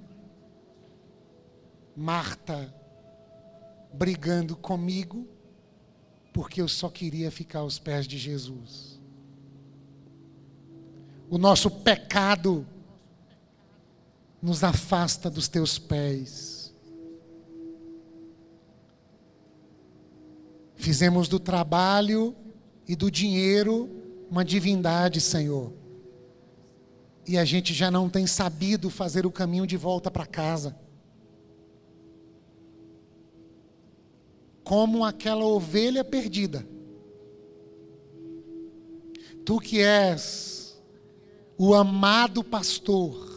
Marta, 1.95 2.73
brigando 3.93 4.55
comigo, 4.55 5.27
porque 6.33 6.59
eu 6.59 6.67
só 6.67 6.89
queria 6.89 7.29
ficar 7.29 7.59
aos 7.59 7.77
pés 7.77 8.07
de 8.07 8.17
Jesus. 8.17 8.99
O 11.29 11.37
nosso 11.37 11.69
pecado 11.69 12.65
nos 14.41 14.63
afasta 14.63 15.29
dos 15.29 15.47
teus 15.47 15.79
pés. 15.79 16.73
Fizemos 20.75 21.27
do 21.27 21.39
trabalho 21.39 22.35
e 22.87 22.95
do 22.95 23.11
dinheiro 23.11 23.89
uma 24.29 24.45
divindade, 24.45 25.19
Senhor. 25.19 25.73
E 27.27 27.37
a 27.37 27.43
gente 27.43 27.73
já 27.73 27.91
não 27.91 28.09
tem 28.09 28.25
sabido 28.25 28.89
fazer 28.89 29.25
o 29.25 29.31
caminho 29.31 29.67
de 29.67 29.75
volta 29.75 30.09
para 30.09 30.25
casa. 30.25 30.77
Como 34.63 35.03
aquela 35.03 35.43
ovelha 35.43 36.03
perdida. 36.03 36.65
Tu 39.43 39.59
que 39.59 39.81
és 39.81 40.81
o 41.57 41.73
amado 41.73 42.43
pastor, 42.43 43.36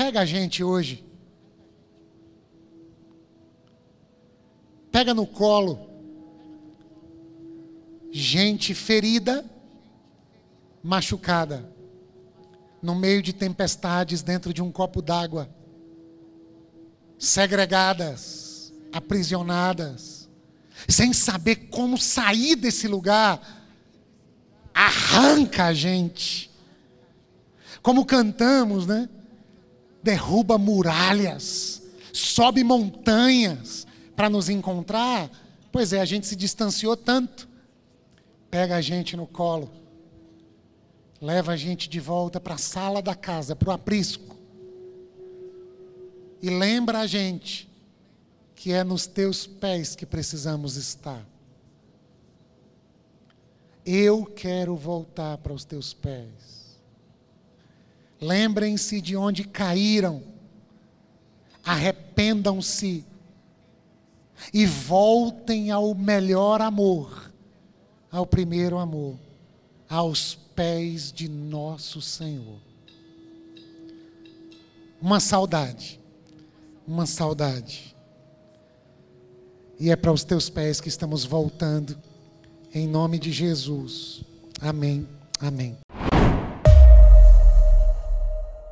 pega 0.00 0.20
a 0.20 0.24
gente 0.24 0.64
hoje. 0.64 1.04
Pega 4.90 5.12
no 5.12 5.26
colo 5.26 5.90
gente 8.10 8.72
ferida, 8.72 9.44
machucada, 10.82 11.70
no 12.80 12.94
meio 12.94 13.20
de 13.20 13.34
tempestades, 13.34 14.22
dentro 14.22 14.54
de 14.54 14.62
um 14.62 14.72
copo 14.72 15.02
d'água, 15.02 15.54
segregadas, 17.18 18.72
aprisionadas, 18.90 20.30
sem 20.88 21.12
saber 21.12 21.68
como 21.68 21.98
sair 21.98 22.56
desse 22.56 22.88
lugar, 22.88 23.38
arranca 24.72 25.66
a 25.66 25.74
gente. 25.74 26.50
Como 27.82 28.06
cantamos, 28.06 28.86
né? 28.86 29.06
Derruba 30.02 30.56
muralhas, 30.56 31.82
sobe 32.12 32.64
montanhas 32.64 33.86
para 34.16 34.30
nos 34.30 34.48
encontrar. 34.48 35.30
Pois 35.70 35.92
é, 35.92 36.00
a 36.00 36.04
gente 36.04 36.26
se 36.26 36.34
distanciou 36.34 36.96
tanto 36.96 37.50
pega 38.50 38.76
a 38.76 38.80
gente 38.80 39.16
no 39.16 39.26
colo, 39.26 39.70
leva 41.20 41.52
a 41.52 41.56
gente 41.56 41.88
de 41.88 42.00
volta 42.00 42.40
para 42.40 42.54
a 42.54 42.58
sala 42.58 43.00
da 43.00 43.14
casa, 43.14 43.54
para 43.54 43.68
o 43.68 43.72
aprisco, 43.72 44.36
e 46.42 46.50
lembra 46.50 47.00
a 47.00 47.06
gente 47.06 47.70
que 48.54 48.72
é 48.72 48.82
nos 48.82 49.06
teus 49.06 49.46
pés 49.46 49.94
que 49.94 50.04
precisamos 50.04 50.76
estar. 50.76 51.24
Eu 53.86 54.26
quero 54.26 54.76
voltar 54.76 55.38
para 55.38 55.52
os 55.52 55.64
teus 55.64 55.94
pés. 55.94 56.49
Lembrem-se 58.20 59.00
de 59.00 59.16
onde 59.16 59.44
caíram, 59.44 60.22
arrependam-se 61.64 63.04
e 64.52 64.66
voltem 64.66 65.70
ao 65.70 65.94
melhor 65.94 66.60
amor 66.60 67.30
ao 68.10 68.26
primeiro 68.26 68.78
amor, 68.78 69.16
aos 69.88 70.34
pés 70.54 71.12
de 71.12 71.28
nosso 71.28 72.00
Senhor. 72.00 72.58
Uma 75.00 75.20
saudade, 75.20 76.00
uma 76.86 77.06
saudade. 77.06 77.94
E 79.78 79.90
é 79.90 79.96
para 79.96 80.12
os 80.12 80.24
teus 80.24 80.50
pés 80.50 80.80
que 80.80 80.88
estamos 80.88 81.24
voltando, 81.24 81.96
em 82.74 82.86
nome 82.86 83.18
de 83.18 83.32
Jesus. 83.32 84.22
Amém, 84.60 85.08
amém. 85.40 85.78